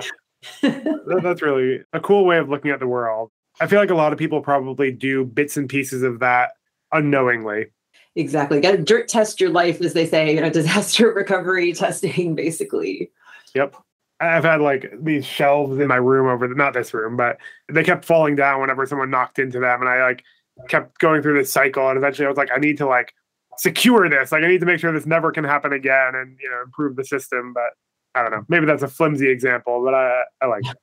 that's 0.62 1.42
really 1.42 1.82
a 1.94 2.00
cool 2.00 2.26
way 2.26 2.38
of 2.38 2.50
looking 2.50 2.72
at 2.72 2.80
the 2.80 2.88
world. 2.88 3.32
I 3.60 3.68
feel 3.68 3.80
like 3.80 3.90
a 3.90 3.96
lot 3.96 4.14
of 4.14 4.20
people 4.20 4.42
probably 4.42 4.92
do 4.92 5.26
bits 5.26 5.58
and 5.58 5.68
pieces 5.68 6.04
of 6.04 6.20
that 6.20 6.52
unknowingly. 6.92 7.68
Exactly. 8.16 8.60
Got 8.60 8.72
to 8.72 8.78
dirt 8.78 9.08
test 9.08 9.40
your 9.40 9.50
life, 9.50 9.82
as 9.82 9.94
they 9.94 10.06
say, 10.06 10.34
you 10.34 10.42
know, 10.42 10.50
disaster 10.52 11.12
recovery 11.12 11.74
testing, 11.74 12.36
basically. 12.36 13.12
Yep. 13.54 13.76
I've 14.20 14.44
had 14.44 14.62
like 14.62 14.92
these 15.00 15.26
shelves 15.26 15.80
in 15.80 15.88
my 15.88 15.96
room 15.96 16.28
over 16.28 16.48
the, 16.48 16.56
not 16.56 16.74
this 16.74 16.94
room, 16.94 17.16
but 17.16 17.38
they 17.72 17.84
kept 17.84 18.04
falling 18.04 18.36
down 18.36 18.60
whenever 18.62 18.86
someone 18.88 19.12
knocked 19.12 19.38
into 19.38 19.60
them. 19.60 19.82
And 19.82 19.90
I 19.90 20.02
like 20.04 20.24
kept 20.68 20.98
going 20.98 21.22
through 21.22 21.38
this 21.38 21.52
cycle. 21.52 21.88
And 21.88 21.98
eventually 21.98 22.26
I 22.26 22.30
was 22.30 22.38
like, 22.38 22.50
I 22.52 22.58
need 22.58 22.78
to 22.78 22.88
like 22.88 23.14
secure 23.58 24.10
this. 24.10 24.32
Like 24.32 24.44
I 24.44 24.48
need 24.48 24.60
to 24.60 24.66
make 24.66 24.80
sure 24.80 24.92
this 24.92 25.06
never 25.06 25.32
can 25.32 25.44
happen 25.44 25.72
again 25.74 26.16
and 26.16 26.38
you 26.42 26.50
know 26.50 26.62
improve 26.64 26.96
the 26.96 27.04
system. 27.04 27.54
But 27.54 27.74
I 28.18 28.22
don't 28.24 28.32
know. 28.32 28.46
Maybe 28.48 28.66
that's 28.66 28.84
a 28.84 28.88
flimsy 28.88 29.30
example, 29.30 29.84
but 29.84 29.94
I 29.94 30.24
I 30.42 30.48
like 30.48 30.64
it. 30.66 30.78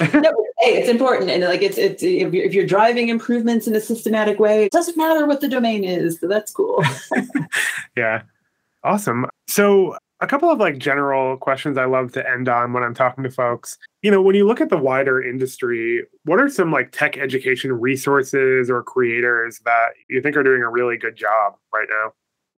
no, 0.14 0.30
hey, 0.60 0.76
it's 0.76 0.88
important, 0.88 1.30
and 1.30 1.42
like 1.44 1.62
it's 1.62 1.78
it's 1.78 2.02
if 2.02 2.32
you're, 2.32 2.44
if 2.44 2.54
you're 2.54 2.66
driving 2.66 3.08
improvements 3.08 3.66
in 3.66 3.74
a 3.74 3.80
systematic 3.80 4.38
way, 4.38 4.64
it 4.64 4.72
doesn't 4.72 4.96
matter 4.96 5.26
what 5.26 5.40
the 5.40 5.48
domain 5.48 5.84
is. 5.84 6.20
So 6.20 6.28
that's 6.28 6.52
cool. 6.52 6.82
yeah, 7.96 8.22
awesome. 8.84 9.26
So 9.48 9.96
a 10.20 10.26
couple 10.26 10.50
of 10.50 10.58
like 10.58 10.78
general 10.78 11.36
questions 11.36 11.76
I 11.76 11.86
love 11.86 12.12
to 12.12 12.28
end 12.28 12.48
on 12.48 12.72
when 12.72 12.82
I'm 12.82 12.94
talking 12.94 13.24
to 13.24 13.30
folks. 13.30 13.76
You 14.02 14.10
know, 14.10 14.22
when 14.22 14.36
you 14.36 14.46
look 14.46 14.60
at 14.60 14.70
the 14.70 14.78
wider 14.78 15.22
industry, 15.22 16.04
what 16.24 16.38
are 16.38 16.48
some 16.48 16.70
like 16.70 16.92
tech 16.92 17.18
education 17.18 17.72
resources 17.72 18.70
or 18.70 18.82
creators 18.82 19.60
that 19.64 19.88
you 20.08 20.22
think 20.22 20.36
are 20.36 20.42
doing 20.42 20.62
a 20.62 20.70
really 20.70 20.96
good 20.96 21.16
job 21.16 21.54
right 21.72 21.88
now? 21.90 22.12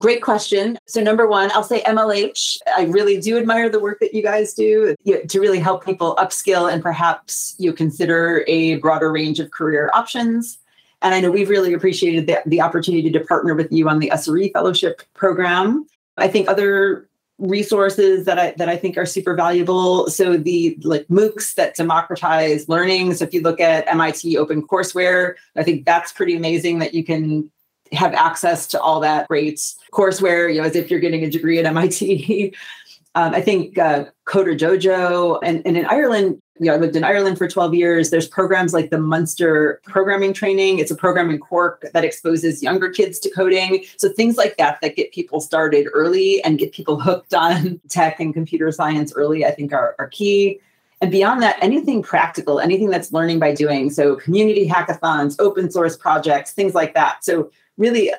Great 0.05 0.21
question. 0.21 0.77
So, 0.85 1.01
number 1.01 1.25
one, 1.25 1.49
I'll 1.55 1.63
say 1.63 1.81
MLH. 1.81 2.59
I 2.77 2.83
really 2.83 3.19
do 3.19 3.39
admire 3.39 3.69
the 3.69 3.79
work 3.79 3.99
that 4.01 4.13
you 4.13 4.21
guys 4.21 4.53
do 4.53 4.95
to 5.03 5.39
really 5.39 5.57
help 5.57 5.83
people 5.83 6.15
upskill 6.17 6.71
and 6.71 6.83
perhaps 6.83 7.55
you 7.57 7.73
consider 7.73 8.45
a 8.47 8.75
broader 8.75 9.11
range 9.11 9.39
of 9.39 9.49
career 9.49 9.89
options. 9.95 10.59
And 11.01 11.15
I 11.15 11.21
know 11.21 11.31
we've 11.31 11.49
really 11.49 11.73
appreciated 11.73 12.27
the, 12.27 12.39
the 12.45 12.61
opportunity 12.61 13.09
to 13.09 13.19
partner 13.19 13.55
with 13.55 13.71
you 13.71 13.89
on 13.89 13.97
the 13.97 14.11
SRE 14.13 14.53
Fellowship 14.53 15.01
Program. 15.15 15.87
I 16.17 16.27
think 16.27 16.49
other 16.49 17.09
resources 17.39 18.25
that 18.25 18.37
I 18.37 18.51
that 18.57 18.69
I 18.69 18.77
think 18.77 18.99
are 18.99 19.07
super 19.07 19.33
valuable. 19.33 20.07
So 20.11 20.37
the 20.37 20.77
like 20.83 21.07
MOOCs 21.07 21.55
that 21.55 21.75
democratize 21.75 22.69
learning. 22.69 23.15
So 23.15 23.25
if 23.25 23.33
you 23.33 23.41
look 23.41 23.59
at 23.59 23.87
MIT 23.87 24.37
Open 24.37 24.61
Courseware, 24.67 25.33
I 25.55 25.63
think 25.63 25.83
that's 25.83 26.13
pretty 26.13 26.35
amazing 26.35 26.77
that 26.77 26.93
you 26.93 27.03
can 27.03 27.49
have 27.95 28.13
access 28.13 28.67
to 28.67 28.79
all 28.79 28.99
that 29.01 29.27
great 29.27 29.59
courseware, 29.91 30.53
you 30.53 30.61
know, 30.61 30.67
as 30.67 30.75
if 30.75 30.91
you're 30.91 30.99
getting 30.99 31.23
a 31.23 31.29
degree 31.29 31.59
at 31.59 31.65
MIT. 31.65 32.53
um, 33.15 33.33
I 33.33 33.41
think 33.41 33.77
uh, 33.77 34.05
Coder 34.25 34.57
Dojo, 34.57 35.39
and, 35.43 35.61
and 35.65 35.77
in 35.77 35.85
Ireland, 35.85 36.41
you 36.59 36.67
know, 36.67 36.73
I 36.73 36.77
lived 36.77 36.95
in 36.95 37.03
Ireland 37.03 37.37
for 37.37 37.47
12 37.47 37.73
years. 37.73 38.11
There's 38.11 38.27
programs 38.27 38.73
like 38.73 38.89
the 38.89 38.97
Munster 38.97 39.81
Programming 39.83 40.31
Training. 40.31 40.79
It's 40.79 40.91
a 40.91 40.95
program 40.95 41.29
in 41.29 41.37
Cork 41.37 41.85
that 41.93 42.05
exposes 42.05 42.63
younger 42.63 42.89
kids 42.89 43.19
to 43.19 43.29
coding. 43.29 43.83
So 43.97 44.09
things 44.09 44.37
like 44.37 44.55
that 44.57 44.79
that 44.81 44.95
get 44.95 45.11
people 45.11 45.41
started 45.41 45.87
early 45.93 46.41
and 46.43 46.57
get 46.57 46.71
people 46.71 46.99
hooked 47.01 47.33
on 47.33 47.81
tech 47.89 48.21
and 48.21 48.33
computer 48.33 48.71
science 48.71 49.11
early, 49.15 49.45
I 49.45 49.51
think 49.51 49.73
are, 49.73 49.95
are 49.99 50.07
key. 50.07 50.61
And 51.01 51.11
beyond 51.11 51.41
that, 51.41 51.57
anything 51.61 52.01
practical, 52.01 52.61
anything 52.61 52.89
that's 52.89 53.11
learning 53.11 53.39
by 53.39 53.53
doing. 53.53 53.89
So 53.89 54.15
community 54.15 54.67
hackathons, 54.67 55.35
open 55.39 55.69
source 55.69 55.97
projects, 55.97 56.53
things 56.53 56.73
like 56.73 56.93
that. 56.93 57.23
So 57.23 57.51
really 57.77 58.11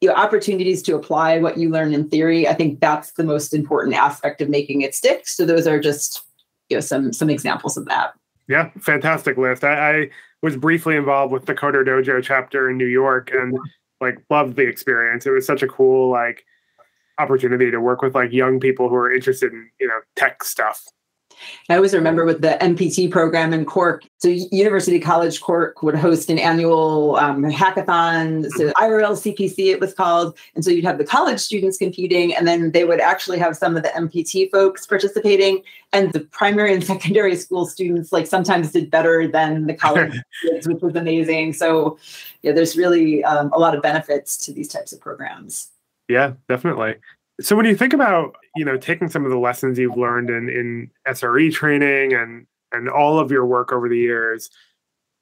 you 0.00 0.08
know, 0.08 0.14
opportunities 0.14 0.82
to 0.82 0.96
apply 0.96 1.38
what 1.38 1.58
you 1.58 1.68
learn 1.68 1.92
in 1.92 2.08
theory. 2.08 2.48
I 2.48 2.54
think 2.54 2.80
that's 2.80 3.12
the 3.12 3.24
most 3.24 3.52
important 3.52 3.94
aspect 3.94 4.40
of 4.40 4.48
making 4.48 4.80
it 4.80 4.94
stick. 4.94 5.28
So 5.28 5.44
those 5.44 5.66
are 5.66 5.78
just 5.78 6.22
you 6.68 6.76
know 6.76 6.80
some 6.80 7.12
some 7.12 7.28
examples 7.28 7.76
of 7.76 7.84
that. 7.86 8.14
Yeah, 8.48 8.70
fantastic 8.78 9.36
list. 9.36 9.62
I, 9.62 10.00
I 10.00 10.10
was 10.42 10.56
briefly 10.56 10.96
involved 10.96 11.32
with 11.32 11.46
the 11.46 11.54
Coder 11.54 11.86
Dojo 11.86 12.22
chapter 12.22 12.68
in 12.70 12.78
New 12.78 12.86
York 12.86 13.30
and 13.32 13.56
like 14.00 14.18
loved 14.30 14.56
the 14.56 14.66
experience. 14.66 15.26
It 15.26 15.30
was 15.30 15.46
such 15.46 15.62
a 15.62 15.68
cool 15.68 16.10
like 16.10 16.44
opportunity 17.18 17.70
to 17.70 17.80
work 17.80 18.00
with 18.00 18.14
like 18.14 18.32
young 18.32 18.58
people 18.58 18.88
who 18.88 18.94
are 18.94 19.12
interested 19.12 19.52
in 19.52 19.70
you 19.78 19.86
know 19.86 20.00
tech 20.16 20.42
stuff 20.42 20.82
I 21.68 21.76
always 21.76 21.94
remember 21.94 22.24
with 22.24 22.40
the 22.40 22.58
MPT 22.60 23.10
program 23.10 23.52
in 23.52 23.64
Cork. 23.64 24.02
So 24.18 24.28
University 24.28 25.00
College 25.00 25.40
Cork 25.40 25.82
would 25.82 25.94
host 25.94 26.30
an 26.30 26.38
annual 26.38 27.16
um, 27.16 27.44
hackathon, 27.44 28.48
so 28.50 28.70
IRL 28.72 29.12
CPC 29.12 29.66
it 29.66 29.80
was 29.80 29.94
called. 29.94 30.36
And 30.54 30.64
so 30.64 30.70
you'd 30.70 30.84
have 30.84 30.98
the 30.98 31.04
college 31.04 31.40
students 31.40 31.78
competing, 31.78 32.34
and 32.34 32.46
then 32.46 32.72
they 32.72 32.84
would 32.84 33.00
actually 33.00 33.38
have 33.38 33.56
some 33.56 33.76
of 33.76 33.82
the 33.82 33.88
MPT 33.90 34.50
folks 34.50 34.86
participating. 34.86 35.62
And 35.92 36.12
the 36.12 36.20
primary 36.20 36.74
and 36.74 36.84
secondary 36.92 37.36
school 37.36 37.66
students 37.66 38.12
like 38.12 38.26
sometimes 38.26 38.72
did 38.72 38.90
better 38.90 39.26
than 39.26 39.66
the 39.66 39.74
college 39.74 40.12
kids, 40.42 40.68
which 40.68 40.82
was 40.82 40.94
amazing. 40.94 41.52
So 41.52 41.98
yeah, 42.42 42.52
there's 42.52 42.76
really 42.76 43.24
um, 43.24 43.50
a 43.52 43.58
lot 43.58 43.74
of 43.74 43.82
benefits 43.82 44.36
to 44.44 44.52
these 44.52 44.68
types 44.68 44.92
of 44.92 45.00
programs. 45.00 45.70
Yeah, 46.08 46.32
definitely. 46.48 46.96
So 47.40 47.56
when 47.56 47.66
you 47.66 47.76
think 47.76 47.92
about, 47.92 48.34
you 48.56 48.64
know, 48.64 48.76
taking 48.76 49.08
some 49.08 49.24
of 49.24 49.30
the 49.30 49.38
lessons 49.38 49.78
you've 49.78 49.96
learned 49.96 50.30
in, 50.30 50.48
in 50.48 50.90
SRE 51.06 51.52
training 51.52 52.12
and 52.12 52.46
and 52.72 52.88
all 52.88 53.18
of 53.18 53.32
your 53.32 53.44
work 53.46 53.72
over 53.72 53.88
the 53.88 53.98
years, 53.98 54.48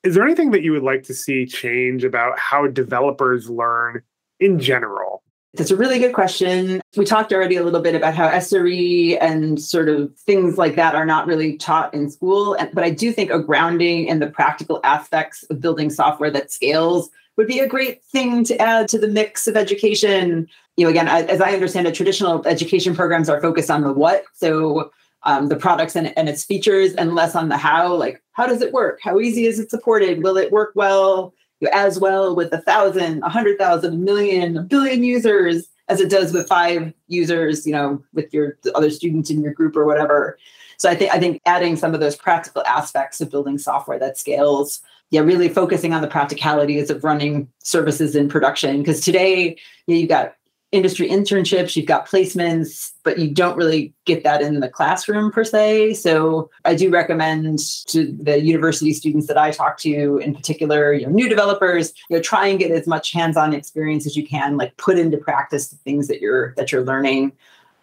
is 0.05 0.15
there 0.15 0.25
anything 0.25 0.51
that 0.51 0.63
you 0.63 0.73
would 0.73 0.83
like 0.83 1.03
to 1.05 1.15
see 1.15 1.47
change 1.47 2.05
about 2.05 2.39
how 2.39 2.67
developers 2.67 3.49
learn 3.49 4.03
in 4.39 4.61
general? 4.61 5.23
That's 5.55 5.71
a 5.71 5.77
really 5.77 5.99
good 5.99 6.13
question. 6.13 6.81
We 6.97 7.07
talked 7.07 7.33
already 7.33 7.57
a 7.57 7.65
little 7.65 7.81
bit 7.81 7.95
about 7.95 8.15
how 8.15 8.29
SRE 8.29 9.17
and 9.21 9.61
sort 9.61 9.89
of 9.89 10.15
things 10.19 10.59
like 10.59 10.77
that 10.77 10.95
are 10.95 11.07
not 11.07 11.27
really 11.27 11.57
taught 11.57 11.93
in 11.95 12.11
school. 12.11 12.57
But 12.75 12.85
I 12.85 12.91
do 12.91 13.13
think 13.13 13.31
a 13.31 13.43
grounding 13.43 14.07
in 14.07 14.19
the 14.19 14.27
practical 14.29 14.79
aspects 14.85 15.43
of 15.45 15.61
building 15.61 15.89
software 15.89 16.31
that 16.31 16.53
scales 16.53 17.09
would 17.39 17.47
be 17.47 17.61
a 17.61 17.69
great 17.69 18.03
thing 18.03 18.45
to 18.45 18.61
add 18.61 18.89
to 18.89 18.99
the 18.99 19.09
mix 19.09 19.47
of 19.47 19.57
education. 19.57 20.49
You 20.77 20.85
know, 20.85 20.91
again, 20.91 21.09
as 21.09 21.41
I 21.41 21.53
understand 21.53 21.87
it, 21.87 21.95
traditional 21.95 22.47
education 22.47 22.95
programs 22.95 23.29
are 23.31 23.41
focused 23.41 23.71
on 23.71 23.83
the 23.83 23.93
what. 23.93 24.25
So 24.35 24.91
um, 25.23 25.49
the 25.49 25.57
products 25.57 25.97
and, 25.97 26.17
and 26.19 26.29
its 26.29 26.45
features 26.45 26.95
and 26.95 27.15
less 27.15 27.37
on 27.37 27.49
the 27.49 27.57
how, 27.57 27.95
like 27.95 28.21
how 28.33 28.47
does 28.47 28.61
it 28.61 28.73
work? 28.73 28.99
How 29.03 29.21
easy 29.21 29.47
is 29.47 29.59
it 29.61 29.71
supported? 29.71 30.23
Will 30.23 30.37
it 30.37 30.51
work 30.53 30.73
well 30.75 31.33
as 31.73 31.99
well 31.99 32.35
with 32.35 32.53
a 32.53 32.61
thousand, 32.61 33.23
a 33.23 33.29
hundred 33.29 33.57
thousand, 33.57 33.95
a 33.95 33.97
million, 33.97 34.57
a 34.57 34.63
billion 34.63 35.05
users 35.05 35.69
as 35.89 36.01
it 36.01 36.11
does 36.11 36.33
with 36.33 36.49
five 36.49 36.93
users, 37.07 37.67
you 37.67 37.73
know, 37.73 38.03
with 38.13 38.35
your 38.35 38.59
other 38.75 38.91
students 38.91 39.31
in 39.31 39.41
your 39.41 39.53
group 39.53 39.77
or 39.77 39.85
whatever. 39.85 40.37
So 40.79 40.89
I 40.89 40.95
think 40.95 41.13
I 41.13 41.19
think 41.19 41.41
adding 41.45 41.77
some 41.77 41.95
of 41.95 42.01
those 42.01 42.17
practical 42.17 42.63
aspects 42.65 43.21
of 43.21 43.31
building 43.31 43.59
software 43.59 43.99
that 43.99 44.17
scales 44.17 44.81
yeah, 45.11 45.21
really 45.21 45.49
focusing 45.49 45.95
on 45.95 46.03
the 46.03 46.09
practicalities 46.09 46.91
of 46.91 47.03
running 47.03 47.49
services 47.63 48.15
in 48.15 48.29
production. 48.29 48.79
Because 48.79 49.01
today, 49.01 49.57
you 49.87 49.95
know, 49.95 50.01
you've 50.01 50.09
got 50.09 50.35
industry 50.71 51.09
internships, 51.09 51.77
you've 51.77 51.87
got 51.87 52.07
placements, 52.07 52.93
but 53.03 53.19
you 53.19 53.31
don't 53.31 53.57
really 53.57 53.95
get 54.05 54.23
that 54.25 54.43
in 54.43 54.61
the 54.61 54.69
classroom 54.69 55.33
per 55.33 55.43
se. 55.43 55.95
So 55.95 56.51
I 56.67 56.75
do 56.75 56.91
recommend 56.91 57.59
to 57.87 58.13
the 58.13 58.43
university 58.43 58.93
students 58.93 59.29
that 59.29 59.39
I 59.39 59.51
talk 59.51 59.79
to, 59.79 60.19
in 60.19 60.35
particular, 60.35 60.93
you 60.93 61.07
know, 61.07 61.13
new 61.13 61.27
developers, 61.27 61.95
you 62.11 62.17
know, 62.17 62.23
try 62.23 62.47
and 62.47 62.59
get 62.59 62.71
as 62.71 62.87
much 62.87 63.13
hands-on 63.13 63.55
experience 63.55 64.05
as 64.05 64.15
you 64.15 64.27
can, 64.27 64.59
like 64.59 64.77
put 64.77 64.99
into 64.99 65.17
practice 65.17 65.69
the 65.69 65.77
things 65.77 66.07
that 66.09 66.21
you're 66.21 66.53
that 66.57 66.71
you're 66.71 66.85
learning, 66.85 67.33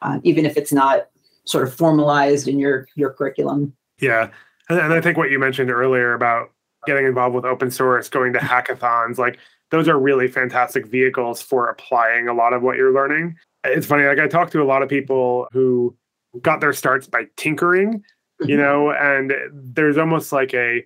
uh, 0.04 0.20
even 0.22 0.46
if 0.46 0.56
it's 0.56 0.72
not 0.72 1.08
sort 1.46 1.68
of 1.68 1.74
formalized 1.74 2.48
in 2.48 2.60
your 2.60 2.88
your 2.96 3.12
curriculum. 3.12 3.74
Yeah. 4.00 4.30
And 4.70 4.94
I 4.94 5.02
think 5.02 5.18
what 5.18 5.30
you 5.30 5.40
mentioned 5.40 5.70
earlier 5.70 6.14
about 6.14 6.52
getting 6.86 7.06
involved 7.06 7.36
with 7.36 7.46
open 7.46 7.72
source, 7.72 8.10
going 8.10 8.34
to 8.34 8.40
hackathons, 8.40 9.18
like 9.18 9.38
those 9.72 9.88
are 9.88 10.00
really 10.00 10.28
fantastic 10.28 10.86
vehicles 10.88 11.42
for 11.42 11.70
applying 11.70 12.28
a 12.28 12.34
lot 12.34 12.54
of 12.54 12.62
what 12.62 12.78
you're 12.78 12.94
learning. 12.94 13.36
It's 13.64 13.88
funny, 13.88 14.06
like 14.06 14.20
I 14.20 14.28
talk 14.28 14.52
to 14.52 14.62
a 14.62 14.66
lot 14.66 14.84
of 14.84 14.90
people 14.90 15.48
who 15.52 15.96
got 16.42 16.62
their 16.62 16.74
starts 16.74 17.08
by 17.08 17.26
tinkering, 17.38 18.04
you 18.42 18.48
mm-hmm. 18.48 18.58
know, 18.58 18.92
and 18.92 19.34
there's 19.52 19.98
almost 19.98 20.32
like 20.32 20.54
a 20.54 20.86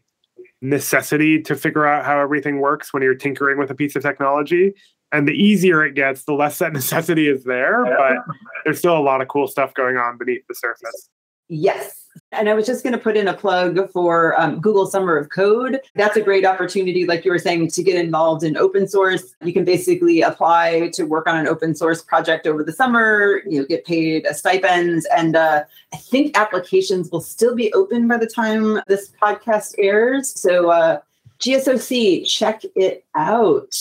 necessity 0.62 1.42
to 1.42 1.56
figure 1.56 1.86
out 1.86 2.06
how 2.06 2.20
everything 2.20 2.60
works 2.60 2.94
when 2.94 3.04
you're 3.04 3.16
tinkering 3.16 3.58
with 3.58 3.72
a 3.72 3.76
piece 3.76 3.96
of 3.96 4.02
technology. 4.02 4.74
And 5.12 5.28
the 5.28 5.34
easier 5.34 5.84
it 5.84 5.96
gets, 5.96 6.24
the 6.24 6.34
less 6.34 6.60
that 6.60 6.74
necessity 6.74 7.28
is 7.28 7.44
there. 7.44 7.84
But 7.86 8.18
there's 8.64 8.80
still 8.80 8.98
a 8.98 9.02
lot 9.02 9.22
of 9.22 9.28
cool 9.28 9.48
stuff 9.48 9.74
going 9.74 9.98
on 9.98 10.18
beneath 10.18 10.46
the 10.48 10.56
surface. 10.56 11.10
Yes. 11.50 11.96
And 12.32 12.48
I 12.48 12.54
was 12.54 12.68
just 12.68 12.84
going 12.84 12.94
to 12.94 13.00
put 13.00 13.18
in 13.18 13.28
a 13.28 13.34
plug 13.34 13.90
for 13.92 14.40
um, 14.40 14.60
Google 14.60 14.86
Summer 14.86 15.18
of 15.18 15.30
Code. 15.30 15.80
That's 15.96 16.16
a 16.16 16.22
great 16.22 16.46
opportunity, 16.46 17.06
like 17.06 17.26
you 17.26 17.32
were 17.32 17.40
saying, 17.40 17.70
to 17.72 17.84
get 17.84 17.96
involved 17.96 18.44
in 18.44 18.56
open 18.56 18.88
source. 18.88 19.36
You 19.44 19.52
can 19.52 19.66
basically 19.66 20.22
apply 20.22 20.92
to 20.94 21.06
work 21.06 21.28
on 21.28 21.38
an 21.38 21.48
open 21.48 21.76
source 21.76 22.04
project 22.04 22.46
over 22.46 22.64
the 22.64 22.72
summer. 22.72 23.42
You 23.48 23.66
get 23.66 23.86
paid 23.86 24.28
a 24.28 24.34
stipend, 24.34 25.04
and 25.16 25.36
uh, 25.36 25.64
I 25.92 25.98
think 25.98 26.38
applications 26.38 27.10
will 27.10 27.22
still 27.22 27.56
be 27.56 27.74
open 27.74 28.08
by 28.08 28.18
the 28.18 28.28
time 28.28 28.82
this 28.88 29.12
podcast 29.22 29.74
airs. 29.80 30.40
So, 30.40 30.70
uh, 30.70 31.00
GSOC, 31.40 32.28
check 32.28 32.64
it 32.76 33.06
out. 33.16 33.74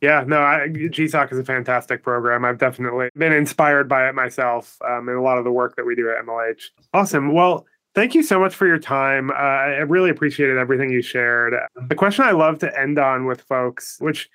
Yeah, 0.00 0.24
no, 0.26 0.40
I, 0.40 0.68
GSOC 0.68 1.32
is 1.32 1.38
a 1.38 1.44
fantastic 1.44 2.02
program. 2.02 2.44
I've 2.44 2.58
definitely 2.58 3.10
been 3.16 3.32
inspired 3.32 3.88
by 3.88 4.08
it 4.08 4.14
myself 4.14 4.78
um, 4.88 5.08
in 5.08 5.16
a 5.16 5.22
lot 5.22 5.38
of 5.38 5.44
the 5.44 5.50
work 5.50 5.76
that 5.76 5.84
we 5.84 5.94
do 5.94 6.10
at 6.10 6.24
MLH. 6.24 6.62
Awesome. 6.94 7.32
Well, 7.32 7.66
thank 7.94 8.14
you 8.14 8.22
so 8.22 8.38
much 8.38 8.54
for 8.54 8.66
your 8.66 8.78
time. 8.78 9.30
Uh, 9.30 9.34
I 9.34 9.66
really 9.80 10.10
appreciated 10.10 10.56
everything 10.56 10.90
you 10.90 11.02
shared. 11.02 11.54
The 11.88 11.94
question 11.96 12.24
I 12.24 12.30
love 12.30 12.58
to 12.60 12.80
end 12.80 12.98
on 12.98 13.26
with 13.26 13.40
folks, 13.42 13.96
which 14.00 14.28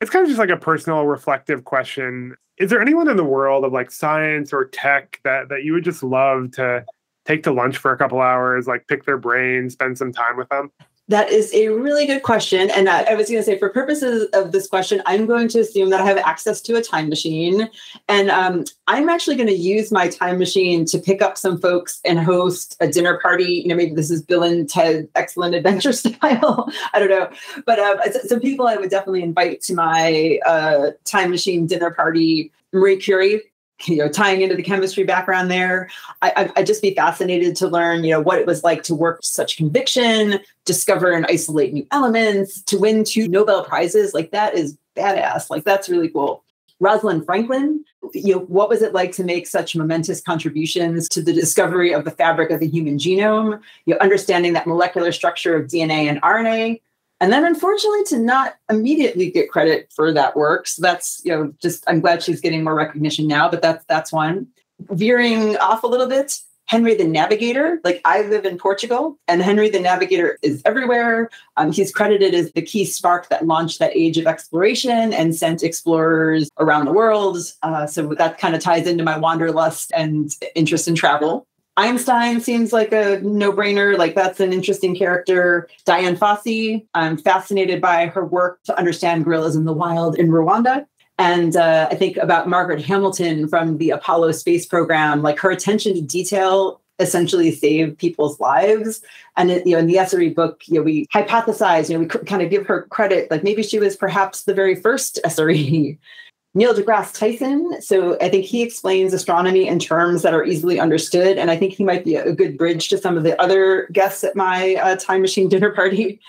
it's 0.00 0.10
kind 0.10 0.24
of 0.24 0.28
just 0.28 0.38
like 0.38 0.50
a 0.50 0.56
personal 0.56 1.04
reflective 1.04 1.64
question. 1.64 2.34
Is 2.58 2.70
there 2.70 2.80
anyone 2.80 3.08
in 3.08 3.16
the 3.16 3.24
world 3.24 3.64
of 3.64 3.72
like 3.72 3.90
science 3.90 4.52
or 4.52 4.66
tech 4.66 5.20
that 5.24 5.48
that 5.48 5.64
you 5.64 5.72
would 5.72 5.84
just 5.84 6.02
love 6.02 6.52
to 6.52 6.84
take 7.24 7.42
to 7.44 7.52
lunch 7.52 7.78
for 7.78 7.92
a 7.92 7.98
couple 7.98 8.20
hours, 8.20 8.66
like 8.66 8.86
pick 8.86 9.04
their 9.04 9.18
brain, 9.18 9.70
spend 9.70 9.98
some 9.98 10.12
time 10.12 10.36
with 10.36 10.48
them? 10.48 10.70
That 11.08 11.30
is 11.30 11.52
a 11.52 11.68
really 11.68 12.06
good 12.06 12.22
question. 12.22 12.70
And 12.70 12.88
I, 12.88 13.02
I 13.02 13.14
was 13.14 13.28
going 13.28 13.40
to 13.40 13.44
say, 13.44 13.58
for 13.58 13.68
purposes 13.68 14.26
of 14.32 14.52
this 14.52 14.66
question, 14.66 15.02
I'm 15.04 15.26
going 15.26 15.48
to 15.48 15.60
assume 15.60 15.90
that 15.90 16.00
I 16.00 16.06
have 16.06 16.16
access 16.16 16.62
to 16.62 16.76
a 16.76 16.82
time 16.82 17.10
machine. 17.10 17.68
And 18.08 18.30
um, 18.30 18.64
I'm 18.86 19.10
actually 19.10 19.36
going 19.36 19.48
to 19.48 19.54
use 19.54 19.92
my 19.92 20.08
time 20.08 20.38
machine 20.38 20.86
to 20.86 20.98
pick 20.98 21.20
up 21.20 21.36
some 21.36 21.60
folks 21.60 22.00
and 22.06 22.18
host 22.18 22.76
a 22.80 22.88
dinner 22.88 23.18
party. 23.20 23.62
You 23.62 23.68
know, 23.68 23.76
maybe 23.76 23.94
this 23.94 24.10
is 24.10 24.22
Bill 24.22 24.42
and 24.42 24.66
Ted 24.66 25.08
Excellent 25.14 25.54
Adventure 25.54 25.92
style. 25.92 26.70
I 26.94 26.98
don't 26.98 27.10
know. 27.10 27.28
But 27.66 27.78
um, 27.78 27.98
some 28.26 28.40
people 28.40 28.66
I 28.66 28.76
would 28.76 28.90
definitely 28.90 29.22
invite 29.22 29.60
to 29.62 29.74
my 29.74 30.38
uh, 30.46 30.92
time 31.04 31.30
machine 31.30 31.66
dinner 31.66 31.90
party. 31.90 32.50
Marie 32.72 32.96
Curie 32.96 33.42
you 33.84 33.96
know 33.96 34.08
tying 34.08 34.40
into 34.40 34.54
the 34.54 34.62
chemistry 34.62 35.04
background 35.04 35.50
there. 35.50 35.90
I, 36.22 36.50
i'd 36.56 36.66
just 36.66 36.82
be 36.82 36.94
fascinated 36.94 37.56
to 37.56 37.68
learn 37.68 38.04
you 38.04 38.12
know 38.12 38.20
what 38.20 38.38
it 38.38 38.46
was 38.46 38.64
like 38.64 38.82
to 38.84 38.94
work 38.94 39.20
such 39.22 39.56
conviction 39.56 40.40
discover 40.64 41.12
and 41.12 41.26
isolate 41.26 41.72
new 41.72 41.86
elements 41.90 42.62
to 42.62 42.78
win 42.78 43.04
two 43.04 43.28
nobel 43.28 43.64
prizes. 43.64 44.14
Like 44.14 44.30
that 44.30 44.54
is 44.54 44.78
badass. 44.96 45.50
Like 45.50 45.64
that's 45.64 45.88
really 45.88 46.08
cool. 46.08 46.44
Rosalind 46.80 47.24
franklin 47.24 47.84
you 48.12 48.34
know 48.34 48.40
what 48.40 48.68
was 48.68 48.82
it 48.82 48.92
like 48.92 49.12
to 49.12 49.24
make 49.24 49.46
such 49.46 49.74
momentous 49.74 50.20
contributions 50.20 51.08
to 51.08 51.22
the 51.22 51.32
discovery 51.32 51.92
of 51.92 52.04
the 52.04 52.10
fabric 52.10 52.50
of 52.50 52.60
the 52.60 52.68
human 52.68 52.98
genome? 52.98 53.60
You 53.86 53.94
know 53.94 54.00
understanding 54.00 54.52
that 54.54 54.66
molecular 54.66 55.12
structure 55.12 55.56
of 55.56 55.68
dna 55.68 56.08
and 56.08 56.20
rna 56.22 56.80
and 57.20 57.32
then 57.32 57.44
unfortunately 57.44 58.04
to 58.04 58.18
not 58.18 58.56
immediately 58.70 59.30
get 59.30 59.50
credit 59.50 59.92
for 59.94 60.12
that 60.12 60.36
work. 60.36 60.66
So 60.66 60.82
that's 60.82 61.20
you 61.24 61.32
know 61.32 61.52
just 61.60 61.84
i'm 61.88 62.00
glad 62.00 62.22
she's 62.22 62.40
getting 62.40 62.64
more 62.64 62.74
recognition 62.74 63.26
now 63.26 63.48
but 63.48 63.62
that's 63.62 63.84
that's 63.86 64.12
one. 64.12 64.46
Veering 64.90 65.56
off 65.58 65.84
a 65.84 65.86
little 65.86 66.08
bit 66.08 66.40
henry 66.66 66.94
the 66.94 67.04
navigator. 67.04 67.80
Like 67.84 68.00
i 68.04 68.22
live 68.22 68.44
in 68.44 68.58
portugal 68.58 69.18
and 69.28 69.42
henry 69.42 69.70
the 69.70 69.80
navigator 69.80 70.38
is 70.42 70.62
everywhere. 70.64 71.30
Um, 71.56 71.72
he's 71.72 71.92
credited 71.92 72.34
as 72.34 72.52
the 72.52 72.62
key 72.62 72.84
spark 72.84 73.28
that 73.28 73.46
launched 73.46 73.78
that 73.78 73.96
age 73.96 74.18
of 74.18 74.26
exploration 74.26 75.12
and 75.12 75.34
sent 75.34 75.62
explorers 75.62 76.50
around 76.58 76.86
the 76.86 76.92
world. 76.92 77.38
Uh, 77.62 77.86
so 77.86 78.14
that 78.14 78.38
kind 78.38 78.54
of 78.54 78.62
ties 78.62 78.86
into 78.86 79.04
my 79.04 79.18
wanderlust 79.18 79.92
and 79.94 80.34
interest 80.54 80.88
in 80.88 80.94
travel 80.94 81.46
Einstein 81.76 82.40
seems 82.40 82.72
like 82.72 82.92
a 82.92 83.20
no 83.22 83.52
brainer. 83.52 83.98
Like, 83.98 84.14
that's 84.14 84.40
an 84.40 84.52
interesting 84.52 84.94
character. 84.94 85.68
Dian 85.84 86.16
Fossey, 86.16 86.86
I'm 86.94 87.16
fascinated 87.16 87.80
by 87.80 88.06
her 88.06 88.24
work 88.24 88.62
to 88.64 88.78
understand 88.78 89.24
gorillas 89.24 89.56
in 89.56 89.64
the 89.64 89.72
wild 89.72 90.16
in 90.16 90.28
Rwanda. 90.28 90.86
And 91.18 91.56
uh, 91.56 91.88
I 91.90 91.94
think 91.94 92.16
about 92.16 92.48
Margaret 92.48 92.84
Hamilton 92.84 93.48
from 93.48 93.78
the 93.78 93.90
Apollo 93.90 94.32
space 94.32 94.66
program, 94.66 95.22
like 95.22 95.38
her 95.40 95.50
attention 95.50 95.94
to 95.94 96.00
detail 96.00 96.80
essentially 97.00 97.50
saved 97.50 97.98
people's 97.98 98.38
lives. 98.38 99.00
And 99.36 99.50
you 99.50 99.72
know, 99.72 99.78
in 99.78 99.86
the 99.86 99.96
SRE 99.96 100.34
book, 100.34 100.62
you 100.66 100.74
know, 100.74 100.82
we 100.82 101.06
hypothesize, 101.08 101.88
you 101.88 101.96
know, 101.96 102.00
we 102.00 102.06
kind 102.06 102.42
of 102.42 102.50
give 102.50 102.66
her 102.66 102.82
credit, 102.82 103.30
like 103.30 103.42
maybe 103.42 103.62
she 103.62 103.78
was 103.78 103.96
perhaps 103.96 104.44
the 104.44 104.54
very 104.54 104.74
first 104.74 105.18
SRE 105.24 105.98
Neil 106.56 106.72
deGrasse 106.72 107.12
Tyson. 107.12 107.80
So 107.82 108.16
I 108.20 108.28
think 108.28 108.44
he 108.44 108.62
explains 108.62 109.12
astronomy 109.12 109.66
in 109.66 109.80
terms 109.80 110.22
that 110.22 110.34
are 110.34 110.44
easily 110.44 110.78
understood. 110.78 111.36
And 111.36 111.50
I 111.50 111.56
think 111.56 111.72
he 111.72 111.82
might 111.82 112.04
be 112.04 112.14
a 112.14 112.32
good 112.32 112.56
bridge 112.56 112.88
to 112.90 112.98
some 112.98 113.16
of 113.16 113.24
the 113.24 113.40
other 113.40 113.88
guests 113.92 114.22
at 114.22 114.36
my 114.36 114.76
uh, 114.76 114.96
time 114.96 115.20
machine 115.20 115.48
dinner 115.50 115.70
party. 115.70 116.20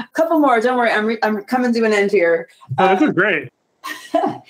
A 0.00 0.08
couple 0.14 0.40
more. 0.40 0.60
Don't 0.60 0.76
worry. 0.76 0.90
I'm, 0.90 1.06
re- 1.06 1.18
I'm 1.22 1.44
coming 1.44 1.72
to 1.72 1.84
an 1.84 1.92
end 1.92 2.10
here. 2.10 2.48
Oh, 2.76 2.88
this 2.88 3.08
is 3.08 3.14
great. 3.14 3.52
I, 4.14 4.42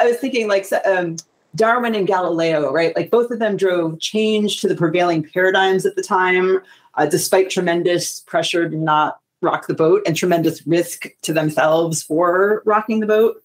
I, 0.00 0.06
was 0.06 0.16
thinking 0.18 0.48
like 0.48 0.66
um, 0.86 1.16
Darwin 1.56 1.94
and 1.94 2.06
Galileo, 2.06 2.72
right? 2.72 2.94
Like 2.94 3.10
both 3.10 3.30
of 3.30 3.38
them 3.40 3.56
drove 3.56 3.98
change 4.00 4.60
to 4.60 4.68
the 4.68 4.76
prevailing 4.76 5.24
paradigms 5.24 5.84
at 5.84 5.96
the 5.96 6.02
time, 6.02 6.60
uh, 6.94 7.06
despite 7.06 7.50
tremendous 7.50 8.20
pressure 8.20 8.68
to 8.68 8.76
not 8.76 9.18
rock 9.42 9.66
the 9.66 9.74
boat 9.74 10.02
and 10.06 10.16
tremendous 10.16 10.66
risk 10.66 11.08
to 11.22 11.32
themselves 11.32 12.02
for 12.02 12.62
rocking 12.64 13.00
the 13.00 13.06
boat. 13.06 13.42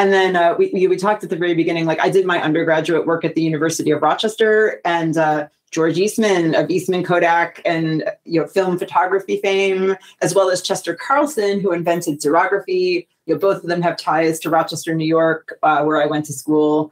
And 0.00 0.14
then 0.14 0.34
uh, 0.34 0.54
we, 0.58 0.70
we 0.72 0.96
talked 0.96 1.24
at 1.24 1.28
the 1.28 1.36
very 1.36 1.52
beginning, 1.52 1.84
like 1.84 2.00
I 2.00 2.08
did 2.08 2.24
my 2.24 2.40
undergraduate 2.40 3.06
work 3.06 3.22
at 3.22 3.34
the 3.34 3.42
University 3.42 3.90
of 3.90 4.00
Rochester 4.00 4.80
and 4.82 5.18
uh, 5.18 5.48
George 5.72 5.98
Eastman 5.98 6.54
of 6.54 6.70
Eastman 6.70 7.04
Kodak 7.04 7.60
and 7.66 8.04
you 8.24 8.40
know 8.40 8.46
film 8.46 8.78
photography 8.78 9.40
fame, 9.42 9.96
as 10.22 10.34
well 10.34 10.48
as 10.48 10.62
Chester 10.62 10.94
Carlson, 10.94 11.60
who 11.60 11.70
invented 11.72 12.18
xerography. 12.18 13.06
You 13.26 13.34
know, 13.34 13.38
both 13.38 13.62
of 13.62 13.68
them 13.68 13.82
have 13.82 13.98
ties 13.98 14.40
to 14.40 14.48
Rochester, 14.48 14.94
New 14.94 15.04
York, 15.04 15.58
uh, 15.62 15.84
where 15.84 16.00
I 16.00 16.06
went 16.06 16.24
to 16.26 16.32
school. 16.32 16.90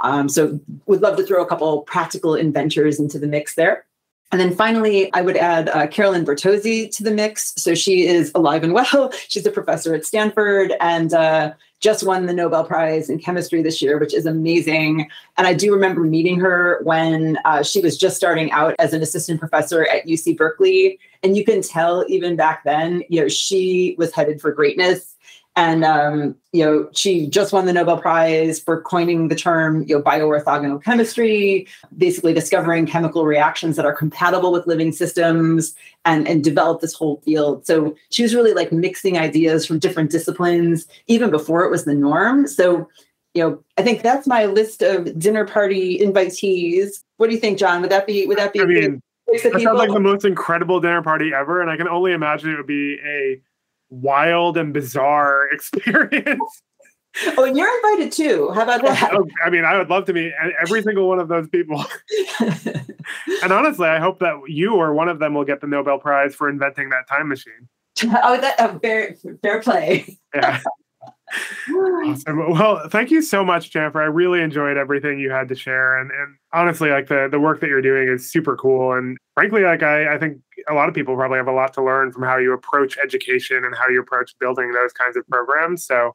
Um, 0.00 0.28
so 0.28 0.60
would 0.84 1.00
love 1.00 1.16
to 1.16 1.22
throw 1.22 1.42
a 1.42 1.46
couple 1.46 1.80
practical 1.84 2.34
inventors 2.34 3.00
into 3.00 3.18
the 3.18 3.26
mix 3.26 3.54
there. 3.54 3.86
And 4.32 4.40
then 4.40 4.54
finally, 4.54 5.10
I 5.14 5.22
would 5.22 5.38
add 5.38 5.70
uh, 5.70 5.86
Carolyn 5.86 6.26
Bertozzi 6.26 6.94
to 6.94 7.02
the 7.02 7.10
mix. 7.10 7.54
So 7.56 7.74
she 7.74 8.06
is 8.06 8.30
alive 8.34 8.62
and 8.62 8.74
well. 8.74 9.12
She's 9.28 9.46
a 9.46 9.50
professor 9.50 9.94
at 9.94 10.04
Stanford 10.04 10.74
and 10.78 11.14
uh, 11.14 11.52
just 11.80 12.06
won 12.06 12.26
the 12.26 12.32
Nobel 12.32 12.64
Prize 12.64 13.08
in 13.08 13.18
chemistry 13.18 13.62
this 13.62 13.80
year, 13.80 13.98
which 13.98 14.14
is 14.14 14.26
amazing. 14.26 15.08
And 15.38 15.46
I 15.46 15.54
do 15.54 15.72
remember 15.72 16.02
meeting 16.02 16.38
her 16.40 16.80
when 16.84 17.38
uh, 17.44 17.62
she 17.62 17.80
was 17.80 17.96
just 17.96 18.16
starting 18.16 18.52
out 18.52 18.74
as 18.78 18.92
an 18.92 19.02
assistant 19.02 19.40
professor 19.40 19.86
at 19.86 20.06
UC 20.06 20.36
Berkeley. 20.36 20.98
And 21.22 21.36
you 21.36 21.44
can 21.44 21.62
tell 21.62 22.04
even 22.08 22.36
back 22.36 22.64
then, 22.64 23.02
you 23.08 23.22
know, 23.22 23.28
she 23.28 23.94
was 23.98 24.12
headed 24.12 24.40
for 24.40 24.52
greatness. 24.52 25.16
And 25.60 25.84
um, 25.84 26.34
you 26.54 26.64
know, 26.64 26.88
she 26.94 27.26
just 27.26 27.52
won 27.52 27.66
the 27.66 27.74
Nobel 27.74 27.98
Prize 27.98 28.58
for 28.58 28.80
coining 28.80 29.28
the 29.28 29.34
term, 29.34 29.82
you 29.86 29.94
know, 29.94 30.02
bioorthogonal 30.02 30.82
chemistry, 30.82 31.68
basically 31.98 32.32
discovering 32.32 32.86
chemical 32.86 33.26
reactions 33.26 33.76
that 33.76 33.84
are 33.84 33.92
compatible 33.92 34.52
with 34.52 34.66
living 34.66 34.90
systems 34.90 35.74
and, 36.06 36.26
and 36.26 36.42
developed 36.42 36.80
this 36.80 36.94
whole 36.94 37.20
field. 37.26 37.66
So 37.66 37.94
she 38.08 38.22
was 38.22 38.34
really 38.34 38.54
like 38.54 38.72
mixing 38.72 39.18
ideas 39.18 39.66
from 39.66 39.78
different 39.78 40.10
disciplines, 40.10 40.86
even 41.08 41.30
before 41.30 41.62
it 41.66 41.70
was 41.70 41.84
the 41.84 41.94
norm. 41.94 42.46
So, 42.46 42.88
you 43.34 43.42
know, 43.42 43.62
I 43.76 43.82
think 43.82 44.00
that's 44.00 44.26
my 44.26 44.46
list 44.46 44.80
of 44.80 45.18
dinner 45.18 45.44
party 45.44 45.98
invitees. 45.98 47.02
What 47.18 47.26
do 47.26 47.34
you 47.34 47.40
think, 47.40 47.58
Jon? 47.58 47.82
Would 47.82 47.90
that 47.90 48.06
be 48.06 48.26
would 48.26 48.38
that 48.38 48.54
be 48.54 48.62
I 48.62 48.64
mean, 48.64 49.02
that 49.26 49.42
sounds 49.42 49.64
like 49.76 49.92
the 49.92 50.00
most 50.00 50.24
incredible 50.24 50.80
dinner 50.80 51.02
party 51.02 51.32
ever, 51.34 51.60
and 51.60 51.70
I 51.70 51.76
can 51.76 51.86
only 51.86 52.12
imagine 52.12 52.50
it 52.50 52.56
would 52.56 52.66
be 52.66 52.98
a 53.04 53.42
wild 53.90 54.56
and 54.56 54.72
bizarre 54.72 55.48
experience. 55.52 56.62
Oh, 57.36 57.44
and 57.44 57.56
you're 57.56 57.74
invited 57.76 58.12
too. 58.12 58.50
How 58.54 58.62
about 58.62 58.82
that? 58.82 59.10
Oh, 59.12 59.26
I 59.44 59.50
mean, 59.50 59.64
I 59.64 59.76
would 59.76 59.90
love 59.90 60.04
to 60.06 60.12
meet 60.12 60.32
every 60.62 60.80
single 60.82 61.08
one 61.08 61.18
of 61.18 61.26
those 61.26 61.48
people. 61.48 61.84
and 62.40 63.52
honestly, 63.52 63.88
I 63.88 63.98
hope 63.98 64.20
that 64.20 64.34
you 64.46 64.74
or 64.74 64.94
one 64.94 65.08
of 65.08 65.18
them 65.18 65.34
will 65.34 65.44
get 65.44 65.60
the 65.60 65.66
Nobel 65.66 65.98
Prize 65.98 66.36
for 66.36 66.48
inventing 66.48 66.90
that 66.90 67.08
time 67.08 67.28
machine. 67.28 67.68
Oh, 68.02 68.40
that 68.40 68.54
oh, 68.60 68.78
fair, 68.78 69.14
fair 69.42 69.60
play. 69.60 70.16
yeah. 70.34 70.60
Awesome. 72.04 72.50
Well, 72.52 72.88
thank 72.88 73.10
you 73.10 73.22
so 73.22 73.44
much, 73.44 73.70
Jennifer. 73.70 74.00
I 74.00 74.06
really 74.06 74.40
enjoyed 74.40 74.76
everything 74.76 75.18
you 75.18 75.30
had 75.30 75.48
to 75.48 75.54
share. 75.54 75.98
And 75.98 76.10
and 76.10 76.36
honestly, 76.52 76.90
like 76.90 77.08
the 77.08 77.28
the 77.30 77.40
work 77.40 77.60
that 77.60 77.68
you're 77.68 77.82
doing 77.82 78.08
is 78.08 78.30
super 78.30 78.56
cool. 78.56 78.92
And 78.92 79.16
frankly, 79.34 79.62
like 79.62 79.82
I, 79.82 80.14
I 80.14 80.18
think 80.18 80.38
a 80.68 80.74
lot 80.74 80.88
of 80.88 80.94
people 80.94 81.14
probably 81.16 81.38
have 81.38 81.48
a 81.48 81.52
lot 81.52 81.72
to 81.74 81.84
learn 81.84 82.12
from 82.12 82.22
how 82.22 82.36
you 82.36 82.52
approach 82.52 82.96
education 83.02 83.64
and 83.64 83.74
how 83.74 83.88
you 83.88 84.00
approach 84.00 84.32
building 84.38 84.72
those 84.72 84.92
kinds 84.92 85.16
of 85.16 85.26
programs. 85.28 85.84
So 85.84 86.14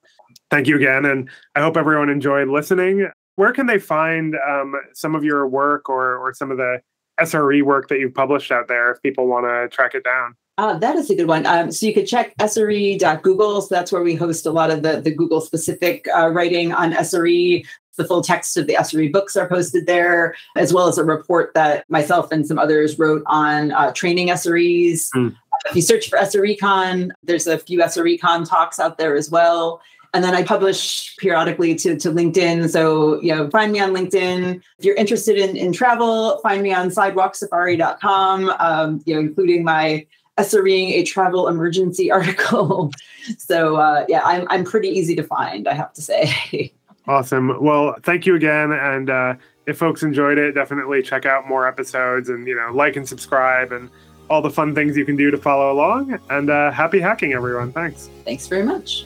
thank 0.51 0.67
you 0.67 0.75
again. 0.75 1.05
And 1.05 1.29
I 1.55 1.61
hope 1.61 1.77
everyone 1.77 2.09
enjoyed 2.09 2.47
listening. 2.47 3.09
Where 3.35 3.51
can 3.51 3.67
they 3.67 3.79
find 3.79 4.35
um, 4.47 4.75
some 4.93 5.15
of 5.15 5.23
your 5.23 5.47
work 5.47 5.89
or 5.89 6.17
or 6.17 6.33
some 6.33 6.51
of 6.51 6.57
the 6.57 6.79
SRE 7.19 7.63
work 7.63 7.87
that 7.89 7.99
you've 7.99 8.13
published 8.13 8.51
out 8.51 8.67
there 8.67 8.91
if 8.91 9.01
people 9.01 9.27
want 9.27 9.45
to 9.45 9.73
track 9.75 9.93
it 9.93 10.03
down? 10.03 10.35
Uh, 10.57 10.77
that 10.77 10.95
is 10.95 11.09
a 11.09 11.15
good 11.15 11.27
one. 11.27 11.45
Um, 11.45 11.71
so 11.71 11.85
you 11.85 11.93
could 11.93 12.07
check 12.07 12.35
SRE.google. 12.37 13.61
So 13.61 13.75
that's 13.75 13.91
where 13.91 14.03
we 14.03 14.15
host 14.15 14.45
a 14.45 14.51
lot 14.51 14.71
of 14.71 14.83
the, 14.83 15.01
the 15.01 15.13
Google 15.13 15.41
specific 15.41 16.07
uh, 16.15 16.29
writing 16.29 16.71
on 16.71 16.93
SRE. 16.93 17.65
The 17.97 18.05
full 18.05 18.21
text 18.21 18.57
of 18.57 18.67
the 18.67 18.75
SRE 18.75 19.11
books 19.11 19.37
are 19.37 19.47
posted 19.47 19.85
there, 19.85 20.35
as 20.57 20.73
well 20.73 20.87
as 20.87 20.97
a 20.97 21.03
report 21.03 21.53
that 21.55 21.89
myself 21.89 22.29
and 22.31 22.45
some 22.45 22.59
others 22.59 22.99
wrote 22.99 23.23
on 23.25 23.71
uh, 23.71 23.93
training 23.93 24.27
SREs. 24.27 25.09
Mm. 25.15 25.35
If 25.65 25.75
you 25.75 25.81
search 25.81 26.09
for 26.09 26.17
SREcon, 26.19 27.11
there's 27.23 27.47
a 27.47 27.57
few 27.57 27.79
SREcon 27.79 28.47
talks 28.47 28.79
out 28.79 28.97
there 28.97 29.15
as 29.15 29.29
well. 29.29 29.81
And 30.13 30.23
then 30.23 30.33
I 30.33 30.43
publish 30.43 31.15
periodically 31.17 31.75
to, 31.75 31.97
to 31.97 32.09
LinkedIn. 32.09 32.69
So, 32.69 33.21
you 33.21 33.35
know, 33.35 33.49
find 33.49 33.71
me 33.73 33.79
on 33.79 33.93
LinkedIn. 33.93 34.61
If 34.79 34.85
you're 34.85 34.95
interested 34.95 35.37
in, 35.37 35.57
in 35.57 35.73
travel, 35.73 36.39
find 36.39 36.63
me 36.63 36.73
on 36.73 36.89
sidewalksafari.com, 36.89 38.49
um, 38.59 39.03
you 39.05 39.13
know, 39.13 39.19
including 39.19 39.65
my 39.65 40.05
SREing 40.37 40.91
a 40.91 41.03
travel 41.03 41.47
emergency 41.47 42.11
article. 42.11 42.91
so 43.37 43.77
uh, 43.77 44.05
yeah, 44.07 44.21
I'm 44.23 44.47
I'm 44.49 44.63
pretty 44.63 44.89
easy 44.89 45.15
to 45.15 45.23
find, 45.23 45.67
I 45.67 45.73
have 45.73 45.93
to 45.93 46.01
say. 46.01 46.73
awesome. 47.07 47.63
Well, 47.63 47.95
thank 48.03 48.25
you 48.25 48.35
again, 48.35 48.71
and 48.71 49.09
uh, 49.09 49.35
if 49.65 49.77
folks 49.77 50.03
enjoyed 50.03 50.37
it, 50.37 50.53
definitely 50.53 51.01
check 51.01 51.25
out 51.25 51.47
more 51.47 51.67
episodes, 51.67 52.29
and 52.29 52.47
you 52.47 52.55
know, 52.55 52.71
like 52.73 52.95
and 52.95 53.07
subscribe, 53.07 53.71
and 53.71 53.89
all 54.29 54.41
the 54.41 54.49
fun 54.49 54.73
things 54.75 54.97
you 54.97 55.05
can 55.05 55.15
do 55.15 55.31
to 55.31 55.37
follow 55.37 55.71
along. 55.71 56.19
And 56.29 56.49
uh, 56.49 56.71
happy 56.71 56.99
hacking, 56.99 57.33
everyone! 57.33 57.71
Thanks. 57.71 58.09
Thanks 58.25 58.47
very 58.47 58.63
much. 58.63 59.05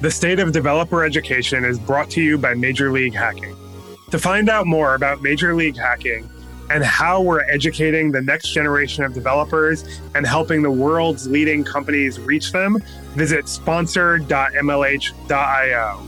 The 0.00 0.10
State 0.10 0.38
of 0.38 0.52
Developer 0.52 1.04
Education 1.04 1.64
is 1.64 1.76
brought 1.76 2.08
to 2.10 2.22
you 2.22 2.38
by 2.38 2.54
Major 2.54 2.92
League 2.92 3.14
Hacking. 3.14 3.56
To 4.12 4.18
find 4.18 4.48
out 4.48 4.64
more 4.64 4.94
about 4.94 5.22
Major 5.22 5.56
League 5.56 5.76
Hacking 5.76 6.30
and 6.70 6.84
how 6.84 7.20
we're 7.20 7.42
educating 7.50 8.12
the 8.12 8.20
next 8.20 8.50
generation 8.50 9.04
of 9.04 9.14
developers 9.14 10.00
and 10.14 10.26
helping 10.26 10.62
the 10.62 10.70
world's 10.70 11.26
leading 11.26 11.64
companies 11.64 12.20
reach 12.20 12.52
them, 12.52 12.78
visit 13.14 13.48
sponsor.mlh.io. 13.48 16.02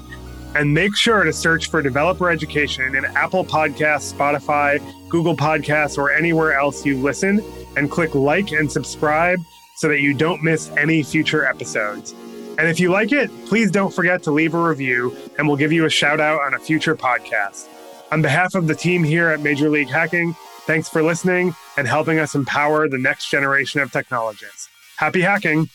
And 0.56 0.74
make 0.74 0.96
sure 0.96 1.22
to 1.22 1.32
search 1.32 1.70
for 1.70 1.80
developer 1.80 2.28
education 2.28 2.96
in 2.96 3.04
Apple 3.04 3.44
Podcasts, 3.44 4.12
Spotify, 4.12 4.80
Google 5.08 5.36
Podcasts, 5.36 5.96
or 5.96 6.12
anywhere 6.12 6.58
else 6.58 6.84
you 6.84 6.98
listen, 6.98 7.40
and 7.76 7.90
click 7.90 8.16
like 8.16 8.50
and 8.50 8.70
subscribe 8.70 9.40
so 9.76 9.88
that 9.88 10.00
you 10.00 10.12
don't 10.12 10.42
miss 10.42 10.68
any 10.70 11.02
future 11.02 11.46
episodes. 11.46 12.12
And 12.58 12.68
if 12.68 12.80
you 12.80 12.90
like 12.90 13.12
it, 13.12 13.30
please 13.46 13.70
don't 13.70 13.94
forget 13.94 14.22
to 14.24 14.32
leave 14.32 14.54
a 14.54 14.60
review, 14.60 15.16
and 15.38 15.46
we'll 15.46 15.56
give 15.56 15.72
you 15.72 15.86
a 15.86 15.90
shout 15.90 16.20
out 16.20 16.42
on 16.42 16.52
a 16.52 16.58
future 16.58 16.96
podcast. 16.96 17.68
On 18.10 18.20
behalf 18.20 18.54
of 18.54 18.66
the 18.66 18.74
team 18.74 19.04
here 19.04 19.28
at 19.28 19.40
Major 19.40 19.70
League 19.70 19.88
Hacking, 19.88 20.34
thanks 20.70 20.88
for 20.88 21.02
listening 21.02 21.52
and 21.76 21.88
helping 21.88 22.20
us 22.20 22.36
empower 22.36 22.88
the 22.88 22.96
next 22.96 23.28
generation 23.28 23.80
of 23.80 23.90
technologists. 23.90 24.68
Happy 24.98 25.20
hacking! 25.20 25.68